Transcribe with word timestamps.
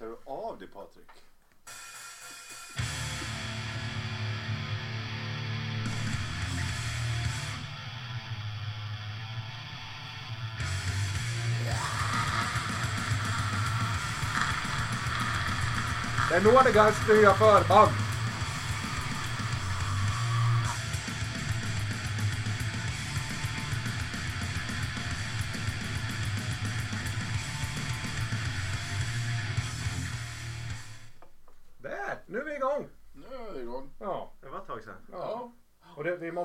Klär 0.00 0.08
du 0.08 0.16
av 0.24 0.58
dig 0.58 0.68
Patrik? 0.68 1.06
Det 16.30 16.36
är 16.36 16.40
Nordigas 16.40 17.08
nya 17.08 17.34
förband. 17.34 18.09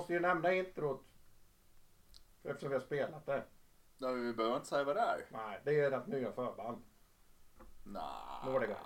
Måste 0.05 0.13
ju 0.13 0.19
nämna 0.19 0.53
introt. 0.53 1.05
Eftersom 2.43 2.69
vi 2.69 2.75
har 2.75 2.81
spelat 2.81 3.25
det. 3.25 3.43
Ja, 3.97 4.11
vi 4.11 4.33
behöver 4.33 4.55
inte 4.55 4.67
säga 4.67 4.83
vad 4.83 4.95
det 4.95 5.01
är. 5.01 5.25
Nej, 5.31 5.61
det 5.63 5.79
är 5.79 5.91
ert 5.91 6.07
nya 6.07 6.31
förband. 6.31 6.83
Nej. 7.83 8.03
Nordiga. 8.45 8.77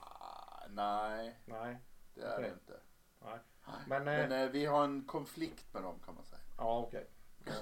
Nej, 0.70 1.40
Nej, 1.46 1.78
det 2.14 2.22
är 2.22 2.34
Okej. 2.34 2.44
det 2.44 2.54
inte. 2.54 2.80
nej. 3.26 3.40
Men, 3.88 4.04
Men 4.04 4.32
eh, 4.32 4.42
eh, 4.42 4.50
vi 4.50 4.66
har 4.66 4.84
en 4.84 5.06
konflikt 5.06 5.74
med 5.74 5.84
dem 5.84 6.00
kan 6.06 6.16
man 6.16 6.26
säga. 6.26 6.42
ja 6.58 6.80
okej. 6.80 7.10
Ja. 7.46 7.54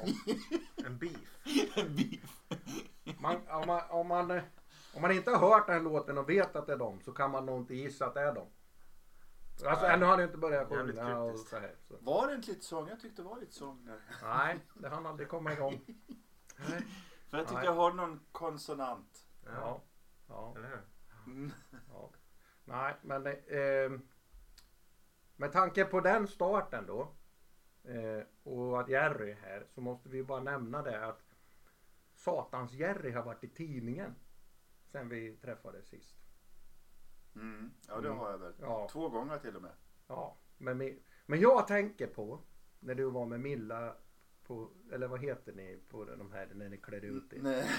En 0.86 0.98
beef. 1.00 2.44
Man, 3.20 3.36
om, 3.50 3.68
man, 3.68 3.82
om, 3.90 4.08
man, 4.08 4.32
eh, 4.32 4.44
om 4.96 5.02
man 5.02 5.12
inte 5.12 5.32
har 5.32 5.50
hört 5.50 5.68
den 5.68 5.76
här 5.76 5.84
låten 5.84 6.18
och 6.18 6.30
vet 6.30 6.56
att 6.56 6.68
det 6.68 6.74
är 6.74 6.78
dem 6.78 7.02
så 7.02 7.12
kan 7.12 7.32
man 7.32 7.46
nog 7.46 7.60
inte 7.62 7.76
gissa 7.76 8.06
att 8.06 8.14
det 8.14 8.22
är 8.22 8.34
dem. 8.34 8.48
Alltså 9.66 9.86
ännu 9.86 10.06
har 10.06 10.12
han 10.12 10.24
inte 10.24 10.38
börjat 10.38 10.68
sjunga 10.68 11.20
och 11.20 11.40
så 11.40 11.58
här. 11.60 11.76
Så. 11.88 11.98
Var 12.00 12.28
det 12.28 12.36
inte 12.36 12.48
lite 12.52 12.66
sång? 12.66 12.88
Jag 12.88 13.00
tyckte 13.00 13.22
det 13.22 13.28
var 13.28 13.40
lite 13.40 13.54
sång 13.54 13.86
där. 13.86 14.00
Nej, 14.24 14.60
det 14.74 14.90
hann 14.90 15.06
aldrig 15.06 15.30
komma 15.30 15.54
igång. 15.54 15.82
Nej. 16.70 16.88
För 17.30 17.38
jag 17.38 17.48
tyckte 17.48 17.56
Nej. 17.56 17.66
jag 17.66 17.76
hörde 17.76 17.96
någon 17.96 18.20
konsonant. 18.32 19.28
Ja. 19.46 19.82
Ja. 20.28 20.54
Eller 20.58 20.68
hur? 20.68 20.82
Mm. 21.26 21.52
ja. 21.94 22.10
Nej, 22.66 22.96
men 23.02 23.28
eh, 23.28 24.00
med 25.36 25.52
tanke 25.52 25.86
på 25.86 26.00
den 26.00 26.28
starten 26.28 26.86
då 26.86 27.12
eh, 27.84 28.24
och 28.44 28.80
att 28.80 28.90
Jerry 28.90 29.32
är 29.32 29.36
här 29.36 29.66
så 29.70 29.82
måste 29.82 30.10
vi 30.10 30.24
bara 30.24 30.40
nämna 30.40 30.82
det 30.82 31.06
att 31.06 31.22
Satans 32.14 32.74
Jerry 32.74 33.12
har 33.12 33.24
varit 33.24 33.44
i 33.44 33.48
tidningen 33.48 34.16
sen 34.92 35.10
vi 35.10 35.38
träffades 35.38 35.88
sist. 35.88 36.27
Mm. 37.40 37.72
Ja, 37.88 37.96
det 38.02 38.08
Mm. 38.08 38.20
har 38.20 38.32
jag 38.32 38.38
väl. 38.38 38.54
Ja. 38.62 38.88
Två 38.92 39.10
gånger 39.10 39.38
till 39.38 39.56
och 39.56 39.62
med. 39.62 39.72
Ja, 40.08 40.38
men, 40.58 41.00
men 41.26 41.40
jag 41.40 41.68
tänker 41.68 42.08
på 42.08 42.40
när 42.80 42.96
du 42.96 43.04
var 43.10 43.26
med 43.26 43.40
Milla 43.40 43.94
på, 44.44 44.70
eller 44.92 45.08
vad 45.08 45.20
heter 45.20 45.54
ni 45.54 45.80
på 45.90 46.06
de 46.06 46.32
här 46.32 46.48
när 46.54 46.70
ni 46.70 46.78
klär 46.78 47.06
ut 47.06 47.34
er? 47.34 47.40
Nej. 47.42 47.70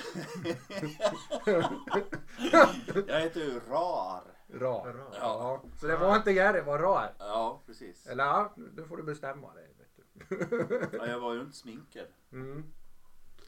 jag 3.06 3.20
heter 3.20 3.41
ju 3.41 3.61
Rar. 3.69 4.23
Rar. 4.48 4.92
Rar. 4.92 5.11
Ja, 5.20 5.62
så 5.81 5.87
det 5.87 5.97
var 5.97 6.17
inte 6.17 6.31
Jerry, 6.31 6.59
det 6.59 6.65
var 6.65 6.78
Rar. 6.78 7.15
Ja, 7.19 7.62
precis. 7.67 8.06
Eller 8.06 8.25
ja, 8.25 8.53
nu 8.56 8.84
får 8.84 8.97
du 8.97 9.03
bestämma 9.03 9.55
dig. 9.55 9.75
Vet 9.78 9.97
du. 10.28 10.89
Ja, 10.98 11.06
jag 11.06 11.20
var 11.20 11.34
ju 11.34 11.41
inte 11.41 11.56
sminkad. 11.56 12.06
Mm. 12.33 12.65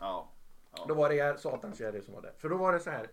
Ja. 0.00 0.30
ja. 0.76 0.84
Då 0.88 0.94
var 0.94 1.08
det 1.08 1.40
Satans 1.40 1.80
Jerry 1.80 2.02
som 2.02 2.14
var 2.14 2.22
där. 2.22 2.32
För 2.38 2.48
då 2.48 2.56
var 2.56 2.72
det 2.72 2.80
så 2.80 2.90
här. 2.90 3.10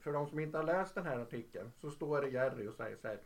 För 0.00 0.12
de 0.12 0.26
som 0.26 0.38
inte 0.38 0.58
har 0.58 0.64
läst 0.64 0.94
den 0.94 1.06
här 1.06 1.18
artikeln 1.18 1.72
så 1.80 1.90
står 1.90 2.20
det 2.22 2.28
Jerry 2.28 2.68
och 2.68 2.74
säger 2.74 2.96
så 2.96 3.08
här. 3.08 3.20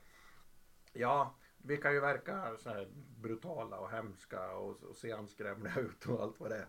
Ja, 0.92 1.34
vi 1.59 1.77
kan 1.77 1.92
ju 1.92 2.00
verka 2.00 2.56
så 2.59 2.69
här 2.70 2.89
brutala 3.23 3.78
och 3.78 3.91
hemska 3.91 4.50
och, 4.56 4.83
och 4.83 4.97
se 4.97 5.12
anskrämliga 5.12 5.75
ut 5.81 6.06
och 6.06 6.23
allt 6.23 6.41
vad 6.41 6.50
det 6.50 6.56
är. 6.56 6.66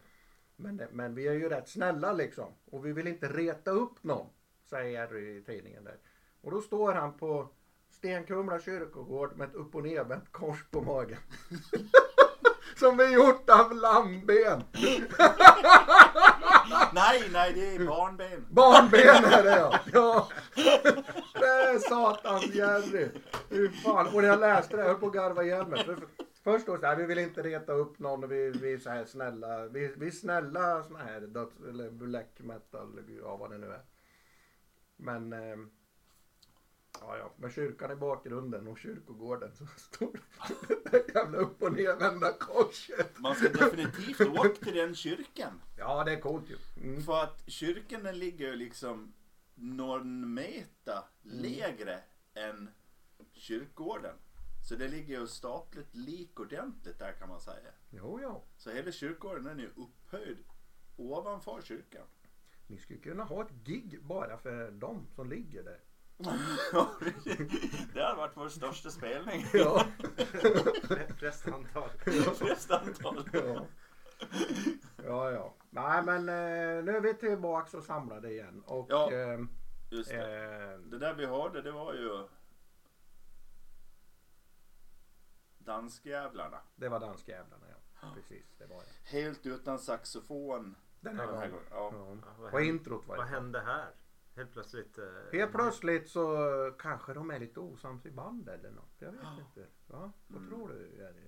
Men, 0.56 0.78
det- 0.78 0.90
men 0.92 1.16
vi 1.16 1.28
är 1.28 1.34
ju 1.34 1.50
rätt 1.50 1.70
snälla 1.70 2.14
liksom. 2.14 2.54
Och 2.66 2.86
vi 2.86 2.94
vill 2.94 3.08
inte 3.08 3.28
reta 3.28 3.72
upp 3.72 4.04
någon. 4.04 4.28
Säger 4.66 4.92
Jerry 4.92 5.38
i 5.38 5.44
tidningen 5.44 5.84
där. 5.84 5.98
Och 6.42 6.52
då 6.52 6.62
står 6.62 6.94
han 6.94 7.18
på 7.18 7.50
Stenkumla 7.90 8.60
kyrkogård 8.60 9.38
med 9.38 9.50
ett 9.50 9.56
upp 9.56 9.76
och 9.76 9.84
nedvänt 9.84 10.32
kors 10.32 10.66
på 10.72 10.82
magen. 10.82 11.18
Som 12.76 13.00
är 13.00 13.08
gjort 13.14 13.50
av 13.50 13.74
lammben. 13.76 14.62
Nej, 16.94 17.30
nej, 17.32 17.54
det 17.54 17.76
är 17.76 17.86
barnben. 17.88 18.46
Barnben 18.50 19.00
är 19.34 19.44
det 19.44 19.50
ja. 19.58 19.80
ja. 19.94 20.28
Det 21.34 21.46
är 21.46 21.80
satans 21.90 22.46
Jerry. 22.56 23.10
Fy 23.50 23.70
fan. 23.70 24.08
Och 24.08 24.22
när 24.22 24.28
jag 24.30 24.40
läste 24.40 24.76
det, 24.78 24.82
jag 24.82 24.90
höll 24.90 25.00
på 25.00 25.08
att 25.08 25.14
garva 25.14 25.44
ihjäl 25.44 25.68
mig. 25.68 25.84
För- 25.86 25.98
Först 26.44 26.66
då 26.66 26.78
så 26.78 26.86
här, 26.86 26.96
vi 26.96 27.06
vill 27.06 27.18
inte 27.20 27.42
reta 27.44 27.74
upp 27.74 28.00
någon 28.00 28.24
och 28.24 28.32
vi, 28.32 28.50
vi 28.50 28.74
är 28.74 28.78
så 28.78 28.90
här 28.90 29.06
snälla. 29.06 29.66
Vi, 29.68 29.94
vi 29.98 30.08
är 30.08 30.12
snälla 30.12 30.84
såna 30.84 31.00
här 31.00 31.22
döds, 31.22 31.56
eller 31.70 31.90
black 31.90 32.30
metal, 32.40 33.00
ja 33.24 33.38
vad 33.38 33.52
det 33.52 33.58
nu 33.58 33.68
är. 33.68 33.82
Men 34.98 35.34
eh, 35.34 35.58
Ja, 37.02 37.18
ja, 37.18 37.32
med 37.38 37.54
kyrkan 37.54 37.92
i 37.92 37.96
bakgrunden 37.96 38.68
och 38.68 38.78
kyrkogården 38.78 39.56
så 39.56 39.66
står 39.78 40.20
det 40.92 41.14
jävla 41.16 41.38
upp 41.38 41.62
och 41.62 41.72
nervända 41.72 42.34
korset. 42.34 43.20
Man 43.20 43.36
ska 43.36 43.50
definitivt 43.50 44.22
åka 44.40 44.50
till 44.50 44.76
den 44.76 44.96
kyrkan. 44.96 45.62
Ja, 45.78 46.04
det 46.04 46.12
är 46.12 46.20
coolt 46.20 46.50
ju. 46.50 46.58
Mm. 46.84 47.02
För 47.02 47.24
att 47.24 47.44
kyrkan 47.48 48.04
den 48.04 48.20
ligger 48.20 48.48
ju 48.48 48.56
liksom 48.56 49.14
någon 49.56 50.34
meter 50.34 51.00
lägre 51.22 52.00
än 52.34 52.70
kyrkogården. 53.34 54.16
Så 54.70 54.76
det 54.76 54.88
ligger 54.88 55.20
ju 55.20 55.28
stapligt 55.28 55.96
lik 55.96 56.40
ordentligt 56.40 57.00
där 57.00 57.12
kan 57.12 57.30
man 57.30 57.42
säga. 57.42 57.72
Jo, 57.90 58.20
ja. 58.22 58.44
Så 58.58 58.72
hela 58.72 58.92
kyrkogården 58.92 59.44
den 59.44 59.60
är 59.60 59.64
ju 59.64 59.72
upphöjd 59.76 60.38
ovanför 60.98 61.62
kyrkan. 61.62 62.06
Ni 62.68 62.78
skulle 62.78 63.00
kunna 63.00 63.24
ha 63.24 63.42
ett 63.42 63.52
gig 63.64 64.00
bara 64.04 64.38
för 64.38 64.72
dem 64.72 65.08
som 65.16 65.30
ligger 65.30 65.64
där. 65.64 65.80
det 67.94 68.02
hade 68.04 68.16
varit 68.18 68.38
vår 68.38 68.50
största 68.50 68.90
spelning. 68.90 69.46
Ja. 69.54 69.86
Flest 71.18 71.48
antal. 71.48 71.90
Flest 72.36 72.72
antal. 72.72 73.30
ja. 73.34 73.66
Ja, 75.06 75.32
ja. 75.32 75.54
Nej, 75.70 76.04
men 76.04 76.20
eh, 76.30 76.84
nu 76.84 76.96
är 76.98 77.02
vi 77.02 77.14
tillbaks 77.14 77.74
och 77.74 77.84
samlade 77.84 78.32
igen. 78.32 78.64
Och 78.68 78.86
Ja. 78.90 79.12
eh, 79.12 79.40
Just 79.90 80.10
det. 80.10 80.16
eh, 80.74 80.80
Det 80.80 80.98
där 80.98 81.14
vi 81.14 81.26
hörde 81.26 81.62
det 81.62 81.72
var 81.72 81.94
ju 81.94 82.28
Danskjävlarna. 85.58 86.60
det 86.76 86.90
var 86.90 87.00
danskjävlarna, 87.00 87.66
ja. 88.02 88.08
Precis, 88.16 88.46
det 88.58 88.66
var 88.66 88.78
det. 88.84 89.18
Helt 89.18 89.46
utan 89.46 89.80
saxofon. 89.80 90.76
Den 91.02 91.20
här 91.20 91.28
Den 91.28 91.38
här 91.38 91.48
gången. 91.50 91.64
gången. 91.70 91.94
Ja. 91.94 92.08
Ja. 92.10 92.18
Ja, 92.26 92.34
vad 92.40 92.54
Och 92.54 92.60
hände- 92.60 92.68
introt 92.74 93.08
var 93.08 93.18
Vad 93.18 93.26
det. 93.26 93.30
hände 93.30 93.60
här? 93.60 93.92
Helt 94.40 94.54
plötsligt. 94.54 94.98
eh, 94.98 95.06
Helt 95.32 95.52
plötsligt 95.52 96.10
så 96.10 96.38
kanske 96.80 97.14
de 97.14 97.32
är 97.32 97.40
lite 97.40 97.60
osams 97.60 98.06
i 98.06 98.12
band 98.12 98.50
eller 98.50 98.72
något. 98.72 98.96
Jag 99.00 99.12
vet 99.12 99.22
inte. 99.40 99.70
Ja, 99.88 100.12
vad 100.28 100.42
Mm. 100.42 100.50
tror 100.50 100.70
du? 100.70 100.98
Jerry? 100.98 101.24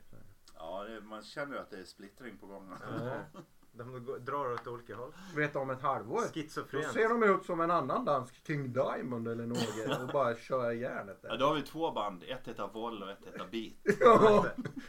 Ja, 0.56 0.84
det, 0.84 1.02
man 1.02 1.22
känner 1.24 1.56
ju 1.56 1.62
att 1.62 1.70
det 1.70 1.78
är 1.80 1.84
splittring 1.84 2.38
på 2.38 2.48
gång. 2.48 2.74
Ja. 3.00 3.42
De 3.74 4.06
går- 4.06 4.20
drar 4.20 4.54
åt 4.54 4.68
olika 4.68 4.96
håll. 4.96 5.14
Vet 5.36 5.56
om 5.56 5.70
ett 5.70 5.82
halvår. 5.82 6.22
Då 6.22 6.28
Schizofrent. 6.28 6.92
ser 6.94 7.10
de 7.10 7.24
ut 7.24 7.46
som 7.46 7.62
en 7.62 7.72
annan 7.72 8.06
dansk 8.06 8.48
King 8.48 8.74
Diamond 8.74 9.28
eller 9.28 9.46
något 9.46 9.58
och 10.02 10.08
bara 10.14 10.36
kör 10.36 10.72
järnet 10.72 11.20
Ja, 11.22 11.30
där. 11.30 11.38
då 11.38 11.46
har 11.46 11.56
vi 11.56 11.62
två 11.62 11.92
band. 11.92 12.24
Ett 12.24 12.48
heter 12.48 12.68
Voll 12.74 13.04
och 13.04 13.10
ett 13.12 13.26
heter 13.26 13.48
Beat. 13.52 13.98
Ja. 14.00 14.46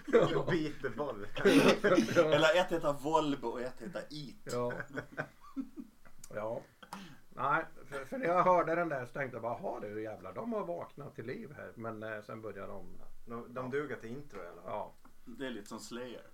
Ja. 0.06 0.46
Beatboll. 0.50 1.26
Eller 2.16 2.60
ett 2.60 2.72
heter 2.72 2.92
Volvo 3.02 3.46
och 3.46 3.60
ett 3.60 3.80
heter 3.82 4.02
Eat. 4.10 4.36
Ja. 4.52 4.72
ja. 6.34 6.62
Nej, 7.34 7.64
för, 7.92 8.18
när 8.18 8.26
jag 8.26 8.42
hörde 8.44 8.74
den 8.74 8.88
där 8.88 9.06
så 9.06 9.12
tänkte 9.12 9.34
jag 9.36 9.42
bara, 9.42 9.58
jaha 9.62 9.80
du 9.80 10.02
jävlar, 10.02 10.32
de 10.32 10.52
har 10.52 10.64
vaknat 10.64 11.14
till 11.14 11.26
liv 11.26 11.52
här. 11.56 11.72
Men 11.74 12.02
eh, 12.02 12.20
sen 12.22 12.42
började 12.42 12.72
de, 12.72 12.98
De, 13.26 13.54
de 13.54 13.70
duger 13.70 13.96
till 13.96 14.10
intro 14.10 14.38
fall. 14.38 14.58
ja. 14.66 14.92
Det 15.24 15.46
är 15.46 15.50
lite 15.50 15.68
som 15.68 15.80
Slayer. 15.80 16.26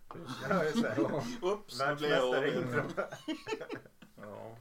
Ja, 0.49 0.65
just 0.65 0.82
det. 0.82 0.99
Oops, 1.43 1.81
nu 1.88 1.94
blev 1.94 2.11
jag 2.11 2.32
Världsmästare 2.32 2.49
i 2.49 2.59
over. 2.59 2.81
intro. 2.81 2.82
ja. 4.23 4.56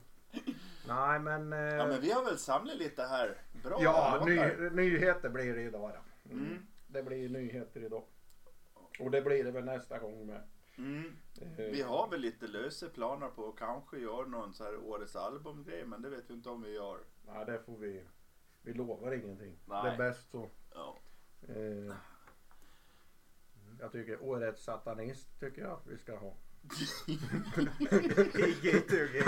Nej 0.88 1.20
men, 1.20 1.54
eh, 1.54 1.60
Ja, 1.60 1.88
men 1.88 2.02
vi 2.02 2.12
har 2.12 2.24
väl 2.26 2.38
samlat 2.38 2.76
lite 2.78 3.04
här. 3.04 3.38
Bra 3.64 3.78
ja, 3.84 4.18
låtar. 4.20 4.26
ny, 4.26 4.70
nyheter 4.70 5.30
blir 5.30 5.54
det 5.56 5.62
idag 5.62 5.92
då. 6.26 6.32
Mm. 6.34 6.58
Det 6.88 7.04
blir 7.04 7.30
nyheter 7.30 7.84
idag. 7.84 8.04
Och 9.00 9.12
det 9.12 9.22
blir 9.22 9.44
det 9.44 9.52
väl 9.52 9.66
nästa 9.66 10.00
gång 10.00 10.26
med. 10.28 10.42
Mm. 10.78 11.18
Vi 11.58 11.82
har 11.82 12.08
väl 12.10 12.20
lite 12.22 12.48
lösa 12.48 12.90
planer 12.90 13.28
på 13.28 13.50
att 13.50 13.56
kanske 13.56 13.98
göra 13.98 14.26
någon 14.28 14.54
så 14.54 14.64
här 14.64 14.78
årets 14.78 15.16
albumgrej 15.16 15.86
men 15.86 16.02
det 16.02 16.10
vet 16.10 16.30
vi 16.30 16.34
inte 16.34 16.50
om 16.50 16.62
vi 16.62 16.74
gör. 16.74 17.00
Nej, 17.26 17.46
det 17.46 17.60
får 17.60 17.78
vi. 17.78 18.04
Vi 18.62 18.74
lovar 18.74 19.12
ingenting. 19.14 19.58
Nej. 19.66 19.84
Det 19.84 19.90
är 19.90 19.98
bäst 19.98 20.32
så. 20.32 20.50
Ja. 20.74 20.98
Eh, 21.48 21.96
jag 23.80 23.92
tycker 23.92 24.24
årets 24.24 24.64
satanist 24.64 25.40
tycker 25.40 25.62
jag 25.62 25.80
vi 25.86 25.98
ska 25.98 26.18
ha. 26.18 26.36
GT 28.62 28.92
och 28.92 29.10
GT. 29.14 29.26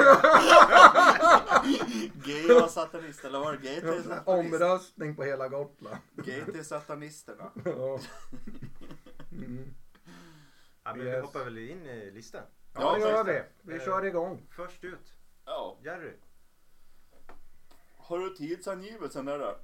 GA 2.13 2.68
satanist 2.68 3.25
eller 3.25 3.40
var 3.40 3.54
det 3.54 3.57
GT 3.57 4.04
satanist? 4.04 4.28
Omröstning 4.28 5.16
på 5.16 5.24
hela 5.24 5.48
Gotland. 5.48 5.98
GT 6.16 6.66
satanisterna. 6.66 7.52
Ja. 7.66 8.00
Mm. 9.31 9.74
Ja, 10.90 10.96
men 10.96 11.06
vi 11.06 11.12
Yes. 11.12 11.26
hoppar 11.26 11.44
väl 11.44 11.58
in 11.58 11.86
i 11.86 12.12
listan. 12.12 12.44
Ja, 12.74 12.98
Ja, 13.00 13.10
gör 13.10 13.24
det. 13.24 13.46
Vi 13.62 13.76
eh, 13.76 13.82
kör 13.86 14.06
igång. 14.06 14.48
Först 14.52 14.84
ut, 14.84 15.14
Ja. 15.46 15.78
Jerry. 15.84 16.14
Har 17.98 18.20
du 18.20 18.30
tidsangivelsen 18.36 19.26
där 19.26 19.40
då? 19.40 19.56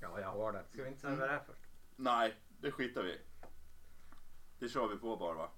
Ja, 0.00 0.20
jag 0.20 0.28
har 0.28 0.52
det. 0.52 0.64
Ska 0.70 0.82
vi 0.82 0.88
inte 0.88 1.00
säga 1.00 1.16
vad 1.16 1.28
det 1.28 1.34
är 1.34 1.40
först? 1.46 1.62
Nej, 1.96 2.34
det 2.60 2.70
skitar 2.70 3.02
vi 3.02 3.10
i. 3.12 3.20
Det 4.58 4.68
kör 4.68 4.88
vi 4.88 4.96
på 4.96 5.16
bara 5.16 5.34
va? 5.34 5.50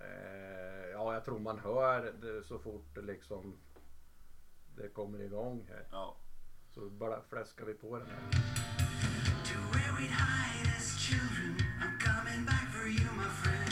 Eh, 0.00 0.86
ja, 0.92 1.14
jag 1.14 1.24
tror 1.24 1.38
man 1.38 1.58
hör 1.58 2.12
det 2.12 2.44
så 2.44 2.58
fort 2.58 2.94
det 2.94 3.02
liksom 3.02 3.58
det 4.76 4.88
kommer 4.88 5.18
igång 5.20 5.66
här. 5.68 5.86
Ja. 5.90 6.16
Så 6.70 6.90
bara 6.90 7.22
fläskar 7.22 7.64
vi 7.64 7.74
på 7.74 7.98
den 7.98 8.06
här. 8.06 8.20
To 9.44 9.58
where 9.72 9.92
we'd 9.98 10.16
hide 10.22 10.76
as 10.76 10.98
children. 10.98 11.56
I'm 11.80 11.98
coming 11.98 12.44
back 12.46 12.72
for 12.72 12.86
you, 12.88 13.10
my 13.16 13.28
friend. 13.42 13.65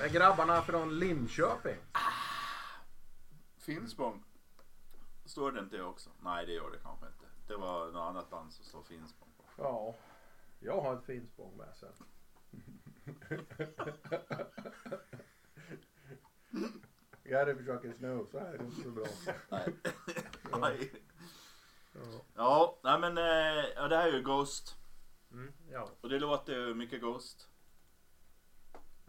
Det 0.00 0.06
är 0.06 0.10
grabbarna 0.10 0.62
från 0.62 0.98
Linköping. 0.98 1.76
Finspång. 3.58 4.24
Står 5.24 5.52
det 5.52 5.60
inte 5.60 5.76
det 5.76 5.82
också? 5.82 6.10
Nej, 6.20 6.46
det 6.46 6.52
gör 6.52 6.70
det 6.70 6.78
kanske 6.82 7.06
inte. 7.06 7.26
Det 7.48 7.56
var 7.56 7.86
något 7.86 8.08
annat 8.08 8.30
band 8.30 8.52
som 8.52 8.64
står 8.64 8.82
Finspång 8.82 9.28
på. 9.36 9.44
Ja, 9.56 9.94
jag 10.60 10.80
har 10.80 10.96
ett 10.96 11.04
Finspång 11.04 11.56
med 11.56 11.76
sen. 11.76 11.92
Gary 17.24 17.54
försöker 17.54 17.92
snusa 17.92 18.40
här, 18.40 18.52
det 18.52 18.58
är 18.58 18.64
inte 18.64 18.82
så 18.82 18.90
bra. 18.90 19.06
Nej. 19.48 19.74
Ja. 20.50 20.58
Nej. 20.58 20.92
Ja. 21.94 22.20
Ja, 22.34 22.78
nej 22.82 23.00
men 23.00 23.18
eh, 23.18 23.64
ja, 23.76 23.88
det 23.88 23.96
här 23.96 24.08
är 24.08 24.12
ju 24.12 24.22
Ghost. 24.22 24.76
Mm. 25.32 25.52
Ja. 25.70 25.88
Och 26.00 26.08
det 26.08 26.18
låter 26.18 26.52
ju 26.52 26.74
mycket 26.74 27.00
Ghost. 27.00 27.49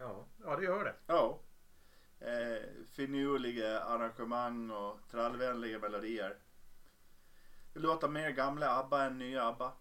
Ja. 0.02 0.26
ja, 0.44 0.56
det 0.56 0.64
gör 0.64 0.84
det. 0.84 0.96
Ja. 1.08 1.40
Eh, 2.20 2.64
finurliga 2.92 3.80
arrangemang 3.82 4.72
och 4.72 4.98
trallvänliga 5.12 5.80
melodier. 5.80 6.38
Det 7.74 7.80
låter 7.80 8.08
mer 8.08 8.30
gamla 8.32 8.78
ABBA 8.80 9.04
än 9.06 9.18
nya 9.18 9.44
ABBA. 9.44 9.74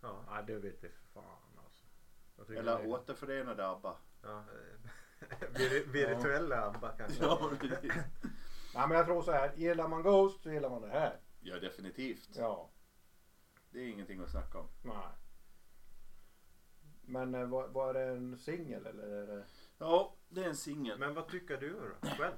Ja. 0.00 0.42
Det 0.46 0.58
vet 0.58 0.82
jag 0.82 0.92
fan 1.14 1.58
alltså. 1.64 2.52
Eller 2.52 2.78
det 2.78 2.86
återförenade 2.88 3.66
ABBA. 3.68 3.96
ja. 4.22 4.38
eh, 4.38 5.26
vir- 5.54 5.86
Virtuella 5.92 6.62
ABBA 6.66 6.92
kanske. 6.96 7.24
Ja, 7.24 7.50
precis. 7.60 7.92
Nej, 8.74 8.88
men 8.88 8.90
jag 8.96 9.06
tror 9.06 9.22
så 9.22 9.32
här. 9.32 9.52
Gillar 9.56 9.88
man 9.88 10.02
Ghost 10.02 10.42
så 10.42 10.50
gillar 10.52 10.70
man 10.70 10.82
det 10.82 10.88
här. 10.88 11.20
ja, 11.40 11.58
definitivt. 11.58 12.28
Ja. 12.36 12.70
Det 13.70 13.78
är 13.78 13.88
ingenting 13.88 14.20
att 14.20 14.30
snacka 14.30 14.58
om. 14.58 14.68
Nej. 14.82 14.96
Men 17.02 17.34
eh, 17.34 17.46
var, 17.46 17.68
var 17.68 17.94
det 17.94 18.02
en 18.02 18.38
singel 18.38 18.86
eller 18.86 19.06
är 19.06 19.26
det? 19.26 19.44
Ja, 19.78 20.16
det 20.28 20.44
är 20.44 20.48
en 20.48 20.56
singel. 20.56 20.98
Men 20.98 21.14
vad 21.14 21.28
tycker 21.28 21.56
du 21.56 21.72
då? 21.72 22.08
Själv? 22.08 22.34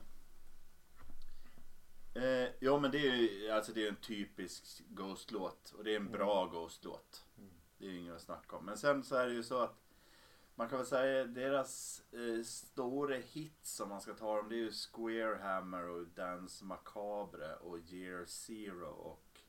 Eh, 2.14 2.48
ja 2.60 2.78
men 2.78 2.90
det 2.90 2.98
är 2.98 3.16
ju 3.16 3.50
alltså 3.50 3.72
det 3.72 3.84
är 3.84 3.88
en 3.88 3.96
typisk 3.96 4.82
Ghost-låt 4.88 5.70
och 5.70 5.84
det 5.84 5.92
är 5.92 5.96
en 5.96 6.10
bra 6.10 6.46
Ghost-låt. 6.46 7.26
Det 7.78 7.86
är 7.86 7.90
ju 7.90 7.98
inget 7.98 8.14
att 8.14 8.22
snacka 8.22 8.56
om. 8.56 8.64
Men 8.64 8.76
sen 8.78 9.04
så 9.04 9.16
är 9.16 9.26
det 9.26 9.32
ju 9.32 9.42
så 9.42 9.58
att 9.58 9.84
man 10.54 10.68
kan 10.68 10.78
väl 10.78 10.86
säga 10.86 11.24
deras 11.24 12.02
eh, 12.12 12.44
stora 12.44 13.16
hits 13.16 13.80
om 13.80 13.88
man 13.88 14.00
ska 14.00 14.14
ta 14.14 14.36
dem 14.36 14.48
det 14.48 14.54
är 14.54 14.58
ju 14.58 14.72
Square 14.72 15.38
Hammer 15.42 15.88
och 15.88 16.06
Dance 16.06 16.64
Macabre 16.64 17.54
och 17.54 17.78
Year 17.78 18.24
Zero 18.26 18.88
och 18.88 19.40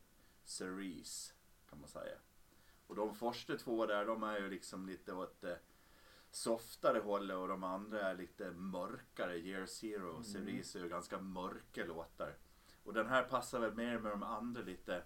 Cerise 0.44 1.34
kan 1.70 1.80
man 1.80 1.90
säga. 1.90 2.18
Och 2.88 2.96
de 2.96 3.16
första 3.16 3.58
två 3.58 3.86
där 3.86 4.06
de 4.06 4.24
är 4.24 4.40
ju 4.40 4.50
liksom 4.50 4.88
lite 4.88 5.14
åt 5.14 5.42
det 5.42 5.60
softare 6.32 7.00
hållet 7.00 7.38
och 7.38 7.48
de 7.48 7.64
andra 7.64 8.02
är 8.02 8.16
lite 8.16 8.52
mörkare. 8.52 9.38
Year 9.38 9.66
Zero 9.66 10.10
och 10.10 10.26
Cerise 10.26 10.80
är 10.80 10.84
ju 10.84 10.90
ganska 10.90 11.20
mörka 11.20 11.86
låtar. 11.86 12.38
Och 12.84 12.94
den 12.94 13.08
här 13.08 13.24
passar 13.24 13.60
väl 13.60 13.74
mer 13.74 14.00
med 14.00 14.12
de 14.12 14.24
andra 14.24 14.62
lite 14.62 15.04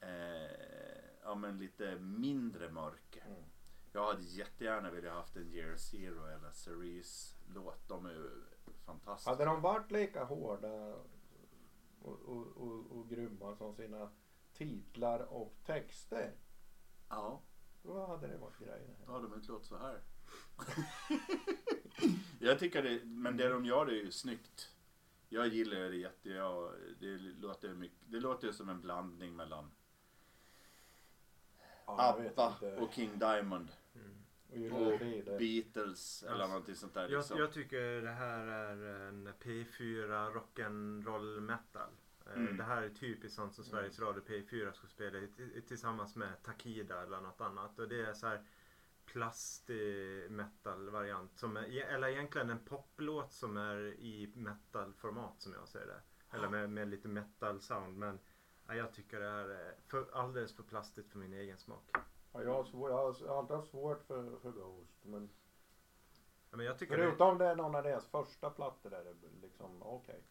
eh, 0.00 1.06
ja 1.22 1.34
men 1.34 1.58
lite 1.58 1.96
mindre 1.98 2.70
mörka. 2.70 3.24
Mm. 3.24 3.42
Jag 3.92 4.06
hade 4.06 4.22
jättegärna 4.22 4.90
velat 4.90 5.12
haft 5.12 5.36
en 5.36 5.52
Year 5.52 5.76
Zero 5.76 6.26
eller 6.26 6.50
Cerise 6.50 7.36
låt. 7.54 7.88
De 7.88 8.06
är 8.06 8.10
ju 8.10 8.30
fantastiska. 8.84 9.30
Hade 9.30 9.44
de 9.44 9.60
varit 9.60 9.90
lika 9.90 10.24
hårda 10.24 10.94
och, 12.00 12.18
och, 12.22 12.46
och, 12.56 12.98
och 12.98 13.08
grymma 13.08 13.56
som 13.56 13.74
sina 13.74 14.10
titlar 14.52 15.20
och 15.20 15.54
texter. 15.64 16.34
Ja, 17.08 17.42
Då 17.82 18.06
hade 18.06 18.26
det 18.26 18.36
varit 18.38 18.58
grejer. 18.58 18.96
då 19.06 19.12
hade 19.12 19.28
de 19.28 19.34
inte 19.34 19.48
låtit 19.48 19.66
så 19.66 19.76
här. 19.78 20.00
jag 22.38 22.58
tycker 22.58 22.82
det, 22.82 23.04
men 23.04 23.36
det 23.36 23.48
de 23.48 23.64
gör 23.64 23.86
är 23.86 23.92
ju 23.92 24.10
snyggt. 24.12 24.72
Jag 25.28 25.48
gillar 25.48 25.76
det 25.80 25.96
jätte, 25.96 26.30
jag, 26.30 26.72
det 27.00 27.18
låter 27.18 27.74
mycket, 27.74 27.98
det 28.06 28.20
låter 28.20 28.52
som 28.52 28.68
en 28.68 28.80
blandning 28.80 29.36
mellan 29.36 29.70
Ja, 31.86 32.18
jag 32.18 32.26
ABBA 32.26 32.76
och 32.78 32.92
King 32.92 33.18
Diamond. 33.18 33.68
Och 34.50 34.56
Gyllene 34.56 34.94
Och 34.94 34.98
Tider. 35.00 35.38
Beatles 35.38 36.22
eller 36.22 36.32
Alltså, 36.32 36.48
någonting 36.48 36.74
sånt 36.74 36.94
där. 36.94 37.08
Jag, 37.08 37.18
Liksom. 37.18 37.38
jag 37.38 37.52
tycker 37.52 38.02
det 38.02 38.10
här 38.10 38.46
är 38.46 39.08
en 39.08 39.28
P4 39.28 40.32
rock'n'roll 40.32 41.40
metal. 41.40 41.90
Eh, 42.26 42.32
Mm. 42.32 42.56
Det 42.56 42.64
här 42.64 42.82
är 42.82 42.90
typiskt 42.90 43.36
sånt 43.36 43.54
som 43.54 43.64
Sveriges 43.64 44.00
Radio 44.00 44.22
P4 44.22 44.72
ska 44.72 44.86
spela 44.86 45.26
tillsammans 45.68 46.16
med 46.16 46.42
Takida 46.42 47.02
eller 47.02 47.20
något 47.20 47.40
annat. 47.40 47.78
Och 47.78 47.88
det 47.88 48.00
är 48.00 48.14
så 48.14 48.26
här 48.26 48.44
plastig 49.04 50.30
metal 50.30 50.90
variant. 50.90 51.38
Som 51.38 51.56
är, 51.56 51.64
eller 51.64 52.08
egentligen 52.08 52.50
en 52.50 52.64
poplåt 52.64 53.32
som 53.32 53.56
är 53.56 53.78
i 53.78 54.32
metal-format 54.34 55.42
som 55.42 55.52
jag 55.52 55.68
ser 55.68 55.86
det. 55.86 56.00
Eller 56.36 56.48
med, 56.48 56.70
med 56.70 56.88
lite 56.88 57.08
metal 57.08 57.60
sound. 57.60 57.98
Men 57.98 58.18
ja, 58.66 58.74
jag 58.74 58.92
tycker 58.92 59.20
det 59.20 59.26
är 59.26 59.74
för, 59.86 60.06
alldeles 60.12 60.56
för 60.56 60.62
plastigt 60.62 61.10
för 61.10 61.18
min 61.18 61.32
egen 61.32 61.58
smak. 61.58 61.90
Ja, 62.32 62.42
jag, 62.42 62.54
har 62.54 62.64
svår, 62.64 62.90
jag 62.90 62.96
har 62.96 63.38
alltid 63.38 63.56
haft 63.56 63.70
svårt 63.70 64.02
för, 64.02 64.36
för 64.38 64.50
Ghost. 64.50 65.04
Men 65.04 65.30
Ja, 66.50 66.56
Men 66.56 66.66
jag 66.66 66.78
tycker 66.78 66.96
det, 66.96 67.02
förutom 67.02 67.38
det 67.38 67.46
är 67.46 67.56
någon 67.56 67.74
av 67.74 67.82
deras 67.82 68.06
första 68.06 68.50
plattor 68.50 68.90
där 68.90 69.04
det 69.04 69.46
liksom 69.46 69.82
okej. 69.82 70.22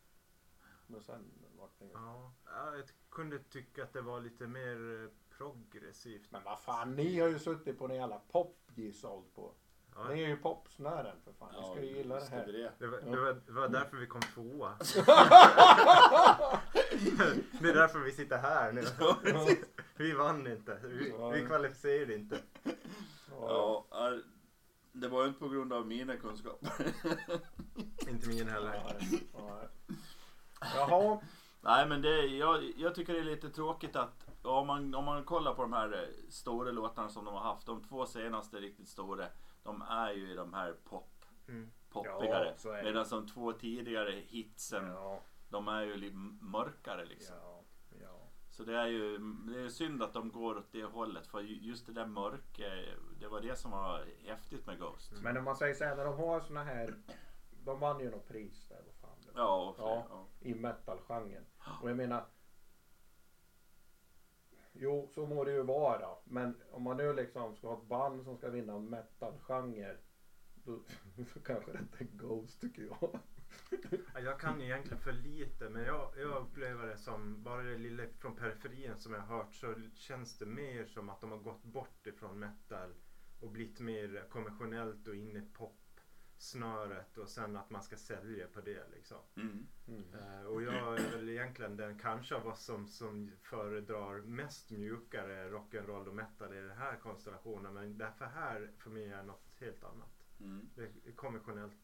Men 0.88 1.01
sen 1.01 1.31
inget. 1.79 1.93
Ja, 1.93 2.34
ja, 2.45 2.75
jag 2.75 2.86
kunde 3.10 3.39
tycka 3.39 3.84
att 3.84 3.93
det 3.93 4.01
var 4.01 4.22
lite 4.22 4.48
mer 4.48 5.03
eh, 5.03 5.10
progressivt. 5.38 6.31
Men 6.31 6.43
vad 6.43 6.60
fan, 6.60 6.95
ni 6.95 7.19
har 7.19 7.27
ju 7.27 7.39
suttit 7.39 7.77
på 7.77 7.86
en 7.86 7.95
jävla 7.95 8.19
popgissold 8.31 9.34
på. 9.36 9.53
Ja, 9.95 10.07
Ni 10.07 10.24
är 10.24 10.27
ju 10.27 10.38
popsnören 10.38 11.17
för 11.24 11.34
fan. 11.34 11.53
Ni 11.53 11.62
ska 11.72 11.81
ju 11.81 11.98
gilla 11.98 12.15
det 12.15 12.29
här. 12.29 12.45
det. 12.45 12.72
det, 12.79 12.88
var, 12.88 13.01
det, 13.01 13.17
var, 13.17 13.41
det 13.45 13.51
var 13.51 13.69
därför 13.69 13.98
vi 13.98 14.07
kom 14.07 14.22
tvåa. 14.22 14.75
det 17.60 17.69
är 17.69 17.74
därför 17.74 18.00
vi 18.00 18.12
sitter 18.12 18.38
här 18.38 18.72
nu. 18.72 18.84
Vi 19.98 20.13
vann 20.13 20.48
inte. 20.48 20.79
Vi, 20.84 21.13
vi 21.34 21.45
kvalificerade 21.45 22.15
inte. 22.15 22.39
Ja, 23.31 23.86
ja, 23.89 24.19
det 24.91 25.07
var 25.07 25.22
ju 25.22 25.27
inte 25.27 25.39
på 25.39 25.50
grund 25.50 25.74
av 25.74 25.88
mina 25.88 26.17
kunskaper. 26.17 26.72
Inte 28.10 28.27
min 28.27 28.50
heller. 28.50 28.98
Jaha. 30.62 31.22
Nej 31.65 31.88
men 31.88 32.01
det, 32.01 32.25
jag, 32.25 32.63
jag 32.77 32.95
tycker 32.95 33.13
det 33.13 33.19
är 33.19 33.24
lite 33.24 33.50
tråkigt 33.50 33.95
att 33.95 34.27
om 34.41 34.67
man, 34.67 34.95
om 34.95 35.05
man 35.05 35.24
kollar 35.24 35.53
på 35.53 35.62
de 35.62 35.74
här 35.74 35.93
eh, 35.93 36.29
stora 36.29 36.72
låtarna 36.72 37.10
som 37.10 37.25
de 37.25 37.34
har 37.34 37.41
haft. 37.41 37.65
De 37.65 37.84
två 37.84 38.05
senaste 38.05 38.57
riktigt 38.57 38.88
stora. 38.88 39.25
De 39.63 39.81
är 39.81 40.12
ju 40.12 40.31
i 40.31 40.36
de 40.36 40.53
här 40.53 40.74
pop, 40.89 41.12
Mm. 41.48 41.72
poppigare. 41.89 42.53
Ja. 42.63 42.72
Medan 42.84 43.05
de 43.10 43.27
två 43.27 43.51
tidigare 43.53 44.12
hitsen. 44.27 44.88
Ja, 44.88 45.19
De 45.50 45.67
är 45.67 45.81
ju 45.81 45.98
lite 45.98 46.15
mörkare 46.41 47.05
liksom. 47.05 47.36
Så 48.51 48.63
det 48.63 48.77
är 48.77 48.88
ju 48.88 49.17
det 49.17 49.60
är 49.62 49.69
synd 49.69 50.03
att 50.03 50.13
de 50.13 50.31
går 50.31 50.57
åt 50.57 50.72
det 50.72 50.84
hållet 50.84 51.27
för 51.27 51.39
ju- 51.41 51.60
just 51.69 51.86
det 51.86 51.91
där 51.93 52.05
mörka, 52.05 52.63
det 53.19 53.27
var 53.27 53.41
det 53.41 53.55
som 53.60 53.72
var 53.72 54.05
häftigt 54.25 54.65
med 54.67 54.79
Ghost. 54.79 55.12
Men 55.22 55.38
om 55.38 55.43
man 55.43 55.55
säger 55.55 55.74
så 55.75 55.84
här, 55.84 55.95
när 55.95 56.05
de 56.05 56.17
har 56.17 56.39
såna 56.39 56.63
här, 56.63 56.95
de 57.65 57.79
vann 57.79 58.00
ju 58.00 58.10
något 58.12 58.27
pris 58.27 58.67
där, 58.69 58.81
vad 58.86 58.95
fan 58.95 59.25
det 59.25 59.31
var, 59.31 59.41
Ja, 59.41 59.74
fler, 59.75 59.86
Ja. 59.86 60.05
ja. 60.10 60.27
i 60.39 60.53
metal-genren. 60.55 61.45
Och 61.81 61.89
jag 61.89 61.98
menar, 61.98 62.25
jo 64.74 65.07
så 65.13 65.25
må 65.25 65.43
det 65.43 65.51
ju 65.51 65.63
vara, 65.63 66.07
men 66.24 66.62
om 66.72 66.81
man 66.84 66.98
nu 66.98 67.13
liksom 67.13 67.55
ska 67.55 67.67
ha 67.67 67.77
ett 67.77 67.88
band 67.88 68.24
som 68.24 68.38
ska 68.38 68.50
vinna 68.50 68.74
en 68.74 68.89
metal-genre, 68.89 69.98
då, 70.53 70.79
så 71.34 71.39
kanske 71.39 71.72
det 71.72 71.79
inte 71.79 72.03
är 72.03 72.07
Ghost 72.17 72.62
tycker 72.62 72.81
jag. 72.81 73.19
Ja, 74.13 74.19
Jag 74.19 74.39
kan 74.39 74.62
egentligen 74.62 75.00
för 75.03 75.12
lite 75.12 75.69
men 75.69 75.84
jag, 75.84 76.12
jag 76.17 76.41
upplever 76.41 76.88
det 76.88 76.98
som, 76.98 77.43
bara 77.43 77.62
det 77.63 77.77
lilla 77.77 78.03
från 78.19 78.36
periferin 78.36 78.98
som 78.98 79.13
jag 79.13 79.22
har 79.22 79.38
hört 79.38 79.55
så 79.55 79.75
känns 79.95 80.38
det 80.38 80.45
mer 80.45 80.86
som 80.86 81.10
att 81.10 81.22
de 81.22 81.31
har 81.31 81.38
gått 81.38 81.63
bort 81.63 82.07
ifrån 82.07 82.39
metal 82.39 82.93
och 83.39 83.50
blivit 83.50 83.79
mer 83.79 84.25
konventionellt 84.29 85.07
och 85.07 85.15
in 85.15 85.36
i 85.38 85.41
popsnöret 86.36 87.18
och 87.18 87.30
sen 87.30 87.56
att 87.56 87.70
man 87.70 87.84
ska 87.84 87.96
sälja 87.96 88.48
på 88.48 88.62
det 88.62 88.84
liksom. 88.96 89.18
Mm. 89.36 89.68
Eh, 90.13 90.46
och 90.46 90.63
jag 90.63 91.00
är 91.00 91.12
väl 91.12 91.30
egentligen 91.30 91.77
den 91.77 92.00
kanske 92.00 92.36
av 92.36 92.48
oss 92.48 92.65
som, 92.65 92.88
som 92.88 93.32
föredrar 93.42 94.22
mest 94.22 94.72
mjukare 94.72 95.50
rock'n'roll 95.50 96.08
och 96.08 96.15
metal 96.15 96.54
i 96.54 96.62
den 96.62 96.77
här 96.77 96.98
konstellationen 96.98 97.74
men 97.74 97.98
därför 97.98 98.25
här 98.25 98.72
för 98.77 98.89
mig 98.89 99.12
är 99.12 99.24
något 99.24 99.56
helt 99.60 99.84
annat. 99.84 100.25
Mm. 100.39 100.70
Det 100.75 101.10
är 101.10 101.15
konventionellt. 101.15 101.77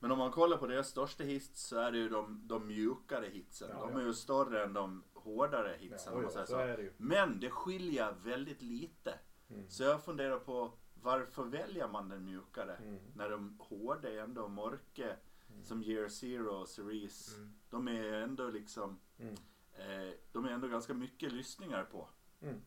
Men 0.00 0.10
om 0.10 0.18
man 0.18 0.32
kollar 0.32 0.56
på 0.56 0.66
deras 0.66 0.88
största 0.88 1.24
hits 1.24 1.62
så 1.62 1.78
är 1.78 1.92
det 1.92 1.98
ju 1.98 2.08
de, 2.08 2.48
de 2.48 2.66
mjukare 2.66 3.26
hitsen. 3.26 3.68
Ja, 3.72 3.80
de 3.80 3.92
ja. 3.92 4.00
är 4.00 4.06
ju 4.06 4.14
större 4.14 4.64
än 4.64 4.72
de 4.72 5.04
hårdare 5.14 5.76
hitsen 5.78 6.12
om 6.12 6.18
Ja, 6.18 6.22
man 6.22 6.32
säger 6.32 6.46
så 6.46 6.52
så. 6.52 6.82
det. 6.82 6.92
Men 6.96 7.40
det 7.40 7.50
skiljer 7.50 8.14
väldigt 8.24 8.62
lite. 8.62 9.18
Mm. 9.50 9.70
Så 9.70 9.82
jag 9.82 10.04
funderar 10.04 10.38
på 10.38 10.78
varför 11.02 11.44
väljer 11.44 11.88
man 11.88 12.08
den 12.08 12.24
mjukare? 12.24 12.76
Mm. 12.76 12.98
När 13.14 13.30
de 13.30 13.56
hårda 13.60 14.10
är 14.10 14.18
ändå 14.22 14.48
mörka 14.48 15.16
som 15.62 15.82
Year 15.82 16.08
Zero 16.08 16.48
och 16.50 16.68
Cerise. 16.68 17.36
Mm. 17.36 17.54
De 17.70 17.88
är 17.88 18.12
ändå 18.12 18.50
liksom 18.50 18.98
Mm. 19.18 19.34
eh, 19.72 20.14
De 20.32 20.44
är 20.44 20.50
ändå 20.50 20.68
ganska 20.68 20.94
mycket 20.94 21.32
lyssningar 21.32 21.84
på. 21.84 22.08
Mm. 22.40 22.60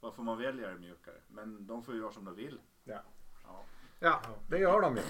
Varför 0.00 0.22
man 0.22 0.38
väljer 0.38 0.68
det 0.72 0.78
mjukare. 0.78 1.20
Men 1.28 1.66
de 1.66 1.82
får 1.82 1.94
ju 1.94 2.00
göra 2.00 2.12
som 2.12 2.24
de 2.24 2.34
vill. 2.34 2.60
Ja. 2.84 3.02
Ja, 3.44 3.64
ja, 3.98 4.20
det 4.48 4.58
gör 4.58 4.80
de 4.80 4.96
ju. 4.96 5.02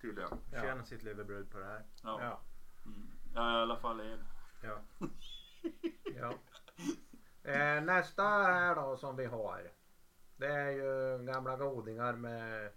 tydligen. 0.00 0.30
Ja. 0.52 0.60
Tjäna 0.60 0.84
sitt 0.84 1.02
levebröd 1.02 1.50
på 1.50 1.58
det 1.58 1.64
här. 1.66 1.84
Ja. 2.02 2.18
Ja. 2.22 2.40
Mm. 2.86 3.08
ja, 3.34 3.58
i 3.58 3.62
alla 3.62 3.76
fall 3.76 4.00
en. 4.00 4.24
Ja. 4.62 4.78
Ja. 6.20 6.34
Eh, 7.50 7.82
nästa 7.84 8.22
här 8.22 8.74
då 8.74 8.96
som 8.96 9.16
vi 9.16 9.24
har. 9.26 9.70
Det 10.36 10.46
är 10.46 10.70
ju 10.70 11.24
gamla 11.26 11.56
godingar 11.56 12.12
med 12.12 12.70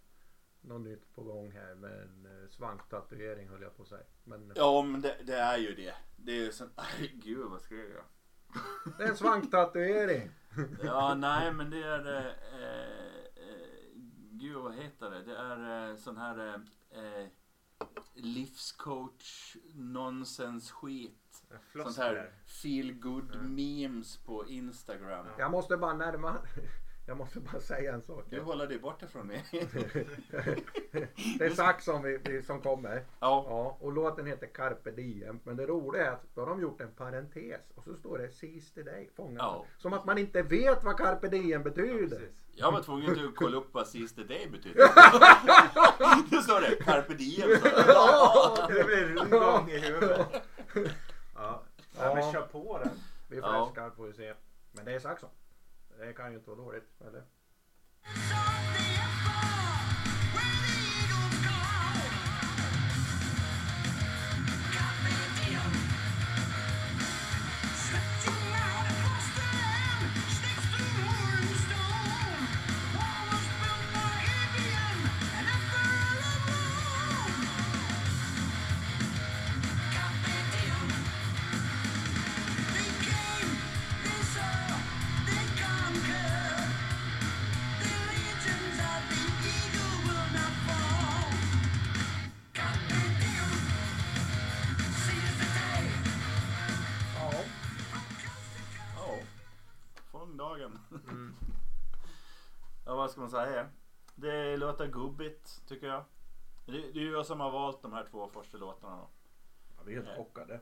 något 0.62 0.82
nytt 0.82 1.16
på 1.16 1.24
gång 1.24 1.51
här 1.51 1.75
med 1.75 1.92
en 2.01 2.25
eh, 2.44 2.50
svanktatuering 2.50 3.50
höll 3.50 3.62
jag 3.62 3.78
på 3.78 3.84
att 3.84 3.89
säga. 3.89 4.04
Men 4.24 4.51
Ja, 4.56 4.82
men 4.82 5.01
det, 5.01 5.16
det 5.24 5.36
är 5.36 5.58
ju 5.58 5.75
det. 5.75 5.94
Det 6.18 6.32
är 6.32 6.36
ju 6.46 6.51
sån... 6.51 6.70
Aj, 6.75 7.12
gud 7.24 7.50
vad 7.50 7.62
skrev 7.62 7.92
jag? 7.92 8.04
det 8.98 9.04
är 9.04 9.08
en 9.08 9.18
svanktatuering. 9.18 10.30
Ja, 10.84 11.16
nej 11.16 11.54
men 11.54 11.70
det 11.70 11.84
är... 11.84 12.18
Eh, 12.18 12.25
eh, 12.25 13.70
gud 14.32 14.56
vad 14.56 14.75
heter 14.75 15.10
det? 15.10 15.24
Det 15.24 15.36
är 15.38 15.89
eh, 15.89 15.96
sån 15.98 16.18
här 16.18 16.48
eh, 16.92 17.04
eh, 17.04 17.28
livscoach 18.13 19.56
nonsens 19.75 20.72
skit. 20.72 21.44
Sånt 21.74 21.98
här 21.98 22.32
feel 22.62 22.94
good 22.94 23.32
Ja. 23.34 23.42
memes 23.42 24.18
på 24.18 24.48
Instagram. 24.48 25.25
Ja. 25.25 25.34
Jag 25.39 25.51
måste 25.51 25.78
bara 25.78 25.94
närma 25.94 26.36
Jag 27.10 27.18
måste 27.18 27.39
bara 27.39 27.60
säga 27.62 27.94
en 27.94 28.01
sak. 28.01 28.25
Du 28.30 28.39
håller 28.42 28.68
dig 28.68 28.80
borta 28.80 29.08
från 29.08 29.28
mig. 29.28 29.46
Det 31.39 31.46
är 31.46 31.50
Sax 31.50 31.86
som, 31.86 32.01
vi, 32.04 32.18
vi, 32.24 32.44
som 32.44 32.62
kommer. 32.62 32.96
ja. 33.20 33.46
Ja, 33.50 33.78
och 33.80 33.94
låten 33.94 34.25
heter 34.25 34.48
Carpe 34.48 34.92
Diem. 34.92 35.39
Men 35.44 35.56
det 35.58 35.66
roliga 35.66 36.06
är 36.06 36.12
att 36.12 36.24
då 36.36 36.42
har 36.42 36.48
de 36.50 36.62
gjort 36.62 36.82
en 36.82 36.92
parentes 36.92 37.62
och 37.75 37.84
så 37.84 37.96
står 37.96 38.18
det 38.18 38.30
Seize 38.32 38.74
the 38.75 38.84
day. 38.84 39.10
Fånga. 39.16 39.38
Ja. 39.39 39.66
Som 39.78 39.94
att 39.94 40.06
man 40.06 40.18
inte 40.18 40.42
vet 40.42 40.84
vad 40.84 40.98
Carpe 40.98 41.28
Diem 41.28 41.50
Ja, 41.51 41.60
betyder. 41.60 42.20
precis. 42.20 42.44
Jag 42.56 42.72
var 42.72 42.82
tvungen 42.82 43.28
att 43.28 43.36
kolla 43.36 43.58
upp 43.58 43.68
vad 43.74 43.88
sista 43.88 44.24
day 44.24 44.48
betyder. 44.51 44.80
det 46.30 46.42
står 46.42 46.62
det. 46.62 46.75
Carpe 46.84 47.13
diem. 47.13 47.50
Ja. 47.88 48.68
Det 48.68 48.84
blir 48.84 49.06
rundgång 49.08 49.70
i 49.70 49.80
huvudet. 49.80 50.28
Ja. 51.36 51.63
ja, 52.00 52.13
men 52.16 52.18
Ja. 52.25 52.32
kör 52.34 52.42
på 52.42 52.78
den. 52.84 52.92
Vi 53.28 53.38
Ja. 53.38 53.66
fläskar 53.66 53.89
får 53.89 54.06
vi 54.08 54.13
se. 54.13 54.34
Men 54.72 54.86
det 54.86 54.92
är 54.94 55.00
Saxon. 55.00 55.30
Det 56.00 56.13
kan 56.13 56.32
ju 56.32 56.38
inte 56.38 56.50
vara 56.50 56.62
dåligt. 56.62 57.01
Eller? 57.01 57.24
Vad 103.10 103.13
ska 103.13 103.22
man 103.22 103.48
säga? 103.48 103.70
Det 104.16 104.58
låter 104.58 104.88
gubbigt 104.88 105.68
tycker 105.68 105.88
jag. 105.88 106.04
Det, 106.66 106.72
det 106.72 107.00
är 107.00 107.04
ju 107.04 107.12
jag 107.12 107.25
som 107.25 107.39
har 107.39 107.51
valt 107.51 107.82
de 107.82 107.94
här 107.94 108.08
två 108.12 108.28
första 108.28 108.58
låtarna 108.58 108.98
då. 108.98 109.10
ja 109.78 109.84
vi 109.86 109.96
är 109.96 110.04
helt 110.04 110.18
chockade. 110.18 110.60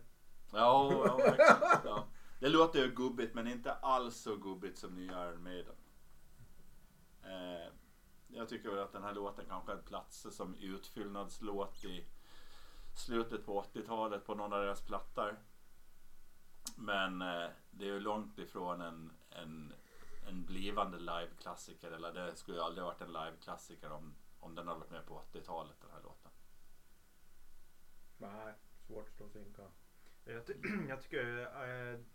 Ja, 0.51 0.92
ja, 1.06 1.18
verkligen. 1.18 1.82
ja. 1.84 2.08
Det 2.39 2.50
låter 2.50 2.80
ju 2.80 2.92
gubbigt 2.92 3.36
men 3.36 3.48
inte 3.48 3.74
alls 3.74 4.16
så 4.16 4.36
gubbigt 4.36 4.77
som 4.77 4.96
nya 4.96 5.30
Iron 5.30 5.44
Maiden. 5.44 5.75
Eh, 7.24 7.74
jag 8.27 8.50
tycker 8.50 8.70
väl 8.70 8.80
att 8.80 8.94
den 8.94 9.04
här 9.04 9.13
låten 9.13 9.46
kanske 9.50 9.72
hade 9.72 9.84
platser 9.84 10.30
som 10.30 10.56
utfyllnadslåt 10.56 11.86
i 11.86 12.06
slutet 12.96 13.46
på 13.46 13.62
80-talet 13.62 14.25
på 14.25 14.36
någon 14.36 14.54
av 14.54 14.62
deras 14.62 14.82
plattor. 14.82 15.39
Men 16.75 17.22
eh, 17.22 17.50
det 17.72 17.86
är 17.86 17.94
ju 17.94 18.00
långt 18.00 18.38
ifrån 18.38 18.82
en, 18.82 19.12
en, 19.30 19.74
en 20.27 20.46
blivande 20.46 21.00
liveklassiker. 21.00 21.91
Eller 21.91 22.13
det 22.13 22.36
skulle 22.36 22.57
ju 22.57 22.63
aldrig 22.63 22.84
varit 22.86 23.01
en 23.01 23.13
liveklassiker 23.13 23.91
om, 23.91 24.15
om 24.39 24.55
den 24.55 24.67
hade 24.67 24.79
varit 24.79 24.91
med 24.91 25.05
på 25.05 25.22
80-talet 25.34 25.75
den 25.81 25.91
här 25.91 26.01
låten. 26.03 26.31
Nej, 28.17 28.53
svårt 28.88 29.07
att 29.07 29.13
stå 29.13 29.25
och 29.25 29.31
synka. 29.31 29.62
Jag, 30.25 30.46
ty- 30.46 30.53
jag 30.89 31.01
tycker 31.01 31.39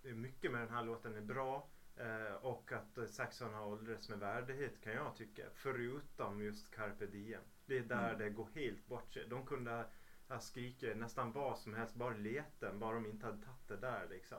eh, 0.09 0.15
mycket 0.15 0.53
med 0.53 0.61
den 0.61 0.71
här 0.75 0.85
låten 0.85 1.17
är 1.17 1.21
bra. 1.21 1.69
eh, 1.97 2.35
Och 2.35 2.73
att 2.73 3.11
Saxon 3.11 3.55
har 3.55 3.67
åldrats 3.67 4.09
med 4.09 4.19
värdighet 4.19 4.81
kan 4.81 4.93
jag 4.93 5.17
tycka. 5.17 5.43
Förutom 5.55 6.43
just 6.43 6.71
Carpe 6.75 7.07
Diem. 7.07 7.43
Det 7.67 7.79
är 7.79 7.83
där 7.83 8.09
Mm. 8.09 8.19
det 8.19 8.31
går 8.31 8.49
helt 8.55 8.87
bort 8.87 9.13
sig. 9.15 9.27
De 9.29 9.47
kunde 9.47 9.85
ha 10.29 10.41
skrikit 10.41 10.97
nästan 10.97 11.33
vad 11.33 11.59
som 11.59 11.75
helst. 11.75 11.95
Bara 11.95 12.15
leten. 12.17 12.79
Bara 12.79 12.95
de 12.95 13.07
inte 13.07 13.27
hade 13.27 13.43
tagit 13.45 13.69
det 13.69 13.77
där 13.77 14.09
liksom. 14.11 14.39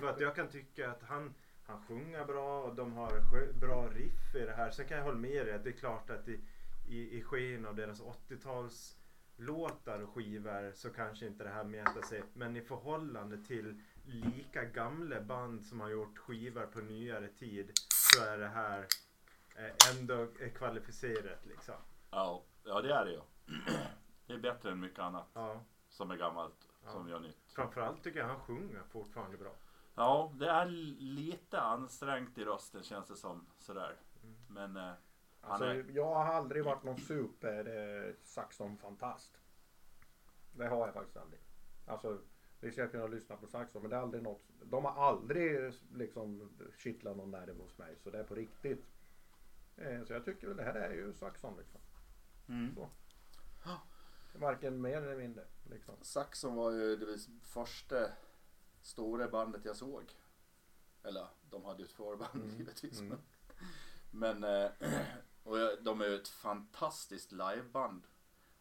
För 0.00 0.08
att 0.08 0.20
jag 0.20 0.34
kan 0.36 0.48
tycka 0.48 0.90
att 0.90 1.02
han, 1.02 1.34
han 1.70 1.82
sjunger 1.88 2.24
bra 2.24 2.62
och 2.62 2.74
de 2.74 2.92
har 2.92 3.20
bra 3.60 3.88
riff 3.88 4.34
i 4.34 4.38
det 4.38 4.52
här. 4.52 4.70
Sen 4.70 4.88
kan 4.88 4.96
jag 4.96 5.04
hålla 5.04 5.18
med 5.18 5.46
dig 5.46 5.54
att 5.54 5.64
det 5.64 5.70
är 5.70 5.78
klart 5.78 6.10
att 6.10 6.28
i, 6.28 6.40
i, 6.88 7.18
i 7.18 7.22
sken 7.22 7.66
av 7.66 7.76
deras 7.76 8.00
80-tals 8.02 8.96
låtar 9.36 10.00
och 10.00 10.14
skivor 10.14 10.72
så 10.74 10.90
kanske 10.90 11.26
inte 11.26 11.44
det 11.44 11.50
här 11.50 11.64
mäter 11.64 12.02
sig. 12.02 12.22
Men 12.34 12.56
i 12.56 12.60
förhållande 12.60 13.44
till 13.44 13.82
lika 14.04 14.64
gamla 14.64 15.20
band 15.20 15.66
som 15.66 15.80
har 15.80 15.88
gjort 15.88 16.18
skivor 16.18 16.66
på 16.66 16.80
nyare 16.80 17.28
tid 17.28 17.72
så 18.12 18.24
är 18.24 18.38
det 18.38 18.48
här 18.48 18.86
eh, 19.56 19.98
ändå 19.98 20.22
eh, 20.40 20.52
kvalificerat 20.54 21.46
liksom. 21.46 21.74
Ja, 22.10 22.42
ja 22.64 22.80
det 22.82 22.92
är 22.94 23.04
det 23.04 23.10
ju. 23.12 23.20
Det 24.26 24.34
är 24.34 24.38
bättre 24.38 24.70
än 24.70 24.80
mycket 24.80 24.98
annat 24.98 25.26
Ja. 25.34 25.60
som 25.88 26.10
är 26.10 26.16
gammalt 26.16 26.68
Ja. 26.84 26.90
som 26.90 27.08
gör 27.08 27.20
nytt. 27.20 27.38
Framförallt 27.54 28.02
tycker 28.04 28.18
jag 28.18 28.26
han 28.26 28.40
sjunger 28.40 28.82
fortfarande 28.92 29.36
bra. 29.36 29.54
Ja, 30.00 30.32
det 30.38 30.48
är 30.50 30.66
lite 30.98 31.60
ansträngt 31.60 32.38
i 32.38 32.44
rösten 32.44 32.82
känns 32.82 33.08
det 33.08 33.16
som 33.16 33.46
sådär. 33.58 33.96
Mm. 34.22 34.36
Men 34.48 34.76
eh, 34.76 34.92
han 35.40 35.50
Alltså, 35.52 35.64
är, 35.64 35.84
jag 35.90 36.14
har 36.14 36.24
aldrig 36.24 36.64
varit 36.64 36.82
någon 36.82 36.98
super 36.98 37.66
eh, 37.66 38.14
Saxon-fantast. 38.22 39.40
Det 40.52 40.66
har 40.66 40.86
jag 40.86 40.94
faktiskt 40.94 41.16
aldrig. 41.16 41.40
Alltså, 41.86 42.18
Det 42.60 42.72
ska 42.72 42.80
jag 42.80 42.90
kunna 42.90 43.06
lyssna 43.06 43.36
på 43.36 43.46
saxon 43.46 43.82
men 43.82 43.90
det 43.90 43.96
är 43.96 44.00
aldrig 44.00 44.22
något. 44.22 44.42
De 44.64 44.84
har 44.84 45.08
aldrig 45.08 45.72
liksom 45.94 46.50
kittlat 46.78 47.16
någon 47.16 47.30
nerv 47.30 47.58
hos 47.60 47.78
mig 47.78 47.96
så 47.96 48.10
det 48.10 48.18
är 48.18 48.24
på 48.24 48.34
riktigt. 48.34 48.86
Eh, 49.76 50.04
Så 50.04 50.12
jag 50.12 50.24
tycker 50.24 50.46
väl 50.48 50.56
det 50.56 50.62
här 50.64 50.74
är 50.74 50.92
ju 50.92 51.12
saxon 51.14 51.56
liksom. 51.58 51.80
Mm. 52.48 52.74
Så. 52.74 52.88
Varken 54.38 54.80
mer 54.80 55.02
eller 55.02 55.16
mindre 55.16 55.44
liksom. 55.70 55.94
Saxon 56.02 56.54
var 56.54 56.70
ju 56.70 56.96
det 56.96 57.18
första 57.42 58.08
stora 58.82 59.28
bandet 59.28 59.64
jag 59.64 59.76
såg. 59.76 60.14
Eller 61.02 61.26
de 61.50 61.64
hade 61.64 61.78
ju 61.78 61.84
ett 61.84 61.92
förband 61.92 62.34
Mm. 62.44 62.56
givetvis. 62.58 63.00
Mm. 63.00 63.18
Men 64.10 64.44
eh, 64.44 64.70
och 65.42 65.56
de 65.82 66.00
är 66.00 66.06
ju 66.08 66.14
ett 66.16 66.28
fantastiskt 66.28 67.32
liveband. 67.32 68.02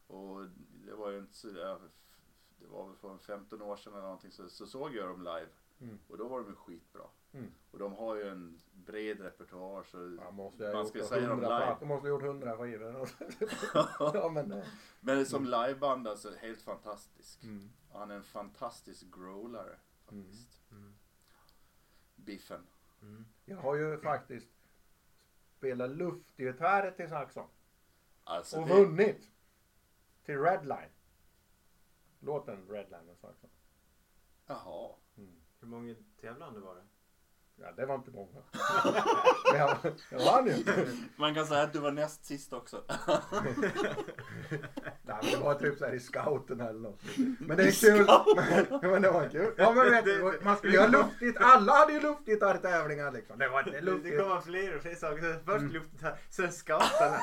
Och 0.08 0.46
det 0.86 0.94
var 0.94 1.10
ju 1.10 1.20
inte 1.20 1.38
så 1.38 1.48
det 1.48 2.68
var 2.68 2.88
väl 2.88 2.96
för 2.96 3.12
en 3.12 3.20
15 3.20 3.62
år 3.62 3.78
sedan 3.78 3.94
eller 3.94 4.02
någonting 4.04 4.32
så, 4.32 4.50
så 4.50 4.68
såg 4.68 4.96
jag 4.96 5.08
dem 5.08 5.20
live. 5.24 5.50
Mm. 5.82 6.00
Och 6.08 6.18
då 6.18 6.28
var 6.28 6.40
de 6.40 6.50
ju 6.50 6.56
skitbra. 6.56 7.04
Mm. 7.32 7.52
Och 7.72 7.80
de 7.80 7.94
har 7.94 8.16
ju 8.16 8.30
en 8.30 8.60
bred 8.74 9.22
repertoar 9.22 9.84
så 9.84 9.98
Man 9.98 10.36
måste 10.36 10.74
man 10.74 10.88
ska 10.88 11.04
säga 11.04 11.28
dem 11.28 11.40
100 11.40 11.60
live. 11.60 11.78
De 11.80 11.86
måste 11.88 12.08
ha 12.08 12.10
gjort 12.10 12.24
100 12.24 12.58
skivor. 12.58 13.10
ja 14.14 14.30
men 14.34 14.52
eh, 14.52 14.66
Men 15.00 15.26
som 15.26 15.46
liveband 15.46 16.08
alltså 16.08 16.36
helt 16.36 16.62
fantastisk. 16.62 17.44
mm. 17.44 17.70
Han 17.92 18.12
är 18.12 18.16
en 18.16 18.24
fantastisk 18.24 19.06
growlare 19.16 19.76
faktiskt. 20.10 20.72
Mm. 20.72 20.94
Biffen. 22.16 22.68
Mm. 23.02 23.26
Jag 23.46 23.58
har 23.58 23.76
ju 23.76 23.98
faktiskt 24.02 24.50
spelat 25.58 25.90
luftgitarr 25.92 26.92
till 26.92 27.10
saxon. 27.10 27.48
Alltså 28.24 28.62
Och 28.62 28.68
det, 28.68 28.74
vunnit. 28.74 29.32
Till 30.26 30.38
Redline. 30.40 30.90
Låten 32.20 32.68
Redline 32.70 33.06
med 33.06 33.18
saxon. 33.18 33.50
jaha. 34.46 34.96
Hur 35.60 35.68
många 35.68 35.96
tävlande 36.22 36.60
var 36.60 36.76
det? 36.76 36.84
Ja 37.62 37.68
det 37.76 37.86
var 37.86 37.96
inte 37.96 38.12
många. 38.12 38.28
Men 39.52 39.60
jag, 39.62 39.78
jag 40.12 40.20
vann 40.26 40.48
ju. 40.48 40.54
Man 41.16 41.36
kan 41.36 41.46
säga 41.48 41.62
att 41.62 41.74
du 41.74 41.80
var 41.80 41.92
näst 41.92 42.26
sist 42.26 42.54
också. 42.54 42.84
Nej, 45.04 45.18
men 45.22 45.32
det 45.32 45.38
var 45.46 45.54
typ 45.54 45.78
så 45.78 45.86
här 45.86 45.94
i 45.94 46.00
scouten 46.00 46.60
eller 46.62 46.80
något. 46.80 47.02
Men 47.40 47.58
det 47.58 47.64
är 47.64 47.72
kul. 47.72 48.08
Men, 48.82 48.92
men 48.92 49.02
det 49.02 49.12
var 49.12 49.30
kul. 49.30 49.54
Ja 49.58 49.72
men 49.74 49.90
vet 49.92 50.06
du, 50.06 50.40
man 50.44 50.58
skulle 50.58 50.74
göra 50.76 50.88
luftgitarr. 50.88 51.44
Alla 51.44 51.74
hade 51.74 51.94
ju 51.94 52.00
luftgitarrtävlingar 52.00 53.12
liksom. 53.12 53.40
Det 53.40 53.48
var 53.50 53.60
inte 53.60 53.72
Det 53.72 53.82
luftgitarr. 53.82 54.24
kommer 54.24 54.42
fler 54.42 54.76
och 54.76 54.82
fler 54.82 54.96
saker. 54.96 55.22
Så 55.34 55.40
Först 55.46 55.60
Mm. 55.60 55.74
luftgitarr, 55.74 56.18
sen 56.30 56.52
scouterna. 56.52 57.20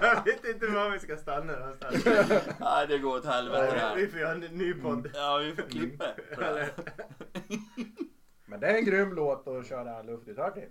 Jag 0.00 0.24
vet 0.24 0.44
inte 0.44 0.66
var 0.66 0.90
vi 0.90 0.98
ska 0.98 1.16
stanna 1.16 1.52
någonstans. 1.58 2.04
Nej 2.60 2.86
det 2.88 2.98
går 2.98 3.16
åt 3.18 3.24
helvete 3.26 3.66
det 3.66 3.92
Vi 3.96 4.02
här. 4.02 4.10
får 4.10 4.20
göra 4.20 4.32
en 4.32 4.40
ny 4.40 4.74
podd. 4.74 5.10
Ja 5.14 5.36
vi 5.38 5.54
får 5.54 5.62
klippa 5.70 6.04
det 6.36 6.44
här. 6.44 6.70
Men 8.46 8.60
det 8.60 8.66
är 8.66 8.78
en 8.78 8.84
grym 8.84 9.12
låt 9.14 9.46
att 9.48 9.66
köra 9.66 10.02
luftgitarr 10.02 10.50
till. 10.50 10.68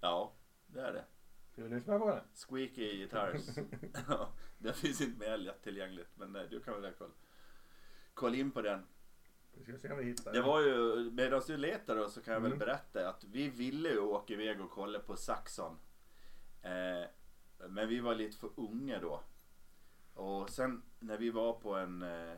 Ja, 0.00 0.32
det 0.66 0.80
är 0.80 0.92
det. 0.92 1.04
Ska 1.52 1.62
vi 1.62 1.68
lyssna 1.68 1.98
på 1.98 2.06
den? 2.10 2.20
Squeaky 2.34 2.96
Guitars. 2.98 3.42
Det 4.58 4.72
finns 4.72 5.00
inte 5.00 5.18
mer 5.28 5.36
lättillgängligt 5.36 6.10
men 6.14 6.36
eh, 6.36 6.42
du 6.42 6.60
kan 6.60 6.82
väl 6.82 6.92
kolla. 6.98 7.10
Kolla 8.14 8.36
in 8.36 8.50
på 8.50 8.62
den. 8.62 8.86
Vi 9.52 9.64
ska 9.64 9.78
se 9.78 9.92
om 9.92 9.98
vi 9.98 10.04
hittar 10.04 10.32
Det 10.32 10.38
den. 10.38 10.46
var 10.46 10.60
ju, 10.60 11.10
medan 11.10 11.42
du 11.46 11.56
letar 11.56 11.96
då 11.96 12.08
så 12.08 12.22
kan 12.22 12.34
jag 12.34 12.40
väl 12.40 12.52
Mm. 12.52 12.58
berätta 12.58 13.08
att 13.08 13.24
vi 13.24 13.48
ville 13.48 13.88
ju 13.88 13.98
åka 13.98 14.32
iväg 14.34 14.60
och 14.60 14.70
kolla 14.70 14.98
på 14.98 15.16
Saxon. 15.16 15.76
Eh, 16.62 17.04
men 17.68 17.88
vi 17.88 18.00
var 18.00 18.14
lite 18.14 18.36
för 18.38 18.50
unga 18.56 19.00
då. 19.00 19.20
Och 20.14 20.50
sen 20.50 20.82
när 20.98 21.18
vi 21.18 21.30
var 21.30 21.52
på 21.52 21.74
en, 21.74 22.02
eh, 22.02 22.36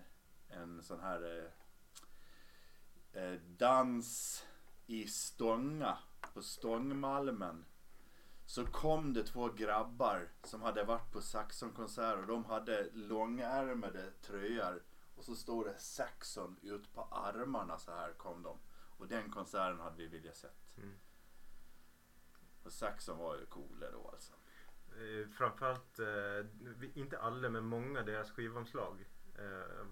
en 0.48 0.82
sån 0.82 1.00
här 1.00 1.50
eh, 3.14 3.22
eh, 3.22 3.40
dans 3.56 4.46
i 4.90 5.06
Stånga, 5.06 5.98
på 6.34 6.42
Stångmalmen. 6.42 7.64
Så 8.46 8.66
kom 8.66 9.12
det 9.12 9.24
två 9.24 9.48
grabbar 9.48 10.28
som 10.44 10.62
hade 10.62 10.84
varit 10.84 11.12
på 11.12 11.20
Saxon-konsert 11.20 12.18
och 12.18 12.26
de 12.26 12.44
hade 12.44 12.90
långärmade 12.92 14.10
tröjor 14.10 14.82
och 15.16 15.24
så 15.24 15.34
stod 15.34 15.66
det 15.66 15.78
Saxon 15.78 16.56
ut 16.62 16.94
på 16.94 17.02
armarna 17.02 17.78
så 17.78 17.90
här 17.90 18.12
kom 18.12 18.42
de. 18.42 18.58
Och 18.98 19.08
den 19.08 19.30
konserten 19.30 19.80
hade 19.80 19.96
vi 19.96 20.06
velat 20.06 20.36
sett. 20.36 20.76
Mm. 20.76 20.94
Och 22.62 22.72
Saxon 22.72 23.18
var 23.18 23.36
ju 23.36 23.46
coola 23.46 23.90
då 23.90 24.10
alltså. 24.12 24.32
Eh, 24.92 25.28
Framförallt, 25.28 25.98
eh, 25.98 26.46
inte 26.94 27.20
alla 27.20 27.48
men 27.48 27.64
många 27.64 28.02
deras 28.02 28.30
skivomslag 28.30 29.04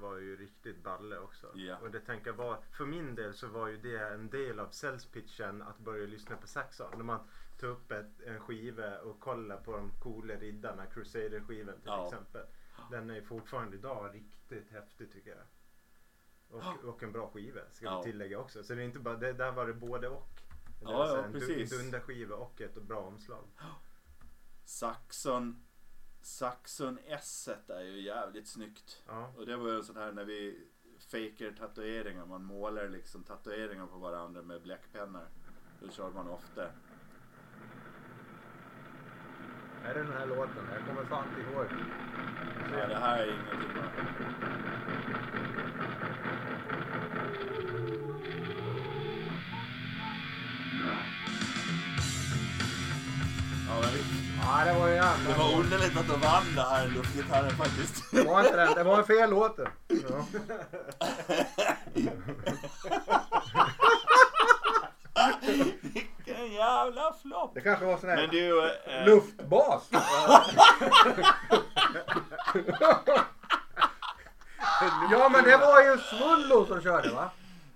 var 0.01 0.17
ju 0.17 0.37
riktigt 0.37 0.83
balle 0.83 1.19
också. 1.19 1.47
Ja. 1.55 1.77
Och 1.79 1.91
det 1.91 2.01
tänker 2.01 2.27
jag 2.31 2.35
var, 2.37 2.59
för 2.71 2.87
min 2.87 3.15
del 3.15 3.35
så 3.35 3.47
var 3.47 3.69
ju 3.69 3.77
det 3.77 3.99
en 4.09 4.31
del 4.31 4.61
av 4.61 4.69
säljspitchen 4.71 5.63
att 5.63 5.79
börja 5.79 6.07
lyssna 6.07 6.37
på 6.37 6.47
Saxon. 6.47 6.91
När 6.97 7.05
man 7.05 7.21
tar 7.61 7.67
upp 7.69 7.93
ett, 7.93 8.21
en 8.27 8.41
skiva 8.41 8.99
och 9.01 9.21
kollar 9.21 9.57
på 9.57 9.73
de 9.73 9.91
coola 10.03 10.35
riddarna, 10.35 10.87
Crusader-skivan 10.87 11.75
till 11.75 11.83
Ja. 11.85 12.07
exempel. 12.07 12.47
Den 12.91 13.11
är 13.11 13.21
fortfarande 13.23 13.77
idag 13.77 14.15
riktigt 14.15 14.71
häftig 14.71 15.13
tycker 15.13 15.31
jag. 15.31 15.45
Och, 16.51 16.85
och 16.85 17.03
en 17.03 17.13
bra 17.13 17.31
skiva 17.31 17.61
ska 17.73 17.85
Ja. 17.87 17.99
vi 18.03 18.11
tillägga 18.13 18.39
också. 18.39 18.63
Så 18.65 18.75
det 18.75 18.83
är 18.83 18.85
inte 18.85 18.99
bara, 18.99 19.17
det, 19.17 19.33
där 19.33 19.53
var 19.53 19.67
det 19.67 19.75
både 19.75 20.09
och. 20.09 20.29
Det 20.81 20.85
Ja, 20.85 21.01
alltså 21.03 21.17
ja, 21.17 21.25
en, 21.25 21.33
precis. 21.33 21.71
dunderskiva 21.71 22.37
och 22.37 22.61
ett 22.61 22.75
bra 22.75 23.01
omslag. 23.01 23.45
Saxon 24.65 25.65
Saxon 26.21 26.99
S 27.07 27.49
är 27.69 27.81
ju 27.81 28.01
jävligt 28.01 28.49
snyggt. 28.49 29.03
Ja. 29.07 29.33
Och 29.37 29.47
det 29.47 29.57
var 29.57 29.73
ju 29.73 29.83
sån 29.83 29.97
här 29.97 30.13
när 30.13 30.25
vi 30.25 30.67
faker 30.99 31.55
tatueringar. 31.59 32.27
Man 32.27 32.45
målar 32.45 32.89
liksom 32.89 33.25
tatueringar 33.25 33.87
på 33.87 33.99
varandra 33.99 34.43
med 34.43 34.63
bläckpennor. 34.63 35.29
Då 35.81 35.91
kör 35.91 36.11
man 36.11 36.29
ofta. 36.29 36.63
Är 39.85 39.95
det 39.95 40.03
den 40.03 40.13
här 40.13 40.27
låten? 40.27 40.69
Jag 40.73 40.87
kommer 40.87 41.05
fan 41.05 41.29
inte 41.29 41.41
ihåg. 41.41 41.67
Ja, 42.73 42.87
det 42.89 42.95
här 42.95 43.19
är 43.19 43.27
ingenting 43.27 43.75
bara. 43.75 45.38
Ja 54.51 54.65
det 54.65 54.79
var 54.79 54.89
ju 54.89 54.95
jävla 54.95 55.31
Det 55.33 55.39
var 55.39 55.61
underligt 55.61 55.97
att 55.97 56.09
de 56.09 56.21
vann 56.21 56.55
det 56.55 56.63
här 56.63 56.89
luftgitarren 56.89 57.51
faktiskt. 57.51 58.11
Det 58.13 58.23
var 58.23 58.41
inte 58.41 58.57
den. 58.57 58.75
Det 58.75 58.85
var 58.85 58.99
en 58.99 59.05
fel 59.05 59.31
låt 59.31 59.57
det. 59.57 59.71
Ja. 59.89 60.27
Vilken 65.83 66.53
jävla 66.53 67.15
flopp! 67.23 67.55
Det 67.55 67.61
kanske 67.61 67.85
var 67.85 67.99
sån 67.99 68.09
här 68.09 68.17
Men 68.17 68.31
du... 68.31 68.65
Eh, 68.65 69.07
luftbas. 69.07 69.89
ja 75.11 75.29
men 75.29 75.45
det 75.45 75.57
var 75.57 75.83
ju 75.83 75.99
Svullo 75.99 76.67
som 76.67 76.83
körde 76.83 77.11
va? 77.11 77.31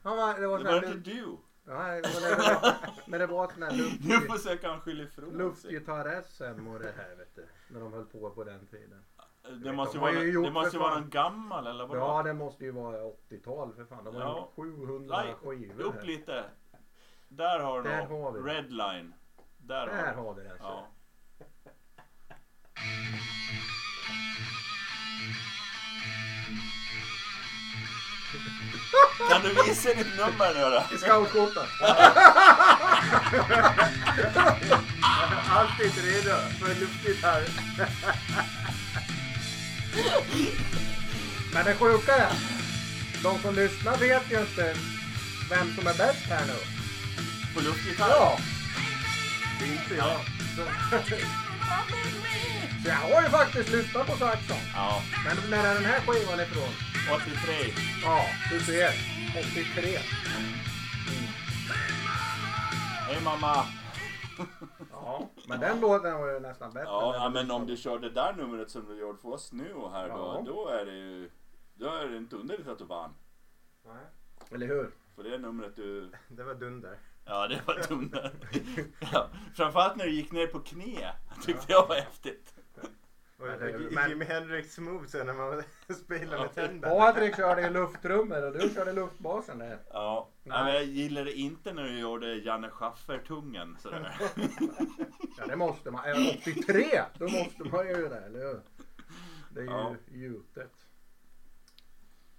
Han 0.05 0.17
var, 0.17 0.41
det 0.41 0.47
var 0.47 0.59
det 0.59 0.77
inte 0.77 1.11
du. 1.11 1.39
ja, 1.67 1.73
det 1.73 1.81
var, 1.81 2.21
det 2.29 2.37
var, 2.63 2.75
men 3.07 3.21
det 3.21 3.27
var 3.27 3.49
sån 3.53 3.63
här 3.63 3.73
Nu 3.73 3.83
luft, 4.15 4.42
försöker 4.53 4.69
han 4.69 4.81
skylla 4.81 5.03
ifrån 5.05 5.29
sig. 5.31 5.39
luftgitarr-SM 5.39 6.67
och 6.75 6.79
det 6.79 6.93
här 6.97 7.15
vet 7.17 7.35
du. 7.35 7.47
När 7.69 7.81
de 7.81 7.93
höll 7.93 8.05
på 8.07 8.31
på 8.31 8.45
den 8.45 8.67
tiden. 8.67 9.05
Det 9.65 9.73
måste 9.73 9.97
ju 9.97 10.01
De 10.01 10.07
har 10.07 10.13
vara, 10.13 10.25
ju 10.25 10.43
det 10.43 10.51
måste 10.51 10.77
ju 10.77 10.81
vara 10.83 10.95
någon 10.99 11.11
gammal 11.11 11.67
eller 11.67 11.87
vadå? 11.87 12.01
Ja 12.01 12.23
det 12.23 12.35
måste 12.35 12.65
ju 12.65 12.71
vara 12.71 12.97
80-tal 13.05 13.73
för 13.75 13.85
fan. 13.85 14.05
De 14.05 14.15
har 14.15 14.23
Ja. 14.23 14.53
ju 14.57 14.63
700 14.87 15.17
Nej, 15.25 15.35
skivor 15.35 15.85
upp 15.85 15.95
här. 15.95 16.03
lite. 16.03 16.45
Där 17.29 17.61
har 17.61 17.83
du 17.83 17.89
Där 17.91 17.99
något. 17.99 18.09
har 18.11 18.33
vi. 18.33 18.41
Redline. 18.41 19.15
Där, 19.59 19.87
Där 19.87 20.15
har 20.15 20.23
har 20.25 20.35
vi 20.35 20.43
den. 20.43 20.57
Ja. 20.61 20.87
Kan 29.31 29.43
du 29.43 29.49
visa 29.49 29.89
ditt 29.95 30.17
nummer 30.17 30.55
nu 30.55 30.61
då? 30.61 30.85
I 30.95 30.99
scoutskjortan. 30.99 31.67
Alltid 35.51 35.93
redo 36.05 36.37
för 36.61 36.71
en 36.71 36.79
luftgitarr. 36.81 37.43
Men 41.53 41.65
det 41.65 41.75
sjuka 41.75 42.17
är, 42.17 42.33
de 43.23 43.39
som 43.43 43.55
lyssnar 43.55 43.97
vet 43.97 44.23
ju 44.31 44.41
inte 44.41 44.75
vem 45.51 45.75
som 45.75 45.87
är 45.87 45.95
bäst 45.95 46.27
här 46.29 46.43
nu. 46.47 46.57
På 47.55 47.61
luftgitarr? 47.61 48.09
Ja, 48.11 48.39
Det 49.61 49.65
är 49.65 49.73
inte 49.73 49.95
jag. 49.95 50.21
så 50.57 50.63
jag 52.89 52.95
har 53.15 53.23
ju 53.23 53.29
faktiskt 53.29 53.69
lyssnat 53.69 54.07
på 54.07 54.17
Saxon. 54.17 54.57
Ja. 54.75 55.03
Men 55.25 55.51
när 55.51 55.65
är 55.71 55.75
den 55.75 55.85
här 55.85 56.01
skivan 56.01 56.41
ifrån? 56.41 56.73
83. 57.11 57.73
Ja, 58.03 58.25
du 58.51 58.61
ser. 58.61 58.89
83. 59.31 59.99
Hej 63.09 63.21
mamma. 63.25 63.65
Ja, 64.91 65.29
men 65.49 65.61
den 65.61 65.81
låten 65.81 66.19
var 66.19 66.33
ju 66.33 66.41
nästan 66.41 66.71
bättre. 66.73 66.87
Ja, 66.89 67.15
ja, 67.17 67.29
men 67.31 67.51
om 67.51 67.67
du 67.67 67.77
kör 67.77 67.99
det 67.99 68.11
där 68.11 68.33
numret 68.33 68.71
som 68.71 68.87
du 68.89 69.01
gjorde 69.01 69.19
för 69.19 69.29
oss 69.29 69.53
nu 69.53 69.73
och 69.75 69.93
här 69.93 70.09
då, 70.09 70.15
Ja. 70.15 70.43
då 70.47 70.69
är 70.69 70.85
det 70.87 70.93
ju, 70.93 71.31
då 71.75 71.87
är 71.87 72.09
det 72.09 72.17
inte 72.17 72.37
underligt 72.37 72.69
att 72.69 72.79
du 72.79 72.85
vann. 72.85 73.15
Nej. 73.87 74.05
Eller 74.51 74.67
hur? 74.67 74.91
För 75.17 75.23
det 75.23 75.35
är 75.35 75.39
numret 75.39 75.77
du... 75.77 76.11
Det 76.29 76.45
var 76.45 76.55
dunder. 76.55 76.99
Ja, 77.25 77.49
det 77.49 77.61
var 77.67 77.89
dumt. 77.89 78.13
ja, 79.13 79.29
framförallt 79.55 79.97
när 79.97 80.05
du 80.05 80.11
gick 80.13 80.33
ner 80.33 80.47
på 80.47 80.59
knä. 80.61 81.13
Tyckte 81.45 81.73
jag 81.73 81.87
var 81.89 81.95
häftigt. 81.97 82.55
Och 83.43 83.49
det- 83.49 84.09
Jimi 84.09 84.25
Hendrix 84.25 84.79
moves 84.79 85.15
när 85.15 85.35
man 85.35 85.63
spelar 85.97 86.39
med 86.39 86.55
tänder. 86.55 86.91
Patrik 86.99 87.37
körde 87.37 87.63
i 87.67 87.71
lufttrummor 87.71 88.43
och 88.47 88.53
du 88.53 88.71
körde 88.75 88.93
luftbasen 88.93 89.59
där. 89.59 89.79
Ja, 89.93 90.29
Nej. 90.43 90.65
men 90.65 90.75
jag 90.75 90.85
gillade 90.85 91.33
inte 91.33 91.73
när 91.73 91.83
du 91.83 91.99
gjorde 92.01 92.35
Janne 92.35 92.71
Schaffer-tungen 92.71 93.77
sådär. 93.81 94.17
Ja 95.39 95.47
det 95.47 95.57
måste 95.57 95.91
man. 95.91 96.05
Är 96.05 96.39
83 96.41 97.03
då 97.19 97.25
måste 97.29 97.65
man 97.65 97.89
ju 97.89 98.09
det, 98.09 98.21
eller 98.21 98.39
hur? 98.39 98.61
Det 99.51 99.61
är 99.61 99.65
ju 99.65 99.71
Ja. 99.71 99.95
gjutet. 100.11 100.73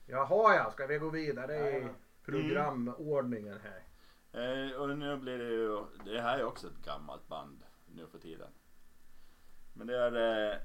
Jaha 0.05 0.55
ja, 0.55 0.71
ska 0.71 0.87
vi 0.87 0.97
gå 0.97 1.09
vidare 1.09 1.55
i 1.77 1.87
programordningen 2.25 3.59
här? 3.63 3.83
Eh, 4.33 4.71
och 4.81 4.97
nu 4.97 5.17
blir 5.17 5.37
det 5.37 5.43
ju, 5.49 5.83
det 6.05 6.21
här 6.21 6.39
är 6.39 6.43
också 6.45 6.67
ett 6.67 6.85
gammalt 6.85 7.27
band 7.27 7.63
nu 7.95 8.07
för 8.11 8.19
tiden. 8.19 8.49
Men 9.73 9.87
det 9.87 9.97
är, 9.97 10.51
eh, 10.51 10.57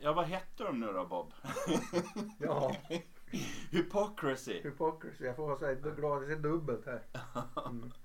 ja 0.00 0.12
vad 0.12 0.24
hette 0.24 0.64
de 0.64 0.80
nu 0.80 0.86
då 0.92 1.06
Bob? 1.06 1.32
Ja, 2.38 2.76
Hypocrisy. 3.70 4.60
hypocrisy. 4.62 5.24
Jag 5.24 5.36
får 5.36 5.56
säga 5.56 5.74
det 5.74 5.90
glaset 5.90 6.30
är 6.30 6.36
dubbelt 6.36 6.86
här. 6.86 7.02
Mm. 7.66 7.90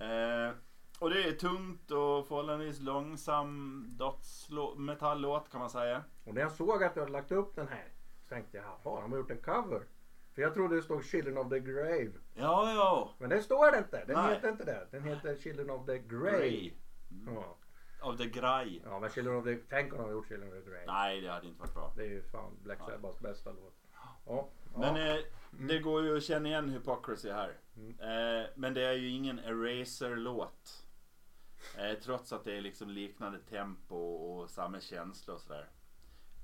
Eh, 0.00 0.52
och 0.98 1.10
det 1.10 1.22
är 1.22 1.32
tungt 1.32 1.90
och 1.90 2.26
förhållandevis 2.28 2.80
långsam 2.80 3.84
dödsmetalllåt 3.98 5.50
kan 5.50 5.60
man 5.60 5.70
säga. 5.70 6.04
Och 6.24 6.34
när 6.34 6.40
jag 6.40 6.52
såg 6.52 6.84
att 6.84 6.94
du 6.94 7.00
hade 7.00 7.12
lagt 7.12 7.32
upp 7.32 7.54
den 7.56 7.68
här 7.68 7.92
så 8.22 8.28
tänkte 8.28 8.56
jag, 8.56 8.66
jaha, 8.66 9.00
de 9.00 9.12
har 9.12 9.18
gjort 9.18 9.30
en 9.30 9.42
cover. 9.42 9.82
För 10.34 10.42
jag 10.42 10.54
trodde 10.54 10.76
det 10.76 10.82
stod 10.82 11.04
Children 11.04 11.38
of 11.38 11.48
the 11.48 11.60
Grave. 11.60 12.12
Ja, 12.34 12.72
ja. 12.72 13.10
Men 13.18 13.30
det 13.30 13.42
står 13.42 13.72
det 13.72 13.78
inte. 13.78 14.04
Den 14.04 14.16
Nej. 14.16 14.34
heter 14.34 14.48
inte 14.48 14.64
det. 14.64 14.88
Den 14.90 15.04
heter 15.04 15.36
Children 15.36 15.70
of 15.70 15.86
the 15.86 15.98
Grave. 15.98 16.38
Grey. 16.38 16.72
Ja. 17.26 17.56
Av 18.00 18.16
The 18.16 18.26
Grey. 18.26 18.80
ja, 18.84 19.00
men 19.00 19.10
Children 19.10 19.36
of 19.36 19.44
the... 19.44 19.56
Tänk 19.56 19.92
om 19.92 19.98
de 19.98 20.04
har 20.04 20.12
gjort 20.12 20.28
Children 20.28 20.58
of 20.58 20.64
the 20.64 20.70
Grave. 20.70 20.86
Nej, 20.86 21.20
det 21.20 21.30
hade 21.30 21.46
inte 21.46 21.60
varit 21.60 21.74
bra. 21.74 21.92
Det 21.96 22.02
är 22.02 22.08
ju 22.08 22.22
fan 22.22 22.56
Black. 22.62 22.78
Sabbaths 22.78 23.20
bästa 23.20 23.50
låt. 23.52 23.74
Ja. 24.26 24.48
Men 24.74 24.96
ja. 24.96 25.16
eh, 25.16 25.24
det 25.50 25.78
går 25.78 26.04
ju 26.04 26.16
att 26.16 26.22
känna 26.22 26.48
igen 26.48 26.68
Hypocrisy 26.68 27.30
här. 27.30 27.58
Mm. 27.76 27.90
Eh, 27.90 28.46
men 28.54 28.74
det 28.74 28.82
är 28.82 28.92
ju 28.92 29.08
ingen 29.08 29.38
Eraser-låt. 29.38 30.88
Eh, 31.78 31.98
trots 32.02 32.32
att 32.32 32.44
det 32.44 32.56
är 32.56 32.60
liksom 32.60 32.90
liknande 32.90 33.38
tempo 33.38 33.96
och 33.96 34.50
samma 34.50 34.80
känsla 34.80 35.34
och 35.34 35.40
sådär. 35.40 35.70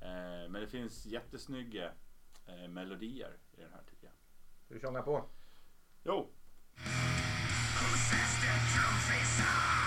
Eh, 0.00 0.50
men 0.50 0.60
det 0.60 0.66
finns 0.66 1.06
jättesnygga 1.06 1.92
eh, 2.46 2.68
melodier 2.68 3.36
i 3.52 3.60
den 3.60 3.72
här 3.72 3.82
tycker 3.90 4.06
jag. 4.06 4.14
Du 4.68 4.80
sjunger 4.80 5.02
på. 5.02 5.24
Jo! 6.04 6.30
Det 8.40 9.84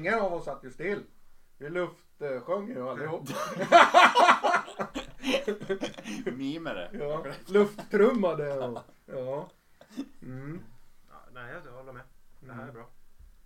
Ingen 0.00 0.14
av 0.20 0.32
oss 0.34 0.44
satt 0.44 0.64
ju 0.64 0.70
still. 0.70 1.02
Vi 1.58 1.70
luftsjöng 1.70 2.68
ju 2.68 2.88
allihop. 2.88 3.28
Mimare. 6.36 6.90
Ja, 6.92 7.24
lufttrummade 7.46 8.58
och... 8.58 8.78
Ja. 9.06 9.50
Mm. 10.22 10.60
Ja, 11.10 11.14
nej, 11.32 11.54
jag 11.64 11.72
håller 11.72 11.92
med. 11.92 12.02
Det 12.40 12.52
här 12.52 12.68
är 12.68 12.72
bra. 12.72 12.88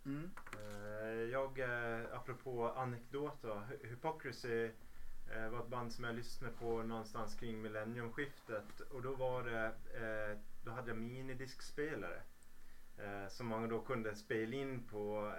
Mm. 0.06 0.30
Eh, 0.52 1.08
Jag, 1.30 1.58
eh, 1.58 2.00
apropå 2.16 2.68
anekdot 2.76 3.42
då. 3.42 3.48
Hy- 3.54 3.86
Hypocrisy 3.88 4.64
eh, 5.34 5.48
var 5.50 5.58
ett 5.60 5.68
band 5.68 5.92
som 5.92 6.04
jag 6.04 6.14
lyssnade 6.14 6.52
på 6.60 6.82
någonstans 6.82 7.34
kring 7.34 7.62
millenniumskiftet. 7.62 8.80
Och 8.90 9.02
då 9.02 9.14
var 9.14 9.42
det, 9.42 9.72
då 10.64 10.70
hade 10.70 10.88
jag 10.90 10.98
minidiskspelare. 10.98 12.20
Som 13.28 13.46
man 13.46 13.68
då 13.68 13.80
kunde 13.80 14.14
spela 14.16 14.56
in 14.56 14.82
på. 14.90 15.32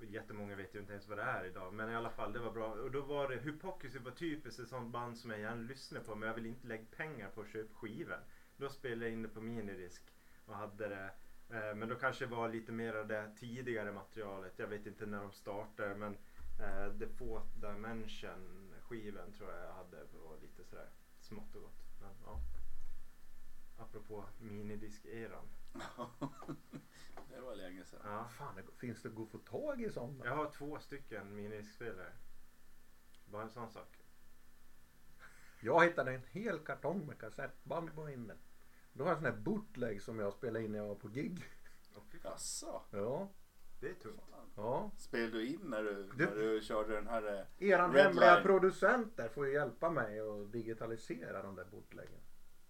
Jättemånga 0.00 0.56
vet 0.56 0.74
ju 0.74 0.78
inte 0.78 0.92
ens 0.92 1.08
vad 1.08 1.18
det 1.18 1.24
är 1.24 1.44
idag. 1.44 1.74
Men 1.74 1.90
i 1.90 1.94
alla 1.94 2.10
fall, 2.10 2.32
det 2.32 2.38
var 2.38 2.52
bra. 2.52 2.72
Och 2.72 2.90
då 2.90 3.00
var 3.00 3.28
det, 3.28 3.36
Hypocrisy 3.36 3.98
var 3.98 4.10
typiskt 4.10 4.60
ett 4.60 4.68
sånt 4.68 4.92
band 4.92 5.18
som 5.18 5.30
jag 5.30 5.40
gärna 5.40 5.62
lyssnar 5.62 6.00
på. 6.00 6.14
Men 6.14 6.28
jag 6.28 6.34
vill 6.34 6.46
inte 6.46 6.66
lägga 6.66 6.84
pengar 6.96 7.28
på 7.28 7.40
att 7.40 7.48
köpa 7.48 7.74
skivor. 7.74 8.20
Då 8.56 8.68
spelade 8.68 9.04
jag 9.04 9.12
in 9.12 9.22
det 9.22 9.28
på 9.28 9.40
minidisk. 9.40 10.02
Och 10.46 10.54
hade 10.54 10.88
det 10.88 11.10
Eh, 11.50 11.74
Men 11.74 11.88
då 11.88 11.94
kanske 11.94 12.24
det 12.24 12.30
var 12.34 12.48
lite 12.48 12.72
mer 12.72 12.94
av 12.94 13.06
det 13.06 13.32
tidigare 13.36 13.92
materialet. 13.92 14.58
Jag 14.58 14.66
vet 14.66 14.86
inte 14.86 15.06
när 15.06 15.20
de 15.20 15.32
startade 15.32 15.94
men 15.94 16.16
eh, 16.60 16.98
The 16.98 17.06
Fourth 17.06 17.58
Dimension 17.58 18.74
skivan 18.80 19.32
tror 19.32 19.50
jag 19.50 19.62
jag 19.62 19.72
hade 19.72 19.96
var 19.96 20.36
lite 20.42 20.64
sådär 20.64 20.88
smått 21.20 21.54
och 21.54 21.62
gott. 21.62 21.84
Men, 22.00 22.10
ja. 22.24 22.40
Apropå 23.78 24.24
minidisk-eran. 24.38 25.48
det 27.28 27.40
var 27.40 27.54
länge 27.54 27.84
sedan. 27.84 28.00
Ja. 28.04 28.28
Fan, 28.28 28.54
det, 28.56 28.62
finns 28.78 29.02
det 29.02 29.08
att 29.08 29.28
få 29.30 29.38
tag 29.38 29.82
i 29.82 29.90
sådana? 29.90 30.24
Jag 30.24 30.36
har 30.36 30.50
två 30.50 30.78
stycken 30.78 31.34
minidiskspelare. 31.34 32.12
Bara 33.26 33.42
en 33.42 33.50
sån 33.50 33.70
sak. 33.70 33.98
Jag 35.60 35.84
hittade 35.84 36.12
en 36.12 36.22
hel 36.30 36.58
kartong 36.58 37.06
med 37.06 37.18
kassettband 37.18 37.94
på 37.94 38.10
inne. 38.10 38.34
Då 38.92 39.04
har 39.04 39.10
jag 39.10 39.16
en 39.18 39.22
sån 39.24 39.32
här 39.32 39.40
bootleg 39.40 40.02
som 40.02 40.18
jag 40.18 40.32
spelade 40.32 40.64
in 40.64 40.72
när 40.72 40.78
jag 40.78 40.86
var 40.86 40.94
på 40.94 41.08
gig. 41.08 41.44
Jaså? 42.24 42.82
Ja, 42.90 43.28
det 43.80 43.88
är 43.88 43.94
tungt. 43.94 44.20
ja. 44.56 44.90
Spelade 44.98 45.30
du 45.32 45.46
in 45.46 45.60
när 45.62 45.82
du, 45.82 46.10
Du- 46.16 46.26
när 46.26 46.34
du 46.36 46.60
körde 46.62 46.94
den 46.94 47.06
här? 47.06 47.46
eh, 47.58 47.68
Eran 47.68 47.94
hemliga 47.94 48.34
line. 48.34 48.42
producenter 48.42 49.28
får 49.28 49.46
ju 49.46 49.52
hjälpa 49.52 49.90
mig 49.90 50.20
att 50.20 50.52
digitalisera 50.52 51.42
de 51.42 51.54
där 51.54 51.64
bootleggen. 51.64 52.20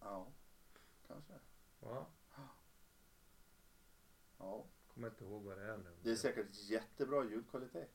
Ja, 0.01 0.27
kanske. 1.07 1.33
Ja, 1.81 2.07
Ja. 4.39 4.65
kommer 4.95 5.09
inte 5.09 5.25
ihåg 5.25 5.43
vad 5.43 5.59
det 5.59 5.65
är 5.65 5.77
nu. 5.77 5.91
Det 6.03 6.11
är 6.11 6.17
säkert 6.17 6.47
jättebra 6.71 7.25
ljudkvalitet. 7.25 7.91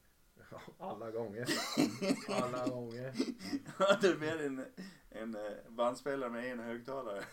Ja, 0.51 0.61
Alla 0.77 1.11
gånger. 1.11 1.47
Alla 2.43 2.67
gånger. 2.67 3.13
det 4.01 4.07
är 4.07 4.17
mer 4.17 4.45
en, 4.45 4.65
en 5.09 5.35
eh, 5.35 5.51
bandspelare 5.69 6.29
med 6.29 6.51
en 6.51 6.59
högtalare. 6.59 7.23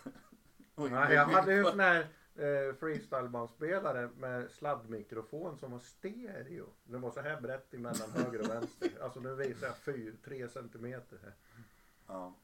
Och 0.75 0.91
Nej, 0.91 1.13
jag 1.15 1.25
hade 1.25 1.53
ju 1.55 1.63
sån 1.63 1.79
här 1.79 2.01
eh, 2.35 2.75
freestylebandspelare 2.75 4.09
med 4.17 4.51
sladdmikrofon 4.51 5.57
som 5.57 5.71
var 5.71 5.79
stereo. 5.79 6.69
Den 6.83 7.01
var 7.01 7.11
så 7.11 7.21
här 7.21 7.41
brett 7.41 7.73
emellan 7.73 8.11
höger 8.11 8.39
och 8.41 8.49
vänster. 8.49 8.89
Alltså 9.01 9.19
nu 9.19 9.35
visar 9.35 9.67
jag 9.67 9.77
4, 9.77 10.15
3 10.23 10.49
centimeter 10.49 11.19
här. 11.23 11.33
Ja, 12.07 12.35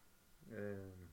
Eh, 0.52 1.08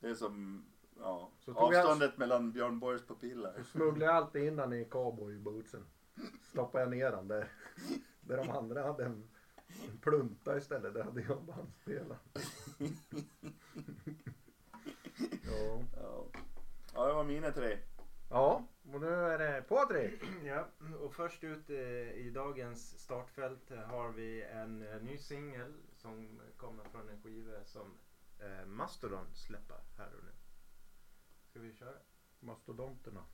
det 0.00 0.08
är 0.08 0.14
som 0.14 0.64
ja, 1.02 1.30
Så 1.40 1.54
tog 1.54 1.74
jag- 1.74 1.80
avståndet 1.80 2.18
mellan 2.18 2.52
Björn 2.52 2.78
Borgs 2.78 3.02
pupiller. 3.06 3.62
smugglade 3.62 4.04
jag 4.12 4.14
alltid 4.14 4.42
in 4.44 4.56
den 4.56 4.72
i 4.72 4.84
cowboybootsen. 4.84 5.84
Stoppade 6.42 6.84
jag 6.84 6.90
ner 6.90 7.10
den 7.10 7.28
där. 7.28 7.48
Där 8.20 8.36
de 8.36 8.50
andra 8.50 8.82
hade 8.82 9.04
en, 9.04 9.28
en 9.90 9.98
plunta 9.98 10.56
istället. 10.56 10.94
Där 10.94 11.04
hade 11.04 11.20
jag 11.22 11.42
bandspelaren. 11.42 12.18
ja. 15.44 15.82
Ja. 16.00 16.24
ja, 16.94 17.06
det 17.06 17.12
var 17.14 17.24
mina 17.24 17.50
tre. 17.50 17.78
ja, 18.30 18.64
och 18.92 19.00
nu 19.00 19.14
är 19.14 19.38
det 19.38 19.62
Patrik. 19.68 20.22
Ja, 20.44 20.66
och 21.00 21.14
först 21.14 21.44
ut 21.44 21.70
eh, 21.70 21.76
i 22.12 22.30
dagens 22.34 22.98
startfält 22.98 23.70
eh, 23.70 23.78
har 23.78 24.08
vi 24.08 24.42
en 24.42 24.82
eh, 24.92 25.02
ny 25.02 25.18
singel 25.18 25.72
som 25.96 26.40
kommer 26.56 26.84
från 26.84 27.08
en 27.08 27.22
skiva 27.22 27.64
som 27.64 27.94
eh, 28.38 28.66
Mastodon 28.66 29.26
släpper 29.34 29.76
här 29.98 30.06
och 30.18 30.24
nu. 30.24 30.30
Ska 31.52 31.60
vi 31.60 31.72
köra? 31.72 31.98
Mastodonterna. 32.40 33.24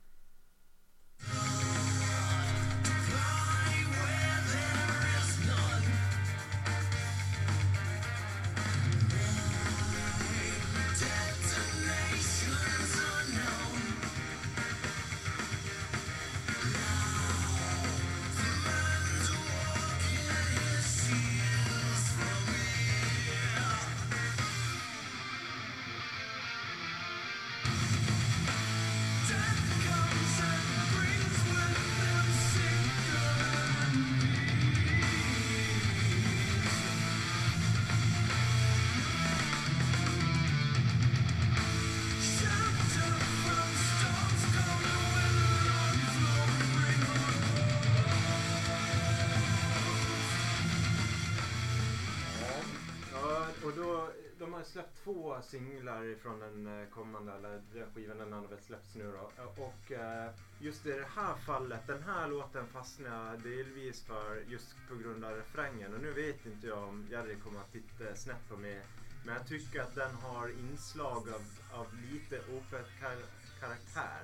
Släppt 54.69 55.03
två 55.03 55.41
singlar 55.41 56.15
från 56.21 56.39
den 56.39 56.81
eh, 56.81 56.87
kommande, 56.89 57.33
eller 57.33 57.61
den 57.73 57.91
skivan 57.95 58.17
den 58.17 58.33
har 58.33 58.47
väl 58.47 58.59
släppts 58.61 58.95
nu 58.95 59.11
då. 59.11 59.31
Och 59.63 59.91
eh, 59.91 60.31
just 60.59 60.85
i 60.85 60.91
det 60.91 61.07
här 61.15 61.35
fallet, 61.35 61.87
den 61.87 62.03
här 62.03 62.27
låten 62.27 62.67
fastnade 62.67 63.15
jag 63.31 63.39
delvis 63.41 64.01
för 64.03 64.43
just 64.47 64.75
på 64.89 64.95
grund 64.95 65.25
av 65.25 65.35
refrängen. 65.35 65.93
Och 65.93 66.01
nu 66.01 66.11
vet 66.13 66.45
inte 66.45 66.67
jag 66.67 66.83
om 66.83 67.07
Jerry 67.11 67.35
kommer 67.35 67.59
att 67.59 67.71
titta 67.71 68.15
snett 68.15 68.49
på 68.49 68.57
mig. 68.57 68.81
Men 69.25 69.35
jag 69.35 69.47
tycker 69.47 69.81
att 69.81 69.95
den 69.95 70.15
har 70.15 70.49
inslag 70.49 71.29
av, 71.29 71.41
av 71.79 71.87
lite 72.11 72.39
opera-karaktär 72.51 74.21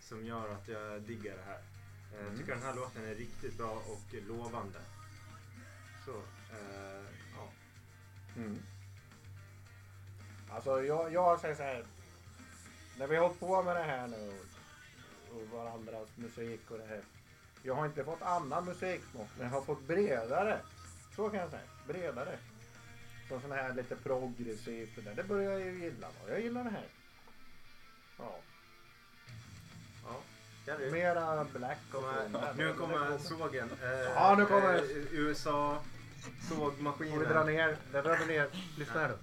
som 0.00 0.24
gör 0.26 0.48
att 0.48 0.68
jag 0.68 1.02
diggar 1.02 1.36
det 1.36 1.42
här. 1.42 1.60
Eh, 2.14 2.26
Jag 2.28 2.36
tycker 2.38 2.52
den 2.54 2.62
här 2.62 2.74
låten 2.74 3.04
är 3.04 3.14
riktigt 3.14 3.58
bra 3.58 3.70
och 3.86 4.14
lovande. 4.28 4.78
Så, 6.04 6.16
eh, 6.52 7.04
ja. 7.36 7.48
Mm. 8.36 8.58
Alltså 10.50 10.82
jag, 10.82 11.12
jag 11.12 11.40
säger 11.40 11.54
så 11.54 11.62
här. 11.62 11.84
När 12.98 13.06
vi 13.06 13.16
har 13.16 13.22
hållit 13.22 13.40
på 13.40 13.62
med 13.62 13.76
det 13.76 13.82
här 13.82 14.06
nu 14.06 14.32
och, 15.30 15.36
och 15.36 15.48
varandras 15.58 16.08
musik 16.16 16.60
och 16.70 16.78
det 16.78 16.86
här. 16.86 17.00
Jag 17.62 17.74
har 17.74 17.86
inte 17.86 18.04
fått 18.04 18.22
annan 18.22 18.64
musiksmak 18.64 19.28
men 19.36 19.46
jag 19.46 19.54
har 19.54 19.62
fått 19.62 19.82
bredare. 19.86 20.58
Så 21.16 21.28
kan 21.30 21.40
jag 21.40 21.50
säga. 21.50 21.62
Bredare. 21.86 22.38
Som 23.28 23.40
sån 23.40 23.52
här 23.52 23.74
lite 23.74 23.96
progressivt 23.96 25.04
det. 25.04 25.14
Det 25.14 25.22
börjar 25.24 25.50
jag 25.52 25.60
ju 25.60 25.78
gilla. 25.78 26.08
då. 26.24 26.32
Jag 26.32 26.40
gillar 26.40 26.64
det 26.64 26.70
här. 26.70 26.84
Ja. 28.18 28.38
ja. 30.04 30.20
Jerry. 30.66 30.90
Mera 30.90 31.44
black. 31.44 31.78
Kommer, 31.92 32.54
nu 32.56 32.72
kommer 32.72 33.18
sågen. 33.18 33.70
Eh, 33.82 33.88
Ja, 33.90 34.34
nu 34.38 34.46
kommer- 34.46 34.74
eh, 34.74 34.80
USA 35.12 35.82
Får 36.48 36.54
sågmaskinen. 36.56 37.18
vi 37.18 37.24
dra 37.24 37.44
ner. 37.44 37.76
Där 37.92 38.02
drar 38.02 38.16
vi 38.16 38.26
ner. 38.26 38.48
Lyssna 38.78 39.00
här 39.00 39.08
nu. 39.08 39.14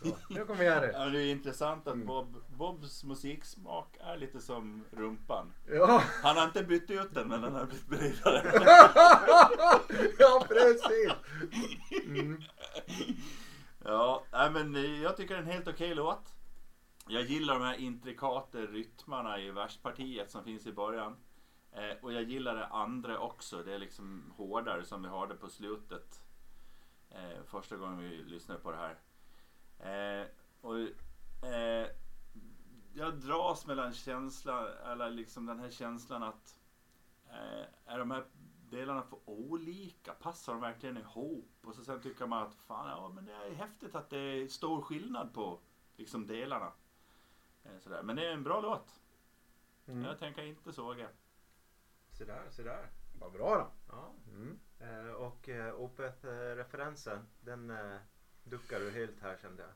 Nu 0.28 0.44
kommer 0.44 0.64
Jerry. 0.64 0.92
Ja, 0.92 1.04
det 1.04 1.22
är 1.22 1.30
intressant 1.30 1.86
att. 1.86 2.06
Bob, 2.06 2.36
Bobs 2.48 3.04
musiksmak 3.04 3.96
är 4.00 4.16
lite 4.16 4.40
som 4.40 4.84
rumpan. 4.90 5.52
Ja. 5.66 6.02
Han 6.22 6.36
har 6.36 6.44
inte 6.44 6.62
bytt 6.62 6.90
ut 6.90 7.14
den 7.14 7.28
men 7.28 7.42
den 7.42 7.54
har 7.54 7.66
blivit 7.66 7.88
bredare. 7.88 8.52
ja, 10.18 10.44
precis. 10.48 11.12
Mm. 12.06 12.42
Ja, 13.84 14.24
nej, 14.32 14.50
men 14.50 15.00
jag 15.02 15.16
tycker 15.16 15.34
det 15.34 15.40
är 15.40 15.44
en 15.44 15.52
helt 15.52 15.68
okej 15.68 15.94
låt. 15.94 16.34
Jag 17.08 17.22
gillar 17.22 17.54
de 17.54 17.64
här 17.64 17.76
intrikata 17.76 18.58
rytmarna 18.58 19.40
i 19.40 19.50
verspartiet 19.50 20.30
som 20.30 20.44
finns 20.44 20.66
i 20.66 20.72
början. 20.72 21.16
Eh, 21.72 22.04
och 22.04 22.12
jag 22.12 22.22
gillar 22.22 22.54
det 22.54 22.66
andra 22.66 23.18
också. 23.18 23.62
Det 23.62 23.74
är 23.74 23.78
liksom 23.78 24.32
hårdare 24.36 24.84
som 24.84 25.02
vi 25.02 25.08
hörde 25.08 25.34
på 25.34 25.48
slutet. 25.48 26.20
Eh, 27.10 27.44
första 27.46 27.76
gången 27.76 27.98
vi 27.98 28.08
lyssnade 28.08 28.60
på 28.60 28.70
det 28.70 28.76
här. 28.76 28.98
Eh, 29.82 30.26
och 30.60 30.78
eh, 31.48 31.88
jag 32.92 33.14
dras 33.14 33.66
mellan 33.66 33.92
känslan, 33.92 34.66
eller 34.66 35.10
liksom 35.10 35.46
den 35.46 35.58
här 35.58 35.70
känslan 35.70 36.22
att 36.22 36.60
eh, 37.28 37.92
är 37.92 37.98
de 37.98 38.10
här 38.10 38.24
delarna 38.70 39.02
för 39.02 39.18
olika? 39.24 40.12
Passar 40.12 40.52
de 40.52 40.62
verkligen 40.62 40.96
ihop? 40.96 41.50
Och 41.62 41.74
så 41.74 41.84
sen 41.84 42.02
tycker 42.02 42.26
man 42.26 42.42
att 42.42 42.54
fan, 42.54 42.88
ja 42.88 43.08
men 43.08 43.24
det 43.24 43.32
är 43.32 43.54
häftigt 43.54 43.94
att 43.94 44.10
det 44.10 44.18
är 44.18 44.48
stor 44.48 44.82
skillnad 44.82 45.34
på 45.34 45.60
liksom 45.96 46.26
delarna. 46.26 46.72
Eh, 47.64 47.78
sådär. 47.78 48.02
Men 48.02 48.16
det 48.16 48.26
är 48.26 48.32
en 48.32 48.44
bra 48.44 48.60
låt. 48.60 49.00
Mm. 49.86 50.04
Jag 50.04 50.18
tänker 50.18 50.42
inte 50.42 50.72
såga. 50.72 51.08
Se 52.18 52.24
där, 52.24 52.50
se 52.50 52.62
där. 52.62 52.90
Vad 53.18 53.32
bra 53.32 53.54
då. 53.58 53.70
Ja. 53.88 54.14
Mm. 54.28 54.60
Eh, 54.78 55.12
och 55.12 55.48
eh, 55.48 55.74
Opeth-referensen, 55.74 57.26
den 57.40 57.70
eh, 57.70 58.00
duckar 58.44 58.80
du 58.80 58.90
helt 58.90 59.20
här 59.20 59.36
kände 59.42 59.62
jag. 59.62 59.72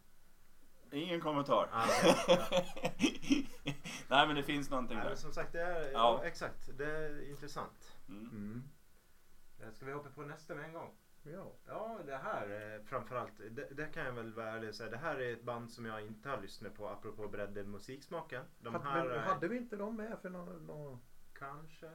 Ingen 0.99 1.21
kommentar. 1.21 1.69
Ah, 1.73 1.87
okej. 1.87 3.51
Nej 4.09 4.27
men 4.27 4.37
det 4.37 4.43
finns 4.43 4.71
någonting 4.71 4.97
Nej, 4.97 5.05
där. 5.05 5.11
men 5.11 5.19
som 5.19 5.33
sagt, 5.33 5.53
det 5.53 5.61
är, 5.61 5.83
ja. 5.83 5.91
Ja. 5.93 6.25
exakt. 6.25 6.79
Det 6.79 6.97
är 6.97 7.29
intressant. 7.31 7.97
Mm. 8.09 8.29
Mm. 8.31 8.63
Eh, 9.61 9.73
Ska 9.73 9.87
vi 9.87 9.93
hoppa 9.93 10.11
på 10.11 10.23
nästa 10.23 10.55
med 10.55 10.65
en 10.65 10.73
gång? 10.73 10.97
Ja. 11.23 11.53
Ja, 11.67 12.01
det 12.07 12.17
här 12.17 12.75
eh, 12.75 12.83
framförallt, 12.85 13.33
det, 13.51 13.69
det 13.75 13.87
kan 13.87 14.05
jag 14.05 14.13
väl 14.13 14.33
vara 14.35 14.51
ärlig 14.51 14.69
och 14.69 14.75
säga. 14.75 14.91
Det 14.91 14.97
här 14.97 15.17
är 15.21 15.33
ett 15.33 15.43
band 15.43 15.71
som 15.71 15.85
jag 15.85 16.07
inte 16.07 16.29
har 16.29 16.41
lyssnat 16.41 16.75
på 16.75 16.89
apropå 16.89 17.29
bredden 17.29 17.71
musiksmaken. 17.71 18.45
De 18.59 18.75
Hade, 18.75 18.85
här, 18.89 19.05
men, 19.05 19.17
eh, 19.17 19.23
hade 19.23 19.49
vi 19.49 19.57
inte 19.57 19.77
dem 19.77 19.97
med 19.97 20.19
för 20.23 20.31
någon... 20.31 20.67
någon... 20.67 21.01
kanske. 21.33 21.91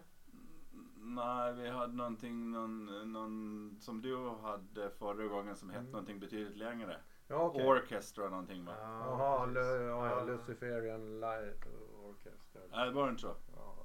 Nej, 1.01 1.53
vi 1.53 1.69
hade 1.69 1.93
någonting 1.93 2.51
någon, 2.51 2.85
någon, 3.13 3.75
som 3.79 4.01
du 4.01 4.29
hade 4.29 4.89
förra 4.89 5.25
gången 5.27 5.55
som 5.55 5.69
hette 5.69 5.79
Mm. 5.79 5.91
någonting 5.91 6.19
betydligt 6.19 6.57
längre. 6.57 6.97
Ja, 7.27 7.35
okej. 7.35 7.67
Orchestra 7.67 8.29
någonting 8.29 8.65
va? 8.65 8.73
Jaha, 8.79 9.51
ja. 9.88 10.23
Luciferian 10.23 11.19
Light 11.19 11.67
Orchestra. 12.03 12.62
Nej, 12.71 12.85
det 12.85 12.91
var 12.91 13.09
inte 13.09 13.21
så. 13.21 13.35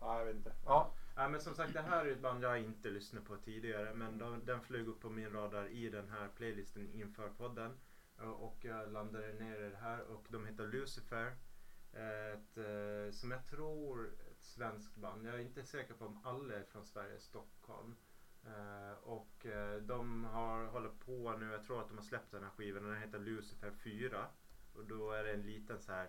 Ja, 0.00 0.18
jag 0.18 0.24
vet 0.26 0.36
inte. 0.36 0.52
Ja. 0.64 0.92
Ja, 1.16 1.28
men 1.28 1.40
som 1.40 1.54
sagt, 1.54 1.72
det 1.72 1.80
här 1.80 2.06
är 2.06 2.10
ett 2.12 2.20
band 2.22 2.44
jag 2.44 2.60
inte 2.60 2.90
lyssnat 2.90 3.24
på 3.24 3.36
tidigare. 3.36 3.94
Men 3.94 4.18
de, 4.18 4.40
den 4.44 4.60
flög 4.60 4.88
upp 4.88 5.00
på 5.00 5.10
min 5.10 5.30
radar 5.32 5.66
i 5.66 5.88
den 5.90 6.08
här 6.08 6.28
playlisten 6.36 6.90
inför 6.92 7.28
podden. 7.28 7.70
Eh, 8.20 8.30
Och 8.30 8.56
jag 8.60 8.92
landade 8.92 9.32
ner 9.32 9.60
i 9.66 9.70
det 9.70 9.76
här 9.76 10.00
och 10.10 10.26
de 10.28 10.46
heter 10.46 10.66
Lucifer. 10.66 11.36
Ett, 11.92 12.56
eh, 12.58 13.12
som 13.12 13.30
jag 13.30 13.46
tror 13.46 14.10
svenskt 14.44 14.96
band. 14.96 15.26
Jag 15.26 15.34
är 15.34 15.38
inte 15.38 15.64
säker 15.64 15.94
på 15.94 16.04
om 16.06 16.20
alla 16.24 16.54
är 16.54 16.62
från 16.62 16.84
Sverige, 16.84 17.18
Stockholm. 17.20 17.94
Eh, 18.46 18.98
och 19.02 19.46
eh, 19.46 19.76
de 19.82 20.24
har 20.24 20.64
hållit 20.64 21.00
på 21.06 21.36
nu, 21.38 21.50
jag 21.52 21.62
tror 21.64 21.80
att 21.80 21.88
de 21.88 21.96
har 21.98 22.04
släppt 22.04 22.30
den 22.30 22.42
här 22.42 22.50
skivan. 22.50 22.82
Den 22.84 23.02
heter 23.02 23.18
Lucifer 23.18 23.70
4. 23.70 24.26
Och 24.74 24.84
då 24.84 25.10
är 25.12 25.24
det 25.24 25.32
en 25.32 25.42
liten 25.42 25.78
så 25.80 25.92
här 25.92 26.08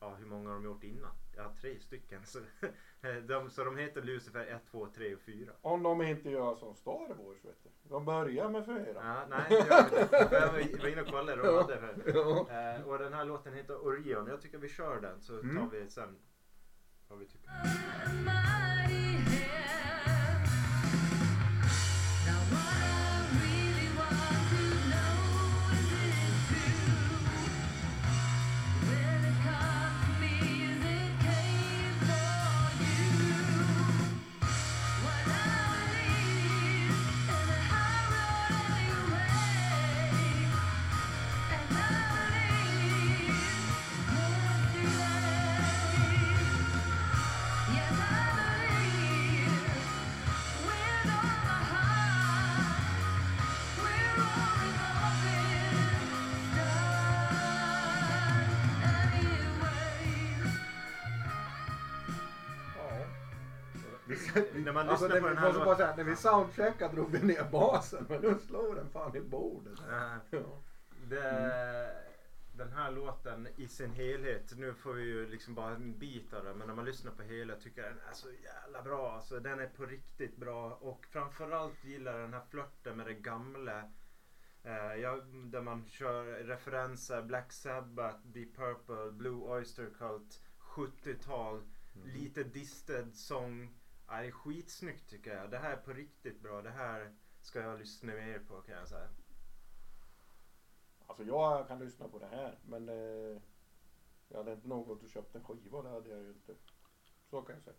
Ja, 0.00 0.14
hur 0.14 0.26
många 0.26 0.48
har 0.48 0.54
de 0.54 0.64
gjort 0.64 0.84
innan? 0.84 1.10
Ja, 1.36 1.54
tre 1.60 1.80
stycken. 1.80 2.26
Så 2.26 2.38
de, 3.26 3.50
så 3.50 3.64
de 3.64 3.76
heter 3.76 4.02
Lucifer 4.02 4.46
1, 4.46 4.62
2, 4.70 4.86
3 4.94 5.14
och 5.14 5.20
4. 5.20 5.52
Om 5.60 5.82
de 5.82 6.02
inte 6.02 6.30
gör 6.30 6.54
som 6.56 6.74
Star 6.74 7.14
Wars 7.14 7.44
vet 7.44 7.62
du. 7.64 7.70
De 7.82 8.04
börjar 8.04 8.48
med 8.48 8.66
fyra. 8.66 8.92
Ja, 8.94 9.26
nej, 9.30 9.44
det 9.48 9.54
gör 9.54 10.02
inte. 10.02 10.28
Jag 10.36 10.52
var- 10.52 10.88
inne 10.88 11.02
och 11.02 11.08
kollade. 11.08 11.42
De 11.42 11.56
hade 11.56 11.78
för. 11.78 12.12
Ja. 12.14 12.74
Eh, 12.76 12.82
och 12.88 12.98
den 12.98 13.12
här 13.12 13.24
låten 13.24 13.54
heter 13.54 13.86
Orion. 13.86 14.26
Jag 14.26 14.40
tycker 14.40 14.58
vi 14.58 14.68
kör 14.68 15.00
den 15.00 15.20
så 15.20 15.32
tar 15.32 15.40
Mm. 15.48 15.68
vi 15.70 15.88
sen 15.90 16.18
vad 17.08 17.18
vi 17.18 17.26
tycker. 17.26 17.48
När 64.54 64.72
man 64.72 64.88
alltså, 64.88 65.06
lyssnar 65.06 65.20
på 65.20 65.28
den 65.28 65.38
här 65.38 65.52
bara 65.52 65.64
låten. 65.64 65.76
säga, 65.76 65.96
när 65.96 66.04
vi 66.04 66.16
soundcheckade 66.16 66.94
drog 66.94 67.10
vi 67.10 67.26
ner 67.26 67.44
basen 67.52 68.06
men 68.08 68.20
nu 68.20 68.38
slår 68.46 68.74
den 68.74 68.90
fan 68.90 69.16
i 69.16 69.20
bordet. 69.20 69.78
Ja. 70.30 70.40
Det, 71.08 71.90
Den 72.52 72.72
här 72.72 72.90
låten 72.90 73.48
i 73.56 73.68
sin 73.68 73.90
helhet, 73.90 74.52
nu 74.56 74.74
får 74.74 74.92
vi 74.92 75.02
ju 75.02 75.28
liksom 75.30 75.54
bara 75.54 75.70
en 75.70 75.98
bit 75.98 76.34
av 76.34 76.44
den 76.44 76.58
men 76.58 76.66
när 76.66 76.74
man 76.74 76.84
lyssnar 76.84 77.12
på 77.12 77.22
hela 77.22 77.54
tycker 77.54 77.82
jag 77.82 77.90
den 77.90 78.00
är 78.10 78.14
så 78.14 78.28
jävla 78.44 78.82
bra. 78.82 79.12
Alltså, 79.12 79.40
den 79.40 79.60
är 79.60 79.66
på 79.66 79.86
riktigt 79.86 80.36
bra 80.36 80.78
och 80.80 81.06
framförallt 81.10 81.84
gillar 81.84 82.12
jag 82.12 82.20
den 82.20 82.34
här 82.34 82.44
flörten 82.50 82.96
med 82.96 83.06
det 83.06 83.14
gamla. 83.14 83.90
Eh, 84.62 85.00
ja, 85.00 85.20
där 85.44 85.62
man 85.62 85.84
kör 85.88 86.24
referenser, 86.24 87.22
Black 87.22 87.52
Sabbath, 87.52 88.18
Deep 88.26 88.56
Purple, 88.56 89.12
Blue 89.12 89.58
Oyster 89.58 89.90
Cult, 89.98 90.40
70-tal, 90.60 91.62
lite 92.04 92.42
disted 92.44 93.14
sång. 93.14 93.77
Ja, 94.08 94.20
det 94.20 94.26
är 94.26 94.30
skitsnyggt 94.30 95.10
tycker 95.10 95.36
jag. 95.36 95.50
Det 95.50 95.58
här 95.58 95.72
är 95.72 95.76
på 95.76 95.92
riktigt 95.92 96.40
bra. 96.40 96.62
Det 96.62 96.70
här 96.70 97.14
ska 97.40 97.60
jag 97.60 97.78
lyssna 97.78 98.12
mer 98.12 98.38
på 98.38 98.62
kan 98.62 98.74
jag 98.74 98.88
säga. 98.88 99.08
Alltså 101.06 101.24
jag 101.24 101.68
kan 101.68 101.78
lyssna 101.78 102.08
på 102.08 102.18
det 102.18 102.26
här 102.26 102.58
men 102.66 102.88
eh, 102.88 103.42
jag 104.28 104.38
hade 104.38 104.52
inte 104.52 104.68
nog 104.68 104.86
gått 104.86 105.02
och 105.02 105.08
köpt 105.08 105.34
en 105.34 105.44
skiva 105.44 105.82
det 105.82 105.88
hade 105.88 106.08
jag 106.08 106.18
ju 106.18 106.28
inte. 106.28 106.54
Så 107.30 107.42
kan 107.42 107.54
jag 107.54 107.64
säga. 107.64 107.76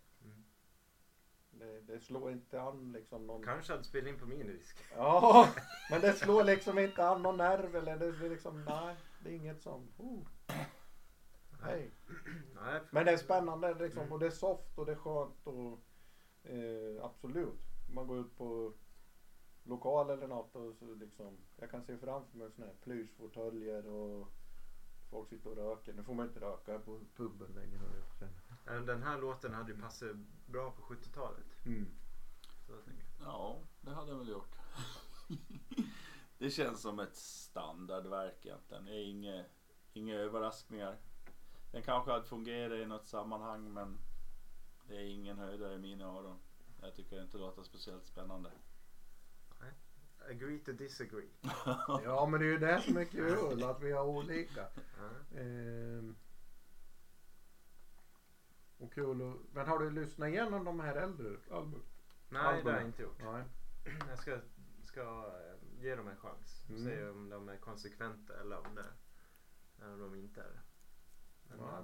Det, 1.52 1.82
det 1.82 2.00
slår 2.00 2.32
inte 2.32 2.62
an 2.62 2.92
liksom 2.92 3.28
någon... 3.28 3.44
Kanske 3.44 3.74
hade 3.74 3.84
spelat 3.84 4.10
in 4.10 4.20
på 4.20 4.26
minidisk. 4.26 4.78
Ja, 4.96 5.50
men 5.92 6.02
det 6.02 6.14
slår 6.14 6.44
liksom 6.44 6.80
inte 6.80 7.08
an 7.08 7.22
någon 7.22 7.38
nerv 7.38 7.76
eller 7.76 7.98
det 7.98 8.06
är 8.06 8.30
liksom, 8.30 8.66
nej, 8.66 8.96
det 9.24 9.30
är 9.30 9.34
inget 9.34 9.62
som, 9.62 9.92
oh. 9.98 10.28
Hej. 11.62 11.92
Nej, 12.56 12.82
Men 12.92 13.06
det 13.06 13.12
är 13.12 13.18
spännande 13.18 13.74
liksom 13.74 14.12
och 14.12 14.20
det 14.20 14.26
är 14.26 14.32
soft 14.32 14.78
och 14.78 14.86
det 14.86 14.92
är 14.92 14.96
skönt 14.96 15.48
och 15.48 15.80
eh, 16.44 17.04
absolut. 17.04 17.60
Man 17.90 18.08
går 18.08 18.20
ut 18.20 18.38
på 18.38 18.74
lokal 19.64 20.10
eller 20.10 20.28
något 20.28 20.56
och 20.56 20.76
så 20.76 20.96
liksom, 20.96 21.38
jag 21.56 21.72
kan 21.72 21.84
se 21.84 21.98
framför 21.98 22.38
mig 22.38 22.52
sådana 22.52 22.72
här 22.72 22.80
plyschfåtöljer 22.82 23.88
och 23.88 24.32
folk 25.10 25.30
sitter 25.30 25.50
och 25.50 25.58
röker. 25.58 25.94
Nu 25.94 26.04
får 26.04 26.14
man 26.14 26.28
inte 26.28 26.40
röka 26.40 26.80
på 26.80 27.00
puben 27.16 27.52
längre. 27.56 27.80
Den 28.86 29.04
här 29.04 29.22
låten 29.22 29.54
hade 29.54 29.72
ju 29.72 29.82
passat 29.82 30.16
bra 30.46 30.72
på 30.72 30.82
70-talet. 30.82 31.66
Mm. 31.66 31.88
Så 32.66 32.74
jag 32.74 32.86
tänker. 32.86 33.06
Ja, 33.20 33.60
det 33.82 33.92
hade 33.92 34.12
den 34.12 34.20
väl 34.20 34.30
gjort. 34.30 34.56
det 36.38 36.50
känns 36.50 36.82
som 36.82 37.00
ett 37.00 37.16
standardverk 37.16 38.46
egentligen. 38.46 38.86
Det 38.86 38.92
är 38.92 39.10
inga, 39.10 39.46
inga 39.94 40.16
överraskningar. 40.16 40.98
Den 41.72 41.84
kanske 41.84 42.12
hade 42.12 42.26
fungerat 42.26 42.80
i 42.80 42.86
något 42.86 43.08
sammanhang 43.08 43.74
men 43.74 44.00
det 44.90 44.96
är 44.96 45.06
ingen 45.06 45.38
höjdare 45.38 45.74
i 45.74 45.80
mina 45.80 46.06
öron. 46.06 46.40
Jag 46.82 46.96
tycker 46.96 47.16
det 47.16 47.22
inte 47.22 47.38
låter 47.38 47.64
speciellt 47.64 48.08
spännande. 48.08 48.52
Agree 50.30 50.60
to 50.60 50.72
disagree. 50.72 51.30
Ja 52.04 52.26
men 52.26 52.40
det 52.40 52.46
är 52.46 52.52
ju 52.52 52.58
det 52.58 52.82
som 52.82 52.98
är 52.98 53.06
kul 53.06 53.64
att 53.64 53.82
vi 53.82 53.92
har 53.92 54.06
olika. 54.06 54.68
Ehm. 55.36 56.16
Och 58.78 58.94
kul 58.94 59.22
och, 59.22 59.38
Men 59.54 59.68
har 59.68 59.80
du 59.80 59.90
lyssnat 59.90 60.30
igenom 60.30 60.66
de 60.66 60.80
här 60.80 60.96
äldre 60.96 61.38
album? 61.52 61.84
Nej, 62.30 62.42
det 62.42 62.48
har 62.48 62.52
jag 62.52 62.58
albumen? 62.58 62.86
inte 62.86 63.02
gjort. 63.02 63.22
Nej. 63.24 63.44
Jag 64.10 64.20
ska, 64.20 64.40
ska 64.84 65.02
eh, 65.02 65.84
ge 65.84 65.96
dem 65.96 66.08
en 66.08 66.18
chans. 66.18 66.66
Mm. 66.70 66.84
se 66.84 67.06
om 67.08 67.30
de 67.30 67.50
är 67.50 67.58
konsekventa 67.58 68.40
eller 68.40 68.68
om, 68.68 68.76
det, 68.76 68.86
eller 69.82 69.94
om 69.94 70.00
de 70.00 70.16
inte 70.16 70.42
är 70.42 70.48
det. 70.48 70.60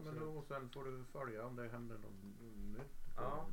Men 0.06 0.20
då, 0.20 0.42
sen 0.42 0.70
får 0.70 0.86
du 0.86 1.06
följa 1.06 1.46
om 1.46 1.56
det 1.56 1.68
händer 1.68 1.98
något 1.98 2.14
nytt. 2.78 3.06
Ja. 3.16 3.48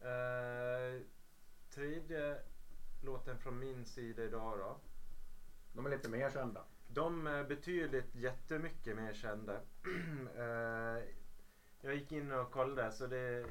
Eh, 0.00 1.02
tredje 1.70 2.38
låten 3.02 3.38
från 3.38 3.58
min 3.58 3.84
sida 3.84 4.24
idag 4.24 4.58
då. 4.58 4.80
De 5.72 5.86
är 5.86 5.90
lite 5.90 6.08
mer 6.08 6.30
kända. 6.30 6.64
De 6.88 7.26
är 7.26 7.44
betydligt 7.44 8.14
jättemycket 8.14 8.96
mer 8.96 9.12
kända. 9.12 9.60
Eh, 10.36 11.04
jag 11.84 11.94
gick 11.94 12.12
in 12.12 12.32
och 12.32 12.50
kollade 12.50 12.92
så 12.92 13.06
det 13.06 13.18
är 13.18 13.46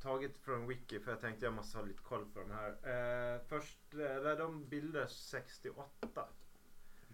taget 0.00 0.38
från 0.38 0.66
Wiki 0.66 1.00
för 1.00 1.10
jag 1.10 1.20
tänkte 1.20 1.46
jag 1.46 1.54
måste 1.54 1.78
ha 1.78 1.84
lite 1.84 2.02
koll 2.02 2.24
på 2.34 2.40
de 2.40 2.50
här. 2.50 2.70
Eh, 2.70 3.40
först, 3.48 3.94
eller 3.94 4.38
de 4.38 4.68
bildades 4.68 5.28
68. 5.28 6.28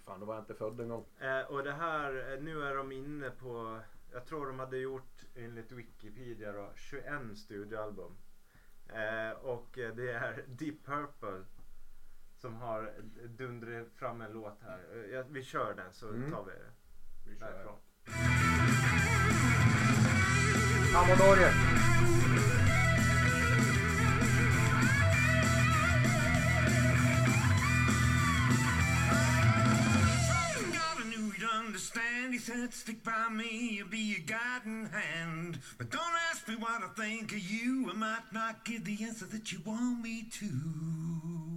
Fan, 0.05 0.21
då 0.21 0.27
var 0.27 0.35
jag 0.35 0.43
inte 0.43 0.55
född 0.55 0.81
en 0.81 0.89
gång. 0.89 1.07
Eh, 1.19 1.41
och 1.41 1.63
det 1.65 1.73
här, 1.73 2.33
eh, 2.33 2.43
nu 2.43 2.63
är 2.63 2.77
de 2.77 2.93
inne 2.93 3.31
på, 3.31 3.81
jag 4.13 4.27
tror 4.27 4.47
de 4.47 4.59
hade 4.59 4.77
gjort 4.79 5.25
enligt 5.35 5.73
Wikipedia 5.73 6.53
då, 6.53 6.73
21 6.77 7.39
studioalbum. 7.39 8.17
Eh, 8.89 9.31
och 9.31 9.79
eh, 9.79 9.95
det 9.95 10.13
är 10.13 10.45
Deep 10.49 10.85
Purple 10.85 11.45
som 12.37 12.55
har 12.55 12.93
dundrat 13.29 13.89
fram 13.95 14.21
en 14.21 14.33
låt 14.33 14.63
här. 14.63 14.81
Eh, 14.95 15.11
ja, 15.15 15.25
vi 15.31 15.43
kör 15.43 15.75
den 15.75 15.93
så 15.93 16.09
Mm. 16.09 16.31
tar 16.31 16.45
vi 16.45 16.53
det 16.53 16.71
Vi 17.31 17.39
kör. 17.39 17.47
därifrån. 17.53 17.79
Ammodorier. 20.97 21.53
Understand. 31.67 32.33
He 32.33 32.39
said, 32.39 32.73
Stick 32.73 33.05
by 33.05 33.29
me, 33.31 33.77
you'll 33.77 33.89
be 33.89 34.17
a 34.17 34.21
guiding 34.21 34.87
hand. 34.87 35.59
But 35.79 35.91
don't 35.91 36.03
ask 36.31 36.47
me 36.49 36.57
what 36.57 36.83
I 36.83 36.89
think 37.01 37.33
of 37.33 37.39
you. 37.39 37.91
I 37.91 37.97
might 37.97 38.33
not 38.33 38.65
give 38.65 38.85
the 38.85 39.05
answer 39.05 39.27
that 39.27 39.53
you 39.53 39.61
want 39.65 40.03
me 40.03 40.27
to. 40.39 41.52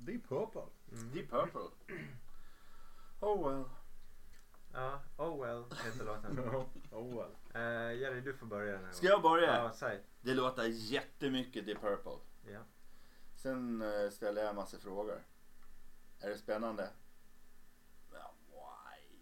Deep 0.00 0.28
Purple. 0.28 0.66
Deep 1.12 1.30
Purple. 1.30 1.70
Oh 3.22 3.48
well. 3.48 3.64
Ja, 4.72 5.00
Oh 5.16 5.44
Well 5.44 5.64
heter 5.84 6.04
låten. 6.04 6.38
oh 6.90 7.16
well. 7.16 7.36
Eh, 7.54 7.98
Jerry, 8.00 8.20
du 8.20 8.34
får 8.34 8.46
börja 8.46 8.72
den 8.72 8.84
här 8.84 8.92
Ska 8.92 9.06
jag 9.06 9.22
börja? 9.22 9.56
Ja, 9.56 9.72
säg. 9.72 10.00
Det 10.20 10.34
låter 10.34 10.64
jättemycket 10.66 11.66
Deep 11.66 11.80
Purple. 11.80 12.18
Ja. 12.52 12.60
Sen 13.36 13.82
eh, 13.82 14.10
ställer 14.10 14.40
jag 14.40 14.50
en 14.50 14.56
massa 14.56 14.78
frågor. 14.78 15.22
Är 16.20 16.28
det 16.28 16.38
spännande? 16.38 16.90
Ja? 18.12 18.34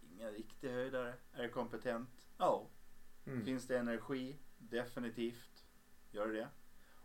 Ingen 0.02 0.32
riktig 0.32 0.70
höjdare. 0.70 1.14
Är 1.32 1.42
det 1.42 1.48
kompetent? 1.48 2.28
Ja. 2.36 2.66
Mm. 3.26 3.44
Finns 3.44 3.66
det 3.66 3.78
energi? 3.78 4.38
Definitivt. 4.58 5.64
Gör 6.10 6.26
det 6.26 6.32
det. 6.32 6.48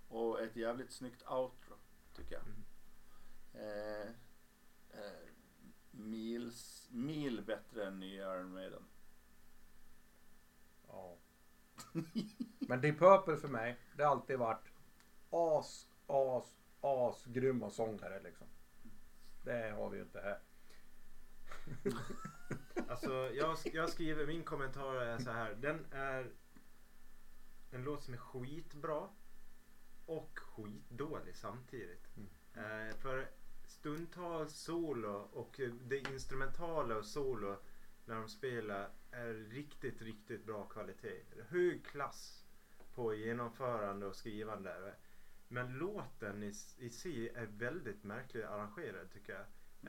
Och 0.08 0.42
ett 0.42 0.56
jävligt 0.56 0.92
snyggt 0.92 1.22
outro, 1.32 1.76
tycker 2.16 2.36
jag. 2.36 2.44
Mm. 2.44 2.64
Eh, 3.54 4.08
eh, 4.90 5.30
mils, 5.92 6.90
mil 6.92 7.44
bättre 7.46 7.88
än 7.88 8.00
nya 8.00 8.36
Iron 8.36 8.54
Maiden. 8.54 8.84
Ja. 10.88 11.18
Men 12.60 12.82
Deep 12.82 13.00
Purple 13.00 13.38
för 13.38 13.48
mig, 13.48 13.80
det 13.98 14.04
har 14.04 14.12
alltid 14.12 14.40
varit 14.40 14.68
as, 15.30 15.88
as, 16.08 16.56
as 16.82 17.26
grymma 17.26 17.70
sångare 17.70 18.20
liksom. 18.24 18.48
Det 19.44 19.72
har 19.72 19.90
vi 19.90 19.98
ju 19.98 20.04
inte 20.04 20.22
här. 20.22 20.40
Alltså, 22.88 23.32
jag, 23.34 23.58
jag 23.74 23.90
skriver 23.90 24.28
min 24.28 24.44
kommentar 24.44 24.96
är 24.96 25.18
så 25.18 25.32
här. 25.32 25.56
Den 25.56 25.86
är 25.92 26.32
en 27.72 27.84
låt 27.84 28.04
som 28.04 28.14
är 28.14 28.18
skitbra 28.18 29.10
och 30.06 30.40
skitdålig 30.40 31.36
samtidigt. 31.36 32.08
Eh, 32.54 32.96
för 32.98 33.30
stundtals 33.88 34.54
solo 34.56 35.28
och 35.34 35.60
det 35.88 35.98
instrumentala 35.98 36.98
och 36.98 37.06
solo 37.06 37.58
när 38.06 38.16
de 38.16 38.30
spelar 38.30 38.90
är 39.12 39.34
riktigt, 39.34 40.02
riktigt 40.02 40.46
bra 40.46 40.64
kvalitet. 40.64 41.22
Hög 41.50 41.86
klass 41.86 42.46
på 42.96 43.14
genomförande 43.14 44.06
och 44.06 44.16
skrivande. 44.16 44.94
Men 45.48 45.74
låten 45.74 46.44
i, 46.44 46.54
i 46.78 46.90
sig 46.90 47.30
är 47.30 47.46
väldigt 47.46 48.04
märkligt 48.04 48.46
arrangerad 48.46 49.12
tycker 49.12 49.34
jag. 49.34 49.46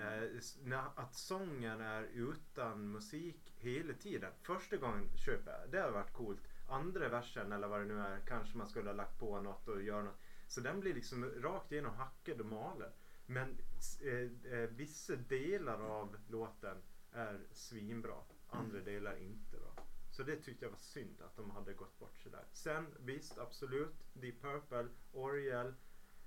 Eh, 0.06 0.22
s- 0.38 0.58
när, 0.62 0.84
att 0.96 1.14
sången 1.14 1.80
är 1.80 2.02
utan 2.02 2.92
musik 2.92 3.52
hela 3.56 3.94
tiden. 3.94 4.32
Första 4.42 4.76
gången 4.76 5.08
köper 5.16 5.50
jag, 5.60 5.70
det 5.70 5.80
har 5.80 5.90
varit 5.90 6.12
coolt. 6.12 6.42
Andra 6.68 7.08
versen 7.08 7.52
eller 7.52 7.68
vad 7.68 7.80
det 7.80 7.86
nu 7.86 8.00
är, 8.00 8.20
kanske 8.26 8.56
man 8.58 8.68
skulle 8.68 8.88
ha 8.88 8.94
lagt 8.96 9.18
på 9.18 9.40
något 9.40 9.68
och 9.68 9.82
göra 9.82 10.02
något. 10.02 10.20
Så 10.48 10.60
den 10.60 10.80
blir 10.80 10.94
liksom 10.94 11.24
rakt 11.24 11.72
igenom 11.72 11.94
hackad 11.94 12.40
och 12.40 12.46
malen. 12.46 12.90
Men 13.26 13.58
eh, 14.02 14.52
eh, 14.52 14.68
vissa 14.70 15.16
delar 15.16 15.80
av 15.80 16.16
låten 16.28 16.76
är 17.12 17.40
svinbra. 17.52 18.16
Andra 18.48 18.80
delar 18.80 19.16
inte 19.16 19.56
bra. 19.56 19.84
Så 20.10 20.22
det 20.22 20.36
tyckte 20.36 20.64
jag 20.64 20.70
var 20.70 20.78
synd 20.78 21.20
att 21.22 21.36
de 21.36 21.50
hade 21.50 21.72
gått 21.74 21.98
bort 21.98 22.18
sådär. 22.18 22.44
Sen 22.52 22.86
visst, 23.00 23.38
absolut. 23.38 23.94
Deep 24.12 24.40
Purple, 24.42 24.88
Oriel, 25.12 25.74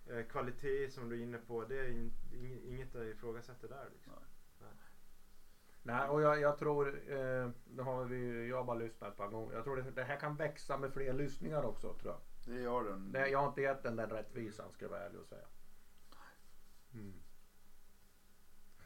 eh, 0.06 0.26
kvalitet 0.26 0.90
som 0.90 1.10
du 1.10 1.16
är 1.20 1.24
inne 1.24 1.38
på. 1.38 1.66
Det 1.66 1.80
är 1.80 1.90
in, 1.90 2.12
ing- 2.34 2.62
inget 2.66 2.96
att 2.96 3.06
ifrågasätta 3.06 3.68
där 3.68 3.90
liksom. 3.94 4.14
Nej, 5.84 6.10
och 6.10 6.22
jag, 6.22 6.42
jag 6.42 6.58
tror, 6.58 6.88
eh, 7.12 7.50
det 7.66 7.84
har 7.84 8.06
vi, 8.06 8.48
jag 8.48 8.58
har 8.58 8.64
bara 8.64 8.78
lyssnat 8.78 9.12
ett 9.12 9.18
par 9.18 9.28
gånger. 9.28 9.56
Jag 9.56 9.64
tror 9.64 9.76
det, 9.78 9.92
det 9.92 10.04
här 10.04 10.20
kan 10.20 10.36
växa 10.36 10.78
med 10.78 10.94
fler 10.94 11.14
lyssningar 11.14 11.64
också 11.64 11.94
tror 11.94 12.14
jag. 12.14 12.22
Det 12.56 12.62
gör 12.62 12.84
den. 12.84 13.12
Det, 13.12 13.28
jag 13.28 13.40
har 13.40 13.48
inte 13.48 13.62
gett 13.62 13.84
den 13.84 13.96
den 13.96 14.10
rättvisan 14.10 14.72
ska 14.72 14.86
jag 14.86 14.90
vara 14.90 15.02
ärlig 15.06 15.20
och 15.22 15.28
säga. 15.28 15.46
Mm. 17.00 17.14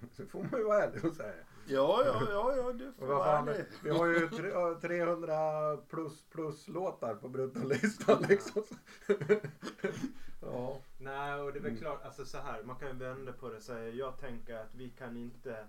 Så 0.11 0.25
får 0.25 0.39
man 0.43 0.59
ju 0.59 0.63
vara 0.63 0.83
ärlig 0.83 1.05
och 1.05 1.13
säga. 1.15 1.33
Ja, 1.67 2.03
ja, 2.05 2.21
ja, 2.29 2.55
ja 2.55 2.73
du 2.73 2.93
får 2.93 3.07
vara 3.07 3.23
fan, 3.23 3.47
ärlig. 3.47 3.65
vi 3.83 3.89
har 3.89 4.07
ju 4.07 4.29
tre- 4.29 4.49
ja, 4.49 4.79
300 4.81 5.77
plus 5.77 6.23
plus 6.29 6.67
låtar 6.67 7.15
på 7.15 7.29
bruttolistan 7.29 8.25
liksom. 8.29 8.63
ja. 10.41 10.81
Nej, 10.97 11.41
och 11.41 11.53
det 11.53 11.59
är 11.59 11.63
väl 11.63 11.71
Mm. 11.71 11.81
klart, 11.81 12.01
alltså 12.03 12.25
så 12.25 12.37
här, 12.37 12.63
man 12.63 12.75
kan 12.75 12.87
ju 12.87 12.93
vända 12.93 13.33
på 13.33 13.49
det 13.49 13.61
säga, 13.61 13.89
jag 13.89 14.17
tänker 14.17 14.55
att 14.55 14.75
vi 14.75 14.89
kan 14.89 15.17
inte 15.17 15.67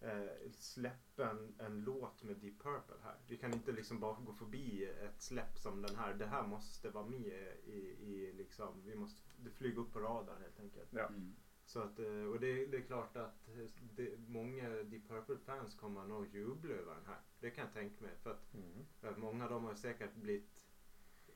eh, 0.00 0.50
släppa 0.58 1.30
en, 1.30 1.54
en 1.58 1.80
låt 1.84 2.22
med 2.22 2.36
Deep 2.36 2.62
Purple 2.62 2.96
här. 3.02 3.14
Vi 3.26 3.36
kan 3.36 3.52
inte 3.52 3.72
liksom 3.72 4.00
bara 4.00 4.16
gå 4.26 4.32
förbi 4.32 4.84
ett 4.84 5.22
släpp 5.22 5.58
som 5.58 5.82
den 5.82 5.96
här. 5.96 6.14
Det 6.14 6.26
här 6.26 6.42
måste 6.42 6.90
vara 6.90 7.06
med 7.06 7.56
i, 7.64 7.96
i 8.00 8.32
liksom, 8.36 8.82
vi 8.84 8.94
måste 8.94 9.22
det 9.36 9.50
flyga 9.50 9.80
upp 9.80 9.92
på 9.92 9.98
radarn 10.00 10.42
helt 10.42 10.60
enkelt. 10.60 10.88
Ja. 10.90 11.06
Mm. 11.06 11.34
Så 11.72 11.80
att, 11.80 11.98
eh, 11.98 12.24
och 12.32 12.40
det, 12.40 12.66
det 12.66 12.76
är 12.76 12.80
klart 12.82 13.16
att 13.16 13.48
eh, 13.48 13.70
det, 13.96 14.18
många 14.28 14.68
Deep 14.68 15.08
Purple-fans 15.08 15.74
kommer 15.74 16.04
nog 16.04 16.34
jubla 16.34 16.74
över 16.74 16.94
den 16.94 17.06
här. 17.06 17.20
Det 17.40 17.50
kan 17.50 17.64
jag 17.64 17.72
tänka 17.74 18.04
mig. 18.04 18.12
För 18.22 18.30
att 18.30 18.54
Mm. 18.54 18.86
för 19.00 19.14
många 19.16 19.44
av 19.44 19.50
dem 19.50 19.64
har 19.64 19.74
säkert 19.74 20.14
blivit 20.14 20.66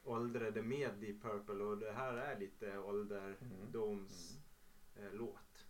åldrade 0.05 0.62
med 0.62 0.95
Deep 1.01 1.22
Purple 1.22 1.64
och 1.64 1.78
det 1.78 1.93
här 1.93 2.16
är 2.16 2.39
lite 2.39 2.78
ålderdoms 2.78 4.39
eh, 4.97 5.12
låt. 5.12 5.66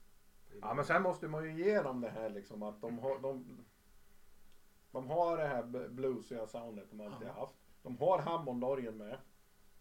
Ja 0.61 0.75
men 0.75 0.85
sen 0.85 1.03
måste 1.03 1.29
man 1.29 1.45
ju 1.45 1.65
ge 1.65 1.83
dem 1.83 2.01
det 2.01 2.11
här 2.11 2.31
liksom 2.31 2.63
att 2.63 2.81
de 2.81 2.99
har, 2.99 3.19
de, 3.19 3.65
de 4.91 5.07
har 5.07 5.37
det 5.37 5.47
här 5.47 5.89
bluesiga 5.89 6.47
soundet 6.47 6.91
de 6.91 7.01
alltid 7.01 7.29
Ja. 7.29 7.33
haft. 7.33 7.57
De 7.83 7.97
har 7.99 8.19
Hammondorgeln 8.19 8.97
med. 8.97 9.19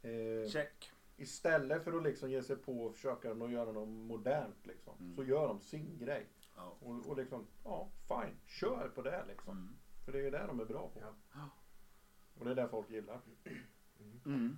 Eh, 0.01 0.49
Check. 0.49 0.91
Istället 1.17 1.83
för 1.83 1.97
att 1.97 2.03
liksom 2.03 2.31
ge 2.31 2.43
sig 2.43 2.55
på 2.55 2.85
och 2.85 2.93
försöka 2.93 3.31
att 3.31 3.51
göra 3.51 3.71
något 3.71 3.89
modernt 3.89 4.65
liksom. 4.65 4.97
Mm. 4.99 5.15
Så 5.15 5.23
gör 5.23 5.47
de 5.47 5.61
sin 5.61 5.97
grej. 5.97 6.29
Ja. 6.55 6.77
Och, 6.79 7.09
och 7.09 7.17
liksom, 7.17 7.47
ja 7.63 7.89
fine, 8.07 8.37
kör 8.45 8.89
på 8.95 9.01
det 9.01 9.25
liksom. 9.27 9.57
Mm. 9.57 9.75
För 10.05 10.11
det 10.11 10.19
är 10.19 10.23
ju 10.23 10.29
det 10.29 10.45
de 10.47 10.59
är 10.59 10.65
bra 10.65 10.89
på. 10.89 10.99
Ja. 11.33 11.49
Och 12.33 12.45
det 12.45 12.51
är 12.51 12.55
det 12.55 12.67
folk 12.67 12.89
gillar. 12.89 13.21
Mm. 14.25 14.55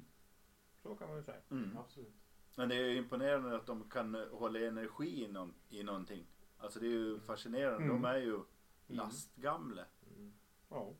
Så 0.81 0.95
kan 0.95 1.07
man 1.07 1.17
ju 1.17 1.23
säga. 1.23 1.41
Mm. 1.51 1.77
Absolut. 1.77 2.13
Men 2.55 2.69
det 2.69 2.75
är 2.75 2.79
ju 2.79 2.97
imponerande 2.97 3.55
att 3.55 3.65
de 3.65 3.89
kan 3.89 4.15
hålla 4.15 4.59
energi 4.59 5.23
i, 5.23 5.27
någon, 5.27 5.53
i 5.69 5.83
någonting. 5.83 6.25
Alltså 6.57 6.79
det 6.79 6.85
är 6.85 6.91
ju 6.91 7.19
fascinerande. 7.19 7.83
Mm. 7.83 8.01
De 8.01 8.05
är 8.05 8.17
ju 8.17 8.39
lastgamla. 8.87 9.85
Mm. 10.07 10.33
Ja. 10.69 10.93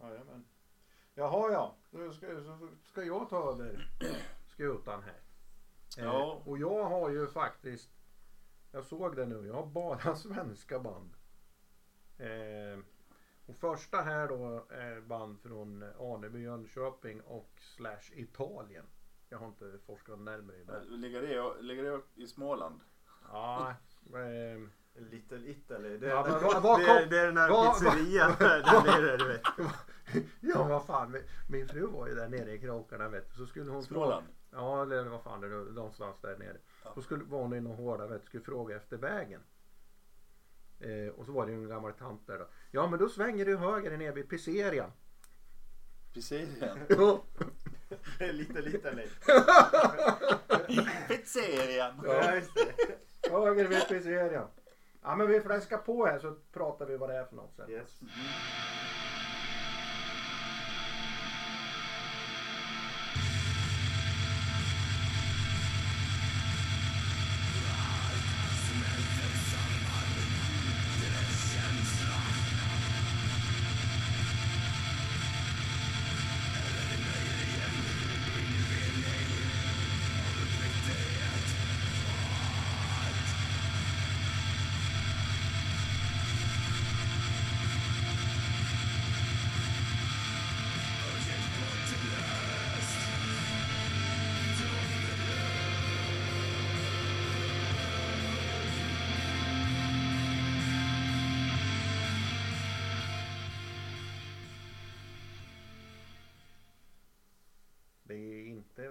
Jajamän. 0.00 0.44
Jaha 1.14 1.52
ja, 1.52 1.76
då 1.90 2.12
ska, 2.12 2.26
så 2.26 2.68
ska 2.84 3.02
jag 3.04 3.28
ta 3.30 3.52
över 3.52 3.88
skutan 4.46 5.02
här. 5.02 5.20
Eh, 5.98 6.04
Ja. 6.04 6.42
och 6.44 6.58
jag 6.58 6.84
har 6.84 7.10
ju 7.10 7.26
faktiskt, 7.26 7.90
jag 8.72 8.84
såg 8.84 9.16
det 9.16 9.26
nu, 9.26 9.46
jag 9.46 9.54
har 9.54 9.66
bara 9.66 10.14
svenska 10.16 10.78
band. 10.78 11.10
Eh, 12.18 12.78
och 13.46 13.56
första 13.56 13.96
här 14.00 14.28
då 14.28 14.66
är 14.70 15.00
band 15.00 15.40
från 15.40 15.82
Aneby, 16.00 16.42
Jönköping 16.42 17.20
och 17.20 17.50
slash 17.60 18.12
Italien. 18.12 18.84
Jag 19.28 19.38
har 19.38 19.46
inte 19.46 19.78
forskat 19.86 20.18
närmare 20.20 20.56
i 20.56 20.64
det. 20.64 20.80
Ligger 20.88 21.22
det, 21.22 21.62
ligger 21.62 21.82
det 21.82 22.00
i 22.22 22.26
Småland? 22.26 22.80
Ja, 23.32 23.74
eh, 24.14 24.68
Little 24.94 25.50
Italy. 25.50 25.98
Det, 25.98 26.06
Ja, 26.08 26.26
är, 26.26 26.30
men 26.30 26.42
vad- 26.42 26.62
vad 26.62 26.80
det, 26.80 27.06
det 27.06 27.20
är 27.20 27.26
den 27.26 27.36
här 27.36 27.50
vad- 27.50 27.74
pizzerian 27.78 28.32
där 28.38 28.84
nere 29.00 29.16
du 29.16 29.28
vet. 29.28 29.42
ja 30.40 30.64
vad 30.64 30.86
fan, 30.86 31.16
min- 31.48 31.68
fru 31.68 31.86
var 31.86 32.08
ju 32.08 32.14
där 32.14 32.28
nere 32.28 32.52
i 32.52 32.58
krokarna 32.58 33.08
vet 33.08 33.30
du. 33.30 33.36
Så 33.36 33.46
skulle 33.46 33.70
hon 33.70 33.82
fråga- 33.84 34.04
Småland? 34.06 34.26
Ja, 34.50 34.82
eller 34.82 35.04
vad 35.04 35.22
fan 35.22 35.40
det 35.40 35.46
är, 35.46 35.50
någonstans 35.50 36.16
där 36.20 36.38
nere. 36.38 36.56
Ja. 36.84 36.92
Då 36.94 37.02
skulle, 37.02 37.24
var 37.24 37.42
hon 37.42 37.54
inne 37.56 37.70
och 37.70 37.76
hårda, 37.76 38.06
vet, 38.06 38.20
du, 38.22 38.26
skulle 38.26 38.44
fråga 38.44 38.76
efter 38.76 38.96
vägen. 38.96 39.40
Eh, 40.80 41.08
och 41.16 41.26
så 41.26 41.32
var 41.32 41.46
det 41.46 41.52
ju 41.52 41.58
en 41.62 41.68
gammal 41.68 41.92
tant 41.92 42.26
där 42.26 42.38
då. 42.38 42.48
Ja 42.70 42.86
men 42.86 42.98
då 42.98 43.08
svänger 43.08 43.44
du 43.46 43.56
höger 43.56 43.96
ner 43.96 44.12
vid 44.12 44.28
pizzerian. 44.28 44.90
Pizzerian? 46.14 46.78
Ja. 46.88 47.24
Är 48.18 48.32
Little 48.32 48.68
Italy. 48.76 49.06
Pizzerian! 51.08 52.00
Ja. 52.04 52.34
just 52.34 52.54
det. 52.54 53.30
höger 53.30 53.68
vid 53.68 53.88
pizzerian. 53.88 54.46
Ja 55.02 55.16
men 55.16 55.26
vi 55.26 55.40
fläskar 55.40 55.78
på 55.78 56.06
här 56.06 56.18
så 56.18 56.36
pratar 56.52 56.86
vi 56.86 56.96
vad 56.96 57.08
det 57.10 57.16
är 57.16 57.24
för 57.24 57.36
något 57.36 57.54
sen. 57.56 57.70
Yes. 57.70 57.98
Det, 58.00 58.06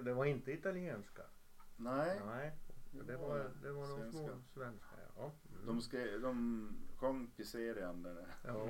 det 0.02 0.14
var 0.14 0.26
inte 0.26 0.52
italienska. 0.52 1.22
Nej, 1.76 2.22
Nej. 2.26 2.52
Det 2.91 3.18
var, 3.18 3.52
det 3.62 3.72
var 3.72 3.88
de 3.88 4.12
små 4.12 4.28
Svenska. 4.28 4.54
svenska. 4.54 4.95
Ja. 5.16 5.32
Mm. 5.54 5.66
de, 5.66 5.82
skrev, 5.82 6.22
de 6.22 6.70
sjöng 6.97 7.28
Pizzerian 7.38 8.04
där. 8.04 8.36
Ja. 8.43 8.70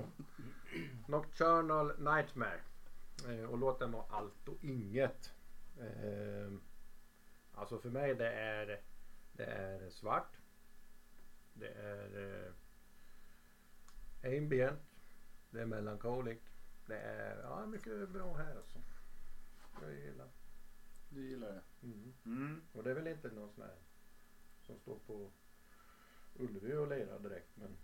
Nocturnal 1.07 1.87
Nightmare. 1.99 2.61
Eh, 3.27 3.43
och 3.43 3.57
låten 3.57 3.91
var 3.91 4.05
Allt 4.09 4.47
och 4.47 4.63
Inget. 4.63 5.33
Eh, 5.79 6.51
alltså 7.53 7.79
för 7.79 7.89
mig 7.89 8.15
det 8.15 8.31
är 8.31 8.81
Det 9.33 9.45
är 9.45 9.89
svart. 9.89 10.37
Det 11.53 11.67
är 11.67 12.45
eh, 14.23 14.37
ambient. 14.37 14.79
Det 15.49 15.61
är 15.61 15.65
melancholic. 15.65 16.39
Det 16.87 16.97
är 16.99 17.41
ja, 17.43 17.65
mycket 17.65 18.09
bra 18.09 18.33
här 18.33 18.55
alltså. 18.55 18.79
Jag 19.81 19.93
gillar. 19.93 20.27
Du 21.09 21.29
gillar 21.29 21.47
det? 21.47 21.61
Mm. 21.87 22.13
Mm. 22.25 22.61
Och 22.71 22.83
det 22.83 22.91
är 22.91 22.95
väl 22.95 23.07
inte 23.07 23.31
någon 23.31 23.51
sån 23.51 23.63
här 23.63 23.75
som 24.61 24.79
står 24.79 24.99
på 24.99 25.31
Ullevi 26.35 26.75
och 26.75 26.87
lirar 26.87 27.19
direkt 27.19 27.57
men 27.57 27.77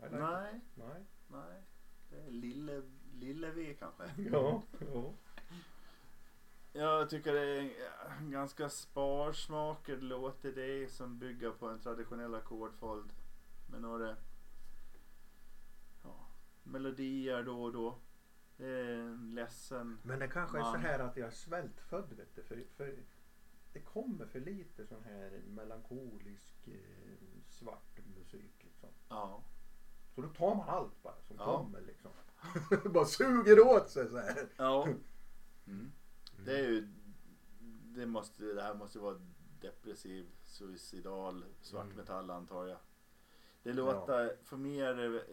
like 0.00 0.14
it. 0.14 0.20
Nej, 0.20 0.60
Nej. 0.74 1.04
nej. 1.28 1.62
Det 2.10 2.16
är 2.16 2.30
Lille, 2.30 2.82
Lillevi 3.12 3.74
kanske. 3.74 4.04
Ja, 4.32 4.62
ja. 4.92 5.14
Jag 6.72 7.10
tycker 7.10 7.32
det 7.32 7.40
är 7.40 7.70
en 8.18 8.30
ganska 8.30 8.68
sparsmakad 8.68 10.02
låtidé 10.02 10.88
som 10.88 11.18
bygger 11.18 11.50
på 11.50 11.68
en 11.68 11.80
traditionell 11.80 12.34
ackordföljd. 12.34 13.12
Med 13.70 13.80
några 13.80 14.16
ja, 16.02 16.26
melodier 16.62 17.42
då 17.42 17.62
och 17.62 17.72
då. 17.72 17.98
En 18.62 19.34
ledsen. 19.34 19.98
Men 20.02 20.18
det 20.18 20.28
kanske 20.28 20.58
är 20.58 20.62
så 20.62 20.70
Man. 20.70 20.80
här 20.80 20.98
att 20.98 21.16
jag 21.16 21.26
är 21.26 21.30
svältfödd 21.30 22.12
vet 22.12 22.34
du. 22.34 22.42
För, 22.42 22.64
för 22.76 22.98
det 23.72 23.80
kommer 23.80 24.26
för 24.26 24.40
lite 24.40 24.86
sån 24.86 25.02
här 25.04 25.42
melankolisk 25.46 26.68
eh, 26.68 27.40
svart 27.48 27.98
musik 28.16 28.54
liksom. 28.64 28.88
Ja. 29.08 29.44
Så 30.14 30.22
då 30.22 30.28
tar 30.28 30.54
man 30.54 30.68
allt 30.68 31.02
bara 31.02 31.20
som 31.22 31.36
Ja. 31.38 31.58
kommer 31.58 31.80
liksom. 31.80 32.10
bara 32.92 33.04
suger 33.04 33.60
åt 33.66 33.90
sig 33.90 34.08
så 34.10 34.18
här. 34.18 34.48
Ja. 34.56 34.88
Mm. 35.66 35.92
Det 36.44 36.58
är 36.58 36.68
ju, 36.68 36.88
det 37.96 38.06
måste, 38.06 38.44
det 38.44 38.62
här 38.62 38.74
måste 38.74 38.98
vara 38.98 39.20
depressiv, 39.60 40.30
suicidal, 40.44 41.44
svart 41.60 41.84
Mm. 41.84 41.96
metall 41.96 42.30
antar 42.30 42.66
jag. 42.66 42.78
Det 43.62 43.72
låter, 43.72 44.36
för 44.44 44.56
mig 44.56 44.80
är 44.80 44.94
det, 44.94 45.24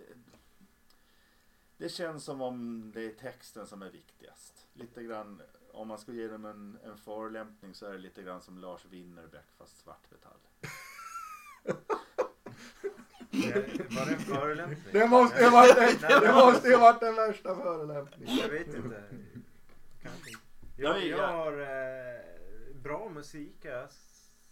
det 1.80 1.90
känns 1.90 2.24
som 2.24 2.42
om 2.42 2.92
det 2.96 3.02
är 3.06 3.12
texten 3.12 3.68
som 3.68 3.82
är 3.82 3.90
viktigast. 3.90 4.68
Lite 4.74 5.04
grann, 5.04 5.42
om 5.72 5.88
man 5.88 5.98
ska 5.98 6.12
ge 6.12 6.28
dem 6.28 6.46
en, 6.46 6.78
en 6.84 6.98
förolämpning 6.98 7.74
så 7.74 7.86
är 7.86 7.92
det 7.92 7.98
lite 7.98 8.24
grann 8.24 8.42
som 8.42 8.58
Lars 8.58 8.86
Winnerbäck 8.86 9.46
fast 9.58 9.78
svart 9.78 10.12
metall. 10.12 10.38
Det- 13.32 13.90
Var 13.96 14.06
det 14.06 14.12
en 14.14 14.20
förolämpning? 14.20 14.80
Det 14.92 15.08
måste 15.08 15.44
ju 15.44 15.50
varit 15.50 15.76
den, 16.02 16.22
det 16.22 16.34
måste 16.34 16.68
ju 16.68 16.78
varit 16.78 17.00
den 17.00 17.16
värsta 17.16 17.56
förolämpningen. 17.56 18.38
Jag 18.38 18.50
vet 18.50 18.68
inte. 18.68 19.04
Kanske. 20.02 20.30
Ja, 20.78 20.98
Jag, 20.98 21.06
jag 21.08 21.28
har 21.28 21.62
eh, 21.62 22.76
bra 22.76 23.10
musik 23.10 23.56
jag 23.62 23.88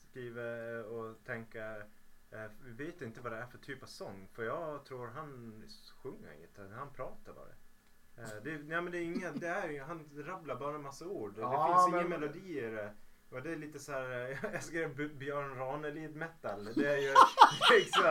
skriver 0.09 0.83
och 0.83 1.15
tänker 1.25 1.85
Vi 2.63 2.85
vet 2.85 3.01
inte 3.01 3.21
vad 3.21 3.31
det 3.31 3.37
är 3.37 3.45
för 3.45 3.57
typ 3.57 3.83
av 3.83 3.87
sång. 3.87 4.27
För 4.33 4.43
jag 4.43 4.85
tror 4.85 5.07
han 5.07 5.63
sjunger 6.03 6.31
inget. 6.33 6.57
Han 6.77 6.89
pratar 6.93 7.33
bara. 7.33 7.49
Eh, 8.23 8.43
Det, 8.43 8.51
nej, 8.57 8.81
men 8.81 8.91
det 8.91 8.97
är 8.97 9.01
inga, 9.03 9.31
det 9.31 9.47
är, 9.47 9.81
han 9.81 10.09
rabblar 10.15 10.55
bara 10.55 10.75
en 10.75 10.81
massa 10.81 11.05
ord. 11.07 11.35
Det 11.35 11.41
Ja, 11.41 11.67
finns 11.85 11.91
men- 11.95 11.99
ingen 12.07 12.19
melodi 12.19 12.57
i 12.59 12.69
det. 12.69 12.93
Och 13.29 13.41
det 13.41 13.51
är 13.51 13.55
lite 13.55 13.79
så 13.79 13.91
här, 13.91 14.31
eh, 14.31 14.37
jag 14.53 14.63
skrev 14.63 15.17
Björn 15.17 15.55
Ranelid 15.55 16.15
metal. 16.15 16.65
Det 16.75 16.93
är 16.93 16.97
ju 16.97 17.13
liksom 17.79 18.05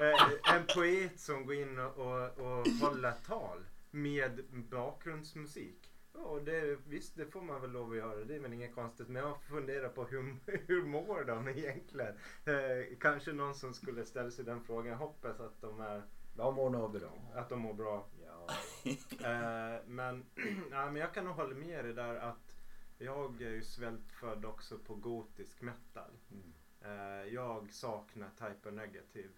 eh, 0.00 0.54
en 0.54 0.66
poet 0.74 1.20
som 1.20 1.46
går 1.46 1.54
in 1.54 1.78
och, 1.78 2.38
och, 2.38 2.66
håller 2.80 3.12
tal 3.26 3.64
med 3.90 4.44
bakgrundsmusik. 4.52 5.87
Ja, 6.24 6.40
det, 6.44 6.78
visst, 6.86 7.16
det 7.16 7.26
får 7.26 7.42
man 7.42 7.60
väl 7.60 7.70
lov 7.70 7.90
att 7.90 7.96
göra. 7.96 8.24
Det 8.24 8.34
är 8.34 8.40
väl 8.40 8.52
inget 8.52 8.74
konstigt. 8.74 9.08
Men 9.08 9.22
jag 9.22 9.42
funderar 9.42 9.88
på 9.88 10.04
hur, 10.04 10.36
hur 10.66 10.82
mår 10.82 11.24
de 11.24 11.48
egentligen? 11.48 12.14
Eh, 12.44 12.98
kanske 13.00 13.32
någon 13.32 13.54
som 13.54 13.74
skulle 13.74 14.04
ställa 14.04 14.30
sig 14.30 14.44
den 14.44 14.60
frågan. 14.64 14.86
Jag 14.86 14.98
hoppas 14.98 15.40
att 15.40 15.60
de, 15.60 15.80
är, 15.80 16.02
De 16.36 16.54
mår 16.54 16.70
nog 16.70 16.92
bra. 16.92 17.12
att 17.34 17.48
de 17.48 17.60
mår 17.60 17.74
bra. 17.74 18.06
Ja. 18.24 18.46
Eh, 19.24 19.84
men, 19.86 20.26
ja, 20.70 20.90
men 20.90 20.96
jag 20.96 21.14
kan 21.14 21.24
nog 21.24 21.34
hålla 21.34 21.54
med 21.54 21.84
dig 21.84 21.94
där 21.94 22.14
att 22.14 22.56
jag 22.98 23.42
är 23.42 23.50
ju 23.50 23.62
svältfödd 23.62 24.44
också 24.44 24.78
på 24.78 24.94
gotisk 24.94 25.60
metal. 25.62 26.10
Mm. 26.30 26.52
Eh, 26.80 27.34
jag 27.34 27.72
saknar 27.72 28.30
Type 28.30 28.70
Negative 28.70 29.34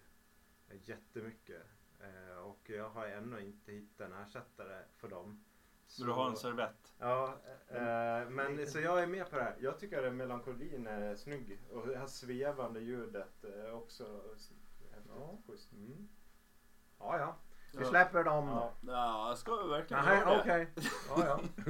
eh, 0.69 0.89
jättemycket. 0.89 1.63
Eh, 1.99 2.37
och 2.37 2.69
jag 2.69 2.89
har 2.89 3.07
ännu 3.07 3.41
inte 3.41 3.71
hittat 3.71 4.07
en 4.07 4.13
ersättare 4.13 4.83
för 4.95 5.09
dem. 5.09 5.43
Så 5.91 6.03
du 6.03 6.11
har 6.11 6.27
en 6.29 6.35
servett? 6.35 6.93
Ja, 6.99 7.33
eh, 7.67 8.29
men 8.29 8.67
så 8.67 8.79
jag 8.79 9.03
är 9.03 9.07
med 9.07 9.29
på 9.29 9.35
det 9.35 9.43
här. 9.43 9.55
Jag 9.59 9.79
tycker 9.79 10.07
att 10.07 10.13
melankolin 10.13 10.87
är 10.87 11.15
snygg. 11.15 11.59
Och 11.71 11.87
det 11.87 11.97
här 11.97 12.07
svevande 12.07 12.79
ljudet 12.79 13.43
är 13.43 13.73
också 13.73 14.21
s- 14.35 14.51
häftigt. 14.93 15.11
Ja. 15.15 15.37
Schysst. 15.47 15.73
Mm. 15.73 16.07
Ja, 16.99 17.17
ja. 17.19 17.35
Vi 17.73 17.83
Ja. 17.83 17.89
släpper 17.89 18.23
dem. 18.23 18.47
Ja. 18.47 18.71
Ja, 18.87 19.35
ska 19.37 19.55
verkligen 19.67 20.05
Nej, 20.05 20.19
göra 20.19 20.33
det. 20.33 20.41
okej. 20.41 20.69
Ja, 21.09 21.25
ja. 21.25 21.39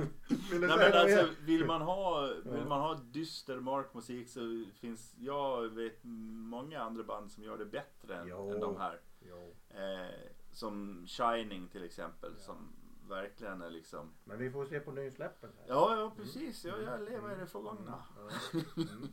Vill 0.51 0.61
du 0.61 0.67
Nej, 0.67 0.77
men 0.77 0.93
alltså, 0.93 1.27
vill 1.41 1.65
man 1.65 1.81
ha, 1.81 2.21
vill 2.43 2.53
Ja. 2.61 2.65
man 2.65 2.81
ha 2.81 2.93
dyster 2.93 3.59
mörk 3.59 3.93
musik 3.93 4.29
så 4.29 4.65
finns, 4.79 5.15
jag 5.17 5.69
vet 5.69 5.99
många 6.03 6.81
andra 6.81 7.03
band 7.03 7.31
som 7.31 7.43
gör 7.43 7.57
det 7.57 7.65
bättre 7.65 8.15
än, 8.15 8.27
Jo. 8.27 8.51
än 8.53 8.59
de 8.59 8.77
här. 8.77 8.99
Jo. 9.29 9.55
Eh, 9.69 10.15
som 10.51 11.05
Shining 11.07 11.67
till 11.67 11.83
exempel 11.83 12.37
som 12.37 12.73
verkligen 13.11 13.61
är 13.61 13.69
liksom 13.69 14.13
Men 14.23 14.37
vi 14.37 14.51
får 14.51 14.65
se 14.65 14.79
på 14.79 14.91
nysläppen. 14.91 15.49
här. 15.59 15.65
Ja, 15.67 15.95
ja 15.99 16.13
precis. 16.17 16.65
Ja, 16.65 16.73
jag 16.85 17.01
lever 17.01 17.35
i 17.35 17.39
det 17.39 17.45
förgångna. 17.47 18.03
Ja. 18.15 18.59
Mm. 18.77 19.07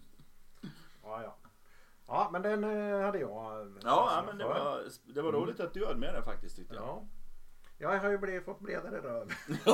ja, 1.02 1.22
ja. 1.22 1.36
Ja, 2.06 2.28
men 2.32 2.42
den 2.42 2.64
eh, 2.64 3.00
hade 3.04 3.18
jag. 3.18 3.60
eh, 3.60 3.72
Ja, 3.82 4.10
ja 4.16 4.22
men 4.26 4.38
det 4.38 4.44
var, 4.44 4.82
det 5.14 5.22
var 5.22 5.32
roligt 5.32 5.60
att 5.60 5.74
du 5.74 5.86
hade 5.86 5.98
med 5.98 6.14
den 6.14 6.22
faktiskt 6.22 6.56
tyckte 6.56 6.74
jag. 6.74 6.84
Ja. 6.84 7.04
Jag 7.78 7.98
har 7.98 8.10
ju 8.10 8.18
blivit, 8.18 8.44
fått 8.44 8.60
bredare 8.60 9.00
röv. 9.00 9.28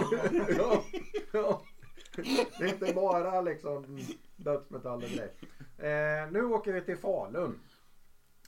ja. 0.58 0.84
ja. 1.32 1.62
Det 2.58 2.64
är 2.64 2.72
inte 2.72 2.94
bara 2.94 3.40
liksom 3.40 3.98
dödsmetall 4.36 5.02
och 5.02 5.08
grej. 5.08 5.34
Eh, 5.78 6.30
nu 6.30 6.44
åker 6.44 6.72
vi 6.72 6.80
till 6.80 6.96
Falun. 6.98 7.60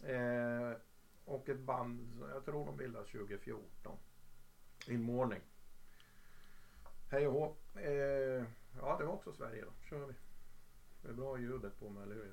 Eh, 0.03 0.79
och 1.25 1.49
ett 1.49 1.61
band, 1.61 2.23
jag 2.35 2.45
tror 2.45 2.67
de 2.67 2.77
bildades 2.77 3.11
2014. 3.13 3.97
In 4.87 5.03
Morning. 5.03 5.41
Hej 7.09 7.27
och 7.27 7.33
hå. 7.33 7.57
Eh, 7.81 8.45
ja, 8.81 8.97
det 8.99 9.05
var 9.05 9.13
också 9.13 9.33
Sverige 9.33 9.65
då. 9.65 9.71
kör 9.89 10.07
vi. 10.07 10.15
Det 11.03 11.09
är 11.09 11.13
bra 11.13 11.39
ljudet 11.39 11.79
på 11.79 11.89
mig, 11.89 12.03
eller 12.03 12.15
hur? 12.15 12.33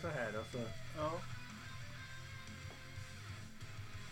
Så 0.00 0.08
här 0.08 0.38
och 0.40 0.46
så. 0.52 0.58
ja. 0.96 1.12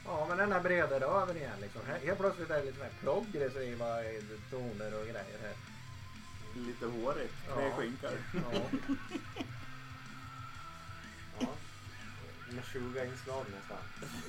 Ja 0.04 0.26
men 0.28 0.38
den 0.38 0.52
här 0.52 0.60
breda 0.60 1.00
röven 1.00 1.36
igen 1.36 1.60
liksom. 1.60 1.80
Här- 1.86 1.98
Helt 2.06 2.18
plötsligt 2.18 2.50
är 2.50 2.58
det 2.58 2.64
lite 2.64 2.78
mer 2.78 2.90
progressiva 3.00 3.86
toner 4.50 4.94
och 5.00 5.04
grejer 5.06 5.38
här. 5.42 5.54
Lite 6.56 6.86
hårigt. 6.86 7.34
Ja. 7.48 7.54
Tre 7.54 7.70
skinkar. 7.70 8.12
Ja. 8.34 8.60
Ja. 11.40 11.46
Med 12.50 12.64
20 12.72 13.04
inslag 13.06 13.44
nästan. 13.54 13.78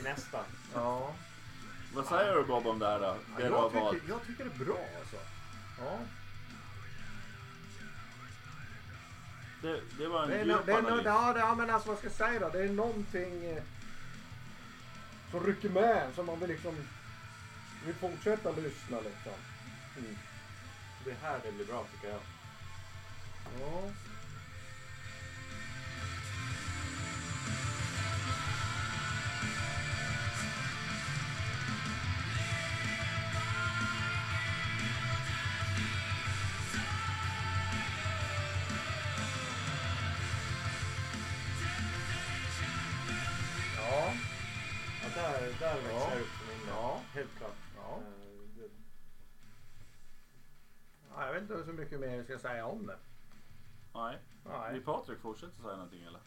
Nästan. 0.04 0.44
ja. 0.74 1.16
Vad 1.94 2.06
säger 2.06 2.36
du 2.36 2.44
Bob 2.44 2.68
om 2.68 2.80
det 2.80 2.88
här 2.88 3.00
då? 3.00 3.16
Det 3.38 3.44
jag, 3.44 3.72
tycker, 3.72 4.10
jag 4.10 4.22
tycker 4.28 4.44
det 4.44 4.50
är 4.62 4.66
bra 4.66 4.80
alltså. 5.00 5.18
Ja. 5.80 6.00
Det, 9.62 9.82
det 9.98 10.08
var 10.08 10.24
en 10.24 10.30
Det 10.30 10.36
är, 10.36 10.46
djup 10.46 10.56
no, 10.56 10.62
det 10.66 10.72
är 10.72 10.82
no, 10.82 10.88
analys. 10.88 11.06
ja, 11.06 11.34
det, 11.34 11.40
ja 11.40 11.56
men 11.56 11.70
alltså 11.70 11.90
vad 11.90 11.98
ska 11.98 12.08
jag 12.08 12.16
säga 12.16 12.40
då? 12.40 12.50
Det 12.50 12.64
är 12.64 12.70
någonting 12.70 13.46
eh, 13.46 13.64
som 15.32 15.46
rycker 15.46 15.70
med 15.70 16.08
som 16.16 16.26
man 16.26 16.40
vill 16.40 16.50
liksom 16.50 16.76
vill 17.86 17.96
fortsätta 17.96 18.52
lyssna 18.52 18.98
liksom. 19.02 19.34
Mm. 19.98 20.18
Det 21.06 21.14
här 21.22 21.40
det 21.44 21.52
blir 21.52 21.66
bra 21.66 21.86
tycker 21.92 22.08
jag. 22.14 22.20
Ja. 23.60 23.82
Ja. 23.84 23.90
Så 51.68 51.74
mycket 51.74 52.00
mer 52.00 52.16
jag 52.16 52.26
ska 52.26 52.40
säga 52.40 52.66
om 52.66 52.86
det. 52.86 52.98
Nej. 53.94 54.20
Nej. 54.46 54.74
Vill 54.74 54.84
Patrik 54.84 55.20
fortsätta 55.20 55.54
säga 55.62 55.76
någonting 55.76 56.04
eller? 56.04 56.20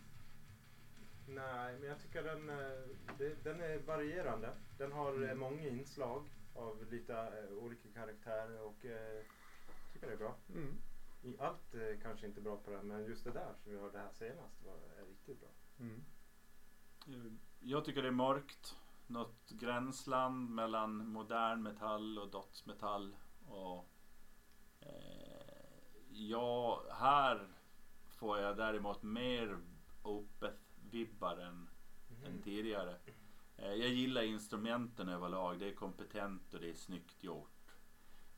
Nej, 1.28 1.78
men 1.78 1.88
jag 1.88 2.00
tycker 2.00 2.22
den, 2.22 2.48
eh, 2.50 2.88
det, 3.18 3.44
den 3.44 3.60
är 3.60 3.78
varierande. 3.78 4.54
Den 4.78 4.92
har 4.92 5.12
Mm. 5.12 5.28
eh, 5.28 5.34
många 5.34 5.68
inslag 5.68 6.28
av 6.54 6.86
lite 6.90 7.14
eh, 7.18 7.56
olika 7.64 7.88
karaktärer 7.94 8.60
och 8.62 8.84
eh, 8.84 9.14
jag 9.16 9.92
tycker 9.92 10.06
det 10.06 10.12
är 10.12 10.16
bra. 10.16 10.34
Mm. 10.54 10.76
I 11.22 11.38
allt 11.38 11.74
eh, 11.74 12.00
kanske 12.02 12.26
inte 12.26 12.40
bra 12.40 12.56
på 12.56 12.70
det, 12.70 12.82
men 12.82 13.04
just 13.04 13.24
det 13.24 13.30
där 13.30 13.54
som 13.62 13.72
vi 13.72 13.78
hörde 13.78 13.98
här 13.98 14.12
senast 14.12 14.62
var 14.64 14.74
är 15.02 15.06
riktigt 15.06 15.40
bra. 15.40 15.50
Mm. 15.80 16.04
Jag 17.60 17.84
tycker 17.84 18.02
det 18.02 18.08
är 18.08 18.12
mörkt. 18.12 18.76
Något 19.06 19.50
gränsland 19.50 20.50
mellan 20.50 21.08
modern 21.08 21.62
metall 21.62 22.18
och 22.18 22.30
dödsmetall. 22.30 23.16
Och, 23.48 23.86
eh, 24.80 25.19
ja, 26.28 26.82
här 26.90 27.48
får 28.08 28.38
jag 28.38 28.56
däremot 28.56 29.02
mer 29.02 29.58
Opeth-vibbar 30.02 31.40
än, 31.40 31.68
än 32.24 32.42
tidigare. 32.42 32.96
Eh, 33.56 33.74
jag 33.74 33.88
gillar 33.88 34.22
instrumenten 34.22 35.08
överlag. 35.08 35.58
Det 35.58 35.68
är 35.68 35.74
kompetent 35.74 36.54
och 36.54 36.60
det 36.60 36.70
är 36.70 36.74
snyggt 36.74 37.24
gjort. 37.24 37.76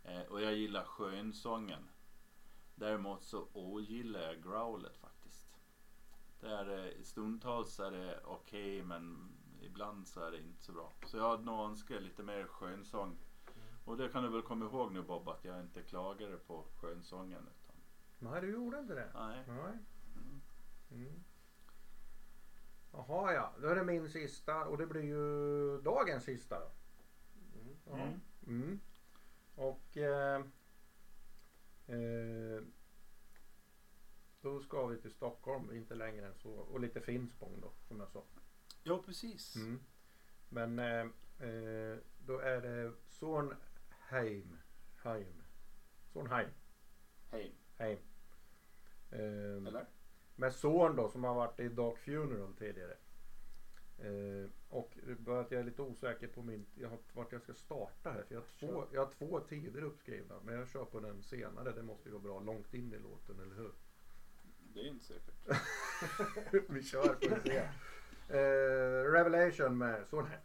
Eh, 0.05 0.23
och 0.23 0.43
jag 0.43 0.55
gillar 0.55 0.85
skönsången. 0.85 1.89
Däremot 2.75 3.23
så 3.23 3.49
ogillar 3.53 4.21
jag 4.21 4.43
growlet 4.43 4.97
faktiskt. 4.97 5.47
Det 6.41 6.49
är, 6.49 6.87
eh, 6.87 7.03
stundtals 7.03 7.81
är 7.81 7.91
det 7.91 8.21
okej 8.25 8.83
men 8.83 9.33
ibland 9.61 10.09
så 10.09 10.21
är 10.21 10.31
det 10.31 10.39
inte 10.39 10.63
så 10.63 10.73
bra. 10.73 10.93
Så 11.07 11.17
jag 11.17 11.31
hade 11.31 11.45
nog 11.45 11.61
önskat 11.61 12.03
lite 12.03 12.23
mer 12.23 12.45
skönsång. 12.45 13.19
Och 13.85 13.97
det 13.97 14.09
kan 14.09 14.23
du 14.23 14.29
väl 14.29 14.43
komma 14.43 14.65
ihåg 14.65 14.93
nu 14.93 15.03
Bob 15.03 15.29
att 15.29 15.45
jag 15.45 15.61
inte 15.61 15.83
klagade 15.83 16.37
på 16.37 16.65
skönsången. 16.81 17.49
Nej, 18.23 18.41
du 18.41 18.53
gjorde 18.53 18.79
inte 18.79 18.95
det. 18.95 19.11
Nej. 19.15 19.45
Nej. 19.47 19.79
Mm. 20.91 21.25
Jaha 22.93 23.33
ja, 23.33 23.55
då 23.61 23.69
är 23.69 23.77
det 23.77 23.85
min 23.85 24.09
sista 24.09 24.65
och 24.65 24.79
det 24.79 24.87
blir 24.87 25.03
ju 25.03 25.81
dagens 25.81 26.25
sista. 26.25 26.61
då. 26.61 26.71
Ja. 27.87 27.95
Mm. 27.95 28.21
Mm. 28.47 28.81
Och 29.55 29.97
eh, 29.97 30.45
eh, 31.87 32.63
då 34.41 34.61
ska 34.61 34.87
vi 34.87 34.99
till 34.99 35.11
Stockholm, 35.11 35.73
inte 35.73 35.95
längre 35.95 36.27
än 36.27 36.35
så. 36.35 36.51
Och 36.51 36.81
lite 36.81 37.01
Finspång 37.01 37.61
då, 37.61 37.73
som 37.89 38.01
jag 38.01 38.09
sa. 38.09 38.25
Ja, 38.83 39.03
precis. 39.07 39.57
Mm. 39.57 39.81
Men 40.49 40.79
eh, 40.79 41.07
eh, 41.49 41.99
då 42.19 42.39
är 42.39 42.61
det 42.61 42.93
Sornheim. 43.07 44.59
Heim. 44.97 45.43
Sornheim. 46.13 46.51
Hej. 47.31 47.55
Heim. 47.77 47.99
Eh, 49.13 49.67
Eller? 49.67 49.87
med 50.37 50.55
son 50.55 50.97
då 50.97 51.09
som 51.09 51.25
har 51.25 51.35
varit 51.35 51.61
i 51.61 51.69
Dark 51.69 51.99
Funeral 51.99 52.55
tidigare. 52.55 52.97
Eh, 53.99 54.51
och 54.69 54.99
bara 55.19 55.41
att 55.41 55.51
jag 55.51 55.61
är 55.61 55.65
lite 55.65 55.83
osäker 55.83 56.27
på 56.27 56.43
min, 56.43 56.67
jag 56.75 56.89
har, 56.89 56.99
vart 57.13 57.33
jag 57.33 57.43
ska 57.43 57.55
starta 57.55 58.11
här. 58.11 58.23
För 58.23 58.35
jag, 58.35 58.41
har 58.41 58.49
två, 58.59 58.85
jag 58.93 59.05
har 59.05 59.13
två 59.13 59.41
tider 59.41 59.83
uppskrivna. 59.83 60.35
Men 60.45 60.55
jag 60.55 60.69
kör 60.69 60.85
på 60.85 61.01
den 61.01 61.23
senare. 61.23 61.73
Det 61.73 61.83
måste 61.83 62.09
ju 62.09 62.13
vara 62.13 62.23
bra 62.23 62.41
långt 62.41 62.75
in 62.75 62.93
i 62.93 62.99
låten, 62.99 63.41
eller 63.41 63.55
hur? 63.55 63.73
Det 64.75 64.81
är 64.81 64.89
inte 64.89 65.05
säkert. 65.05 65.35
Vi 66.69 66.83
kör 66.83 67.15
på 67.15 67.37
det. 67.45 67.69
Eh, 68.29 69.13
Revelation 69.13 69.79
med 69.79 70.07
här. 70.11 70.41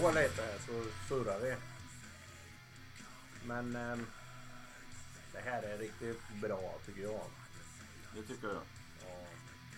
På 0.00 0.10
lite 0.10 0.42
här 0.42 0.58
så 0.66 0.84
surrar 1.08 1.38
vi. 1.40 1.56
Men 3.44 3.76
ehm, 3.76 4.06
det 5.32 5.40
här 5.44 5.62
är 5.62 5.78
riktigt 5.78 6.20
bra 6.42 6.78
tycker 6.86 7.02
jag. 7.02 7.24
Det 8.14 8.22
tycker 8.22 8.48
jag. 8.48 8.62
Ja. 9.06 9.26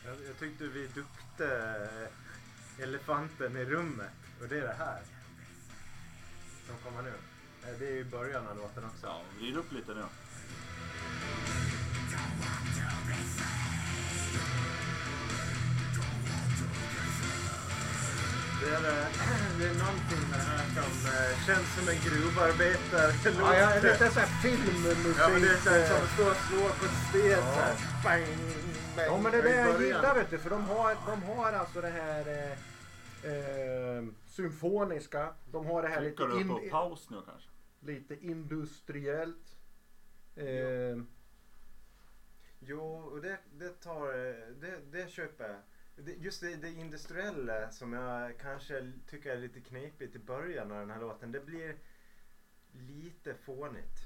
Jag, 0.05 0.17
jag 0.29 0.39
tyckte 0.39 0.65
vi 0.67 0.87
dukte 0.87 1.89
elefanten 2.79 3.57
i 3.57 3.65
rummet. 3.65 4.13
Och 4.41 4.49
det 4.49 4.59
är 4.59 4.63
det 4.63 4.77
här. 4.79 5.03
Som 6.67 6.77
kommer 6.85 7.03
nu. 7.03 7.15
Eh, 7.69 7.79
Det 7.79 7.87
är 7.87 7.95
ju 7.95 8.05
början 8.05 8.47
av 8.47 8.57
låten 8.57 8.85
också. 8.85 9.07
Ja, 9.07 9.23
vrid 9.39 9.57
upp 9.57 9.73
lite 9.73 9.95
nu. 9.95 10.05
Det 18.63 18.69
är, 18.69 18.85
eh, 18.93 19.59
det 19.59 19.65
är 19.73 19.75
någonting 19.85 20.23
med 20.31 20.39
det 20.43 20.49
här 20.53 20.67
som 20.77 20.93
eh, 21.13 21.31
känns 21.47 21.69
som 21.77 21.85
en 21.93 22.01
gruvarbetare. 22.07 23.11
Ja, 23.41 23.57
jag 23.63 23.77
är 23.77 23.83
lite 23.83 24.11
såhär 24.11 24.31
filmmusik. 24.43 25.17
Ja, 25.19 25.29
men 25.33 25.41
det 25.43 25.49
är 25.49 25.57
så 25.57 25.71
här, 25.71 25.87
som 25.87 25.97
eh, 25.97 26.03
att 26.03 26.11
stå 26.15 26.25
och 26.31 26.37
slå 26.37 26.61
på 26.79 26.85
ett 26.89 26.99
sten 27.09 27.31
Ja. 27.31 27.55
så 27.55 27.61
här. 27.61 27.75
Bang, 28.05 28.27
bang, 28.97 29.07
Ja 29.07 29.19
men 29.23 29.33
det 29.33 29.39
är 29.39 29.43
det 29.43 29.57
jag 29.57 29.83
gillar 29.83 30.15
vet 30.15 30.31
du 30.31 30.39
för 30.39 30.51
de 30.51 30.65
har, 30.65 30.97
de 31.07 31.23
har 31.23 31.53
alltså 31.53 31.81
det 31.81 31.89
här 31.91 32.25
eh, 32.29 33.31
eh, 33.33 34.05
symfoniska. 34.27 35.35
De 35.53 35.67
har 35.67 35.83
det 35.83 35.89
här 35.89 36.01
lite, 36.01 36.17
Trycker 36.17 36.39
du 36.39 36.45
på 36.49 36.61
paus 36.71 37.11
nu 37.11 37.17
kanske? 37.27 37.49
lite 37.81 38.27
industriellt. 38.27 39.57
Eh, 40.37 40.97
Jo, 42.67 42.81
och 43.13 43.21
det, 43.21 43.39
det 43.59 43.69
tar, 43.69 44.07
det, 44.61 44.79
det 44.93 45.11
köper 45.11 45.45
jag. 45.45 45.57
Just 46.07 46.41
det, 46.41 46.57
det 46.57 46.69
industriella 46.69 47.71
som 47.71 47.93
jag 47.93 48.39
kanske 48.39 48.93
tycker 49.11 49.31
är 49.31 49.37
lite 49.39 49.61
knepigt 49.61 50.17
i 50.17 50.19
början 50.19 50.73
av 50.73 50.79
den 50.79 50.91
här 50.91 51.01
låten. 51.01 51.33
Det 51.33 51.41
blir 51.41 51.77
lite 52.73 53.35
fånigt. 53.35 53.99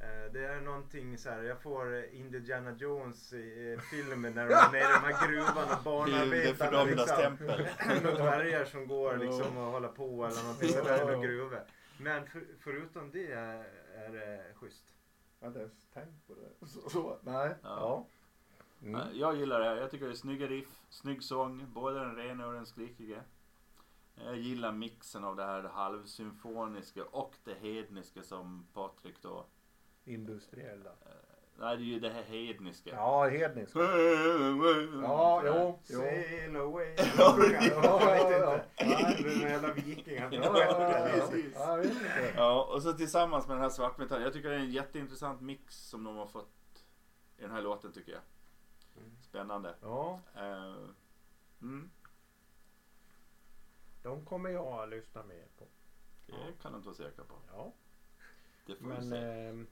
Eh, 0.00 0.32
Det 0.32 0.46
är 0.46 0.60
någonting 0.60 1.18
så 1.18 1.30
här, 1.30 1.42
jag 1.42 1.62
får 1.62 2.04
Indiana 2.04 2.72
Jones 2.72 3.32
i 3.32 3.78
filmen 3.90 4.34
när 4.34 4.48
de 4.48 4.54
är 4.54 4.72
nere 4.72 4.80
i 4.80 4.92
de 4.92 5.12
här 5.14 5.28
gruvan 5.28 5.70
och 5.78 5.82
barnarbetarna. 5.84 7.06
tempel. 7.06 7.68
Några 8.02 8.16
dvärgar 8.24 8.64
som 8.64 8.86
går 8.86 9.16
liksom 9.16 9.56
och 9.56 9.72
håller 9.72 9.88
på 9.88 10.26
eller 10.26 10.42
någonting 10.42 10.68
sådär 10.68 11.06
med 11.06 11.22
gruvor. 11.22 11.64
Men 11.98 12.26
för, 12.26 12.42
förutom 12.58 13.10
det 13.10 13.32
är, 13.32 13.64
är 13.94 14.08
det 14.12 14.54
schysst. 14.54 14.84
jag 15.40 15.46
har 15.46 15.48
inte 15.48 15.60
ens 15.60 15.86
tänkt 15.94 16.26
på 16.26 16.34
det. 16.34 16.66
Så, 16.66 16.90
så, 16.90 17.18
nej. 17.22 17.48
Ja. 17.48 17.56
Ja. 17.62 18.06
Mm. 18.82 18.92
Nej, 18.92 19.18
Jag 19.18 19.36
gillar 19.36 19.60
det 19.60 19.66
här. 19.66 19.76
Jag 19.76 19.90
tycker 19.90 20.04
det 20.06 20.12
är 20.12 20.16
snygga 20.16 20.46
riff, 20.46 20.80
snygg 20.88 21.22
sång, 21.22 21.66
både 21.74 21.98
den 22.00 22.16
rena 22.16 22.46
och 22.46 22.52
den 22.52 22.66
skrikiga. 22.66 23.22
Jag 24.24 24.36
gillar 24.36 24.72
mixen 24.72 25.24
av 25.24 25.36
det 25.36 25.44
här 25.44 25.62
halvsymfoniska 25.62 27.04
och 27.04 27.34
det 27.44 27.54
hedniska 27.54 28.22
som 28.22 28.66
Patrik 28.74 29.22
då... 29.22 29.46
Industriella. 30.04 30.90
Nej, 31.58 31.76
det 31.76 31.82
är 31.82 31.84
ju 31.86 32.00
det 32.00 32.10
här 32.10 32.22
hedniska. 32.22 32.90
Ja, 32.90 33.28
hednisk. 33.28 33.76
Ja, 33.76 33.82
Ja, 35.02 35.42
jo. 35.46 35.78
jo. 35.88 35.98
Sail 35.98 36.56
away. 36.56 36.94
Ja, 37.18 37.36
jag 37.36 38.06
vet 38.06 38.24
inte. 38.24 38.64
ja. 38.76 38.86
Det 39.22 39.32
är 39.32 39.50
jävla 39.50 39.72
vikingar. 39.72 40.28
Ja, 40.32 40.58
ja. 41.54 41.82
Ja, 42.36 42.64
och 42.74 42.82
så 42.82 42.92
tillsammans 42.92 43.46
med 43.46 43.56
den 43.56 43.62
här 43.62 43.70
svartmetallen. 43.70 44.24
Jag 44.24 44.32
tycker 44.32 44.48
det 44.50 44.54
är 44.54 44.60
en 44.60 44.70
jätteintressant 44.70 45.40
mix 45.40 45.76
som 45.76 46.04
de 46.04 46.16
har 46.16 46.26
fått 46.26 46.84
i 47.38 47.42
den 47.42 47.50
här 47.50 47.62
låten 47.62 47.92
tycker 47.92 48.12
jag. 48.12 48.20
Spännande. 49.30 49.74
Ja, 49.82 50.20
Eh, 50.34 50.74
mm, 51.62 51.90
de 54.02 54.24
kommer 54.24 54.50
jag 54.50 54.82
att 54.82 54.88
lyssna 54.88 55.22
mer 55.22 55.46
på. 55.58 55.64
det 56.26 56.62
kan 56.62 56.72
du 56.72 56.76
inte 56.76 56.86
vara 56.88 56.96
säker 56.96 57.22
på. 57.22 57.34
Ja. 57.52 57.72
Det 58.66 58.74
får 58.76 58.84
vi 58.86 58.94
Men 58.94 59.10
se. 59.10 59.16
ehm, 59.16 59.66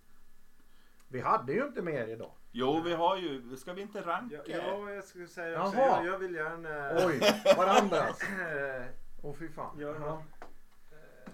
vi 1.09 1.21
hade 1.21 1.53
ju 1.53 1.67
inte 1.67 1.83
mer 1.83 2.09
idag. 2.09 2.33
Jo, 2.53 2.81
vi 2.85 2.93
har 2.95 3.17
ju... 3.17 3.57
Ska 3.57 3.73
vi 3.73 3.83
inte 3.83 4.01
ranka? 4.03 4.37
Ja, 4.47 4.57
ja, 4.57 4.91
jag 4.91 5.05
skulle 5.05 5.29
säga 5.29 5.63
också. 5.63 5.77
Jaha. 5.77 6.05
Jag, 6.05 6.15
jag 6.15 6.19
vill 6.19 6.35
gärna... 6.35 7.07
Oj, 7.07 7.21
varandras. 7.57 8.23
Eh, 8.39 8.87
Åh 9.23 9.35
fy 9.35 9.49
fan. 9.49 9.77
Ja. 9.81 9.95
Ja. 10.01 10.23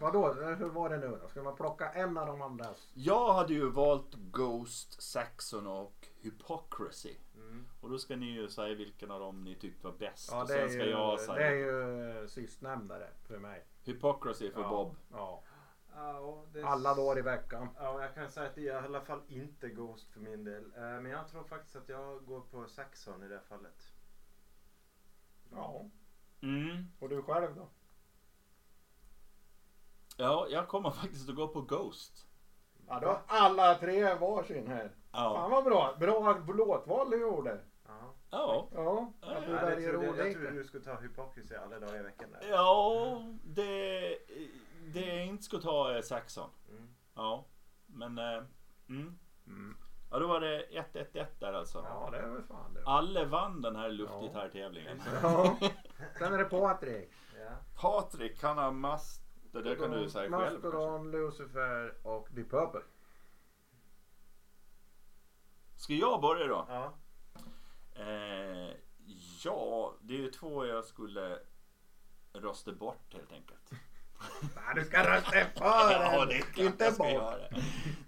Vadå, 0.00 0.32
hur 0.32 0.68
var 0.68 0.88
det 0.90 0.96
nu 0.98 1.18
då? 1.22 1.28
Ska 1.28 1.42
man 1.42 1.56
plocka 1.56 1.90
en 1.92 2.18
av 2.18 2.26
de 2.26 2.42
andras? 2.42 2.90
Jag 2.94 3.32
hade 3.34 3.54
ju 3.54 3.70
valt 3.70 4.14
Ghost, 4.14 5.02
Saxon 5.02 5.66
och 5.66 6.08
Hypocrisy. 6.20 7.14
Mm. 7.54 7.66
Och 7.80 7.90
då 7.90 7.98
ska 7.98 8.16
ni 8.16 8.26
ju 8.26 8.48
säga 8.48 8.74
vilken 8.74 9.10
av 9.10 9.20
dem 9.20 9.44
ni 9.44 9.54
tyckte 9.54 9.86
var 9.86 9.94
bäst. 9.94 10.28
Ja, 10.32 10.42
och 10.42 10.48
det 10.48 10.54
är, 10.54 10.68
sen 10.68 10.70
ska 10.70 10.84
ju, 10.84 10.90
jag 10.90 11.20
säga 11.20 11.34
det 11.34 11.44
är 11.46 11.52
ju 11.52 12.10
eh, 12.22 12.26
sistnämnda 12.26 12.98
för 13.28 13.38
mig. 13.38 13.64
Hypocrisy 13.82 14.50
för 14.50 14.60
ja. 14.60 14.68
Bob. 14.68 14.96
Ja. 15.12 15.42
Ja, 15.96 16.44
det 16.52 16.60
är- 16.60 16.64
Alla 16.64 16.94
dagar 16.94 17.18
i 17.18 17.22
veckan. 17.22 17.68
Ja, 17.78 18.00
jag 18.02 18.14
kan 18.14 18.30
säga 18.30 18.46
att 18.48 18.54
det 18.54 18.60
är 18.68 18.82
i 18.82 18.84
alla 18.86 19.00
fall 19.00 19.20
inte 19.28 19.68
Ghost 19.68 20.10
för 20.10 20.20
min 20.20 20.44
del. 20.44 20.64
Eh, 20.64 20.80
Men 20.80 21.06
jag 21.06 21.28
tror 21.28 21.44
faktiskt 21.44 21.76
att 21.76 21.88
jag 21.88 22.24
går 22.26 22.40
på 22.40 22.66
Saxon 22.66 23.22
i 23.22 23.28
det 23.28 23.34
här 23.34 23.42
fallet. 23.48 23.92
Ja. 25.50 25.90
Mm. 26.42 26.84
Och 26.98 27.08
du 27.08 27.22
själv 27.22 27.54
då? 27.54 27.68
Ja, 30.16 30.46
jag 30.50 30.68
kommer 30.68 30.90
faktiskt 31.02 31.28
att 31.28 31.36
gå 31.36 31.48
på 31.48 31.60
Ghost. 31.60 32.26
Ja, 32.88 33.00
då 33.00 33.06
har 33.06 33.22
alla 33.26 33.74
tre 33.74 34.14
varsin 34.14 34.66
här. 34.66 34.90
Fan 35.14 35.34
Ja. 35.34 35.48
vad 35.48 35.64
bra. 35.64 35.94
Bra 35.98 36.38
låtval 36.54 37.10
du 37.10 37.20
gjorde. 37.20 37.60
Ja. 37.86 38.14
Ja. 38.30 38.68
Ja, 38.74 39.12
att 39.20 39.46
du 39.46 39.52
Ja, 39.52 39.58
det 39.60 39.66
väljer 39.66 39.90
trodde, 39.92 40.06
jag 40.06 40.32
trodde 40.32 40.50
du 40.50 40.64
skulle 40.64 40.84
ta 40.84 40.94
Hypocrisy 41.00 41.54
alla 41.54 41.78
dagar 41.78 42.00
i 42.00 42.02
veckan. 42.02 42.28
Där. 42.32 42.48
Ja, 42.50 43.22
det, 43.44 44.18
det 44.94 45.06
jag 45.16 45.26
inte 45.26 45.42
ska 45.44 45.58
ta 45.58 45.90
är 45.90 46.02
Saxon. 46.02 46.50
Mm. 46.70 46.88
Ja, 47.14 47.44
men... 47.86 48.18
eh, 48.18 48.42
Mm. 48.88 49.18
Mm. 49.46 49.76
Ja, 50.10 50.18
då 50.18 50.26
var 50.26 50.40
det 50.40 50.66
1-1-1 50.92 51.26
där 51.40 51.52
alltså. 51.52 51.78
Ja, 51.88 52.08
det 52.12 52.18
är 52.18 52.28
väl 52.28 52.42
fan 52.42 52.74
det. 52.74 52.82
Alla 52.86 53.24
vann 53.24 53.62
den 53.62 53.76
här 53.76 53.88
luftgitarrtävlingen. 53.88 55.02
Ja. 55.22 55.56
Sen 56.18 56.32
är 56.34 56.38
det 56.38 56.44
Patrik. 56.44 57.10
Ja. 57.36 57.50
Patrik, 57.80 58.42
han 58.42 58.58
har 58.58 58.70
mast... 58.72 59.20
Det 59.52 59.62
där 59.62 59.74
kan 59.74 59.90
du 59.90 60.08
säga 60.10 60.30
själv. 60.38 60.52
Mastodon, 60.64 61.10
Lucifer 61.10 61.94
och 62.02 62.28
Deep 62.30 62.50
Purple. 62.50 62.80
Ska 65.84 65.94
jag 65.94 66.20
börja 66.20 66.46
då? 66.46 66.66
Ja. 66.68 66.94
Eh, 67.94 68.76
ja, 69.44 69.94
det 70.00 70.14
är 70.14 70.18
ju 70.18 70.30
två 70.30 70.66
jag 70.66 70.84
skulle 70.84 71.38
rösta 72.32 72.72
bort 72.72 73.14
helt 73.14 73.32
enkelt. 73.32 73.70
Nej, 74.56 74.74
du 74.74 74.84
ska 74.84 75.16
rösta 75.16 75.30
för 75.30 75.50
Ja, 75.60 76.18
den, 76.18 76.28
det 76.28 76.34
är 76.34 76.40
klart 76.40 76.58
inte 76.66 76.84
jag 76.84 76.94
ska 76.94 77.02
bort. 77.02 77.12
göra. 77.12 77.38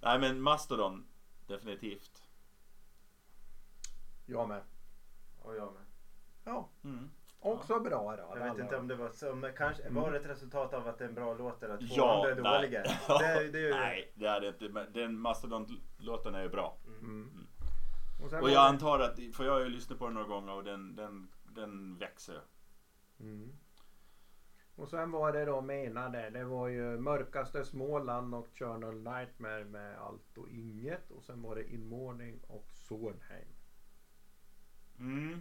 Nej 0.02 0.18
men 0.18 0.40
Mastodon, 0.40 1.06
definitivt. 1.46 2.22
Jag 4.26 4.48
med. 4.48 4.62
Och 5.42 5.56
jag 5.56 5.72
med. 5.74 5.82
Ja, 6.44 6.68
Mm. 6.84 7.10
också 7.40 7.80
bra 7.80 8.16
då. 8.16 8.36
Jag 8.38 8.44
vet 8.52 8.58
inte 8.58 8.76
om 8.76 8.88
det 8.88 8.94
var 8.96 9.10
så, 9.10 9.34
men 9.34 9.56
kanske 9.56 9.90
var 9.90 10.10
det 10.12 10.18
ett 10.18 10.26
resultat 10.26 10.74
av 10.74 10.88
att 10.88 10.98
det 10.98 11.04
är 11.04 11.08
en 11.08 11.14
bra 11.14 11.34
låt 11.34 11.62
eller 11.62 11.74
att 11.74 11.80
två 11.80 11.86
Ja, 11.96 12.14
andra 12.16 12.30
är 12.30 12.34
nej. 12.42 12.60
dåliga? 12.62 12.82
Det, 13.18 13.48
det 13.52 13.58
är 13.58 13.62
ju 13.62 13.70
Nej, 13.70 14.12
det 14.14 14.26
är 14.26 14.40
det 14.40 14.48
inte. 14.48 14.68
Men 14.68 14.92
den 14.92 15.18
Mastodon-låten 15.18 16.34
är 16.34 16.42
ju 16.42 16.48
bra. 16.48 16.76
Mm. 16.86 17.46
Och, 18.22 18.30
sen 18.30 18.42
Och 18.42 18.50
jag 18.50 18.54
det- 18.56 18.68
antar 18.68 19.00
att, 19.00 19.20
för 19.36 19.44
jag 19.44 19.52
har 19.52 19.60
ju 19.60 19.68
lyssnat 19.68 19.98
på 19.98 20.04
den 20.04 20.14
några 20.14 20.26
gånger 20.28 20.52
och 20.52 20.64
den, 20.64 20.96
den, 20.96 21.28
den 21.44 21.98
växer. 21.98 22.40
Mm. 23.20 23.52
Och 24.74 24.88
sen 24.88 25.10
var 25.10 25.32
det 25.32 25.44
då 25.44 25.60
menade, 25.60 26.30
det 26.30 26.44
var 26.44 26.68
ju 26.68 26.98
Mörkaste 26.98 27.64
Småland 27.64 28.34
och 28.34 28.48
Journal 28.54 28.94
Nightmare 29.02 29.64
med 29.64 29.98
allt 29.98 30.38
och 30.38 30.48
inget. 30.48 31.10
Och 31.10 31.24
sen 31.24 31.42
var 31.42 31.54
det 31.56 31.72
In 31.74 31.88
Morning 31.88 32.40
och 32.48 32.66
Sornheim. 32.72 33.48
Mm. 34.98 35.40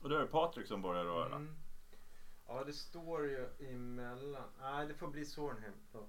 Och 0.00 0.08
då 0.08 0.16
är 0.16 0.20
det 0.20 0.26
Patrik 0.26 0.66
som 0.66 0.82
börjar 0.82 1.04
då 1.04 1.22
eller? 1.24 1.36
Mm. 1.36 1.56
Ja, 2.46 2.64
det 2.64 2.72
står 2.72 3.24
ju 3.26 3.48
emellan. 3.68 4.48
Nej, 4.60 4.86
det 4.86 4.94
får 4.94 5.08
bli 5.08 5.24
Sornheim 5.24 5.74
då. 5.92 6.06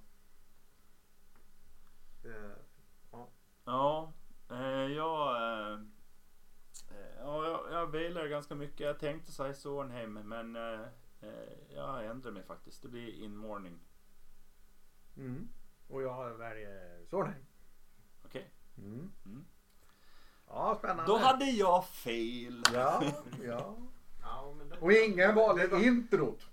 Det, 2.24 2.56
Ja, 3.66 4.04
eh, 4.04 4.10
jag, 4.92 5.36
eh, 5.36 5.74
eh, 6.92 7.16
ja, 7.20 7.46
jag, 7.48 7.72
jag 7.72 7.88
vilar 7.88 8.28
ganska 8.28 8.56
mycket. 8.56 8.80
Jag 8.80 9.00
tänkte 9.00 9.32
säga 9.32 9.54
Sornheim 9.54 10.14
men 10.14 10.56
eh, 10.56 10.82
eh, 11.22 11.74
jag 11.76 12.06
ändrar 12.06 12.32
mig 12.32 12.44
faktiskt. 12.44 12.82
Det 12.82 12.88
blir 12.88 13.24
In 13.24 13.36
Morning. 13.38 13.80
Mm. 15.18 15.48
Och 15.88 16.02
jag 16.02 16.34
väljer 16.38 17.06
Sornheim. 17.06 17.46
Okej. 18.26 18.52
Mm. 18.78 19.12
Mm. 19.26 19.46
Ja, 20.48 20.76
spännande. 20.80 21.04
Då 21.12 21.18
hade 21.18 21.46
jag 21.46 21.86
fel. 21.86 22.64
Ja, 22.74 23.04
ja. 23.44 23.78
ja, 24.22 24.54
men 24.58 24.70
då, 24.70 24.76
Och 24.76 24.92
ingen 24.92 25.36
valde 25.36 25.68
var- 25.68 25.84
introt 25.84 26.50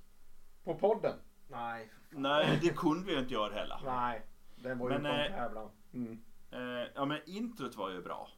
på 0.64 0.74
podden. 0.74 1.18
Nej. 1.49 1.92
Nej, 2.11 2.59
det 2.62 2.76
kunde 2.76 3.07
vi 3.07 3.12
ju 3.12 3.18
inte 3.18 3.34
göra 3.34 3.55
heller. 3.55 3.80
Nej, 3.84 4.22
den 4.57 4.78
var 4.78 4.90
ju 4.90 4.99
Men, 4.99 5.03
på 5.03 5.09
en 5.18 5.32
eh, 5.32 5.38
tävlan. 5.38 5.70
Mm. 5.92 6.22
Eh, 6.51 6.90
ja 6.94 7.05
men 7.05 7.20
introt 7.26 7.76
var 7.76 7.90
ju 7.90 8.03
bra. 8.03 8.28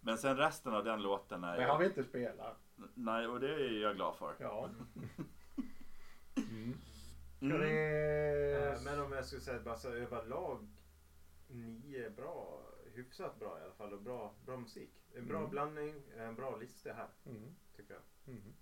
Men 0.00 0.18
sen 0.18 0.36
resten 0.36 0.74
av 0.74 0.84
den 0.84 1.02
låten 1.02 1.44
är 1.44 1.56
Det 1.56 1.64
har 1.64 1.78
vi 1.78 1.86
inte 1.86 2.04
spelat. 2.04 2.56
Nej, 2.94 3.26
och 3.26 3.40
det 3.40 3.54
är 3.54 3.82
jag 3.82 3.96
glad 3.96 4.16
för. 4.16 4.34
Ja. 4.38 4.68
Mm. 6.36 6.74
Mm. 7.42 7.58
det... 7.60 8.72
Eh, 8.72 8.82
Men 8.84 9.00
om 9.00 9.12
jag 9.12 9.24
skulle 9.26 9.42
säga 9.42 9.60
bara 9.60 9.76
så 9.76 9.88
överlag 9.88 10.68
nio 11.48 12.06
är 12.06 12.10
bra, 12.10 12.62
hyfsat 12.94 13.38
bra 13.38 13.58
i 13.60 13.62
alla 13.64 13.72
fall 13.74 13.92
och 13.92 14.02
bra, 14.02 14.34
bra 14.46 14.56
musik. 14.56 14.90
En 15.14 15.26
bra 15.26 15.38
Mm. 15.38 15.50
blandning, 15.50 16.02
en 16.16 16.34
bra 16.34 16.56
lista 16.56 16.92
här 16.92 17.08
Mm. 17.26 17.54
tycker 17.76 17.94
jag. 17.94 18.34
Mm. 18.34 18.52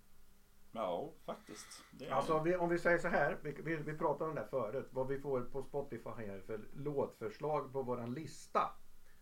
Ja, 0.71 1.11
faktiskt. 1.25 1.83
Det 1.91 2.05
är... 2.07 2.11
Alltså 2.11 2.39
vi, 2.39 2.55
om 2.55 2.69
vi 2.69 2.79
säger 2.79 2.97
så 2.97 3.07
här, 3.07 3.37
vi, 3.41 3.51
vi, 3.51 3.75
vi 3.75 3.97
pratade 3.97 4.29
om 4.29 4.35
det 4.35 4.41
här 4.41 4.47
förut, 4.47 4.87
vad 4.91 5.07
vi 5.07 5.19
får 5.19 5.41
på 5.41 5.63
Spotify 5.63 6.09
här 6.09 6.41
för 6.45 6.59
låtförslag 6.73 7.73
på 7.73 7.81
våran 7.81 8.13
lista. 8.13 8.71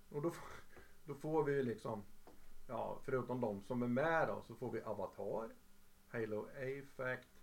Och 0.09 0.21
då, 0.21 0.31
får- 0.31 0.63
då 1.03 1.13
får 1.15 1.43
vi 1.43 1.51
ju 1.53 1.63
liksom, 1.63 2.03
ja 2.67 2.99
förutom 3.03 3.41
de 3.41 3.61
som 3.61 3.83
är 3.83 3.87
med 3.87 4.27
då, 4.27 4.41
så 4.41 4.55
får 4.55 4.71
vi 4.71 4.81
Avatar, 4.81 5.49
Halo 6.07 6.41
A-Fact, 6.47 7.36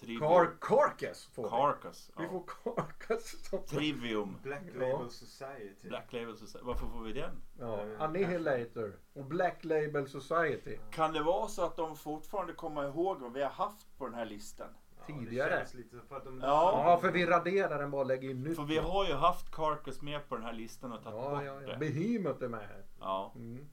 Trivium. 0.00 0.20
Car 0.20 0.50
Carcass 0.60 1.24
får 1.26 1.42
vi. 1.42 1.48
Carcass. 1.48 2.10
Vi 2.18 2.24
Ja. 2.24 2.30
får 2.30 2.42
Carcass 2.74 3.48
som 3.48 3.62
Trivium. 3.62 4.36
Black 4.42 4.62
Ja. 4.74 4.80
Label 4.88 5.10
Society. 5.10 5.88
Black 5.88 6.12
Label 6.12 6.36
Society. 6.36 6.64
Varför 6.66 6.86
får 6.86 7.02
vi 7.02 7.12
den? 7.12 7.42
ja, 7.58 7.80
Annihilator 7.98 8.96
och 9.14 9.24
Black 9.24 9.64
Label 9.64 10.08
Society. 10.08 10.78
Kan 10.90 11.12
det 11.12 11.22
vara 11.22 11.48
så 11.48 11.64
att 11.64 11.76
de 11.76 11.96
fortfarande 11.96 12.52
kommer 12.52 12.84
ihåg 12.88 13.20
vad 13.20 13.32
vi 13.32 13.42
har 13.42 13.50
haft 13.50 13.98
på 13.98 14.04
den 14.06 14.14
här 14.14 14.24
listan? 14.26 14.68
Ja, 14.98 15.14
tidigare. 15.14 15.50
Det 15.50 15.56
känns 15.58 15.74
lite 15.74 16.00
för 16.08 16.16
att 16.16 16.24
de... 16.24 16.40
Ja. 16.40 16.82
Ja, 16.90 16.98
för 17.00 17.10
vi 17.12 17.26
raderar 17.26 17.78
den 17.78 17.90
bara 17.90 18.00
och 18.00 18.06
lägger 18.06 18.30
in 18.30 18.42
nytt. 18.42 18.56
För 18.56 18.62
vi 18.64 18.78
har 18.78 19.06
ju 19.06 19.14
haft 19.14 19.50
Carcass 19.50 20.02
med 20.02 20.28
på 20.28 20.34
den 20.36 20.44
här 20.44 20.52
listan 20.52 20.92
och 20.92 21.02
tagit 21.02 21.18
Ja, 21.22 21.30
bort 21.30 21.42
ja, 21.44 21.60
ja. 21.62 21.68
det. 21.68 21.76
Behemoth 21.78 22.44
är 22.44 22.48
med 22.48 22.60
här. 22.60 22.84
Ja, 23.00 23.32
Mm. 23.36 23.68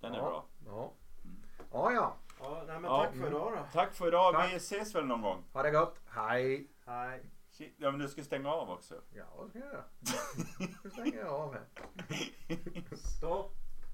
Den 0.00 0.12
är 0.12 0.18
ja. 0.18 0.24
bra. 0.24 0.46
Ja. 0.66 0.92
Ja, 1.72 1.92
ja. 1.92 2.16
Ja, 2.44 2.62
nej, 2.66 2.80
men 2.80 2.84
Ja. 2.90 3.04
tack 3.04 3.16
för 3.16 3.26
idag 3.26 3.52
då. 3.52 3.58
Tack 3.72 3.94
för 3.94 4.08
idag. 4.08 4.34
Tack. 4.34 4.52
Vi 4.52 4.56
ses 4.56 4.94
väl 4.94 5.06
någon 5.06 5.22
gång? 5.22 5.44
Ha 5.52 5.62
det 5.62 5.70
gott. 5.70 6.00
Hej. 6.08 6.68
Hej. 6.86 7.30
Shit, 7.50 7.74
Ja, 7.78 7.90
men 7.90 8.00
du 8.00 8.08
ska 8.08 8.22
stänga 8.24 8.50
av 8.50 8.70
också. 8.70 8.94
Ja, 9.14 9.24
vad 9.36 9.48
ska 9.48 9.58
jag 9.58 9.68
göra? 9.72 9.84
Nu 10.84 10.90
stänger 10.90 11.18
jag 11.18 11.28
av 11.28 11.54
här. 11.54 11.64
Stopp. 12.96 13.52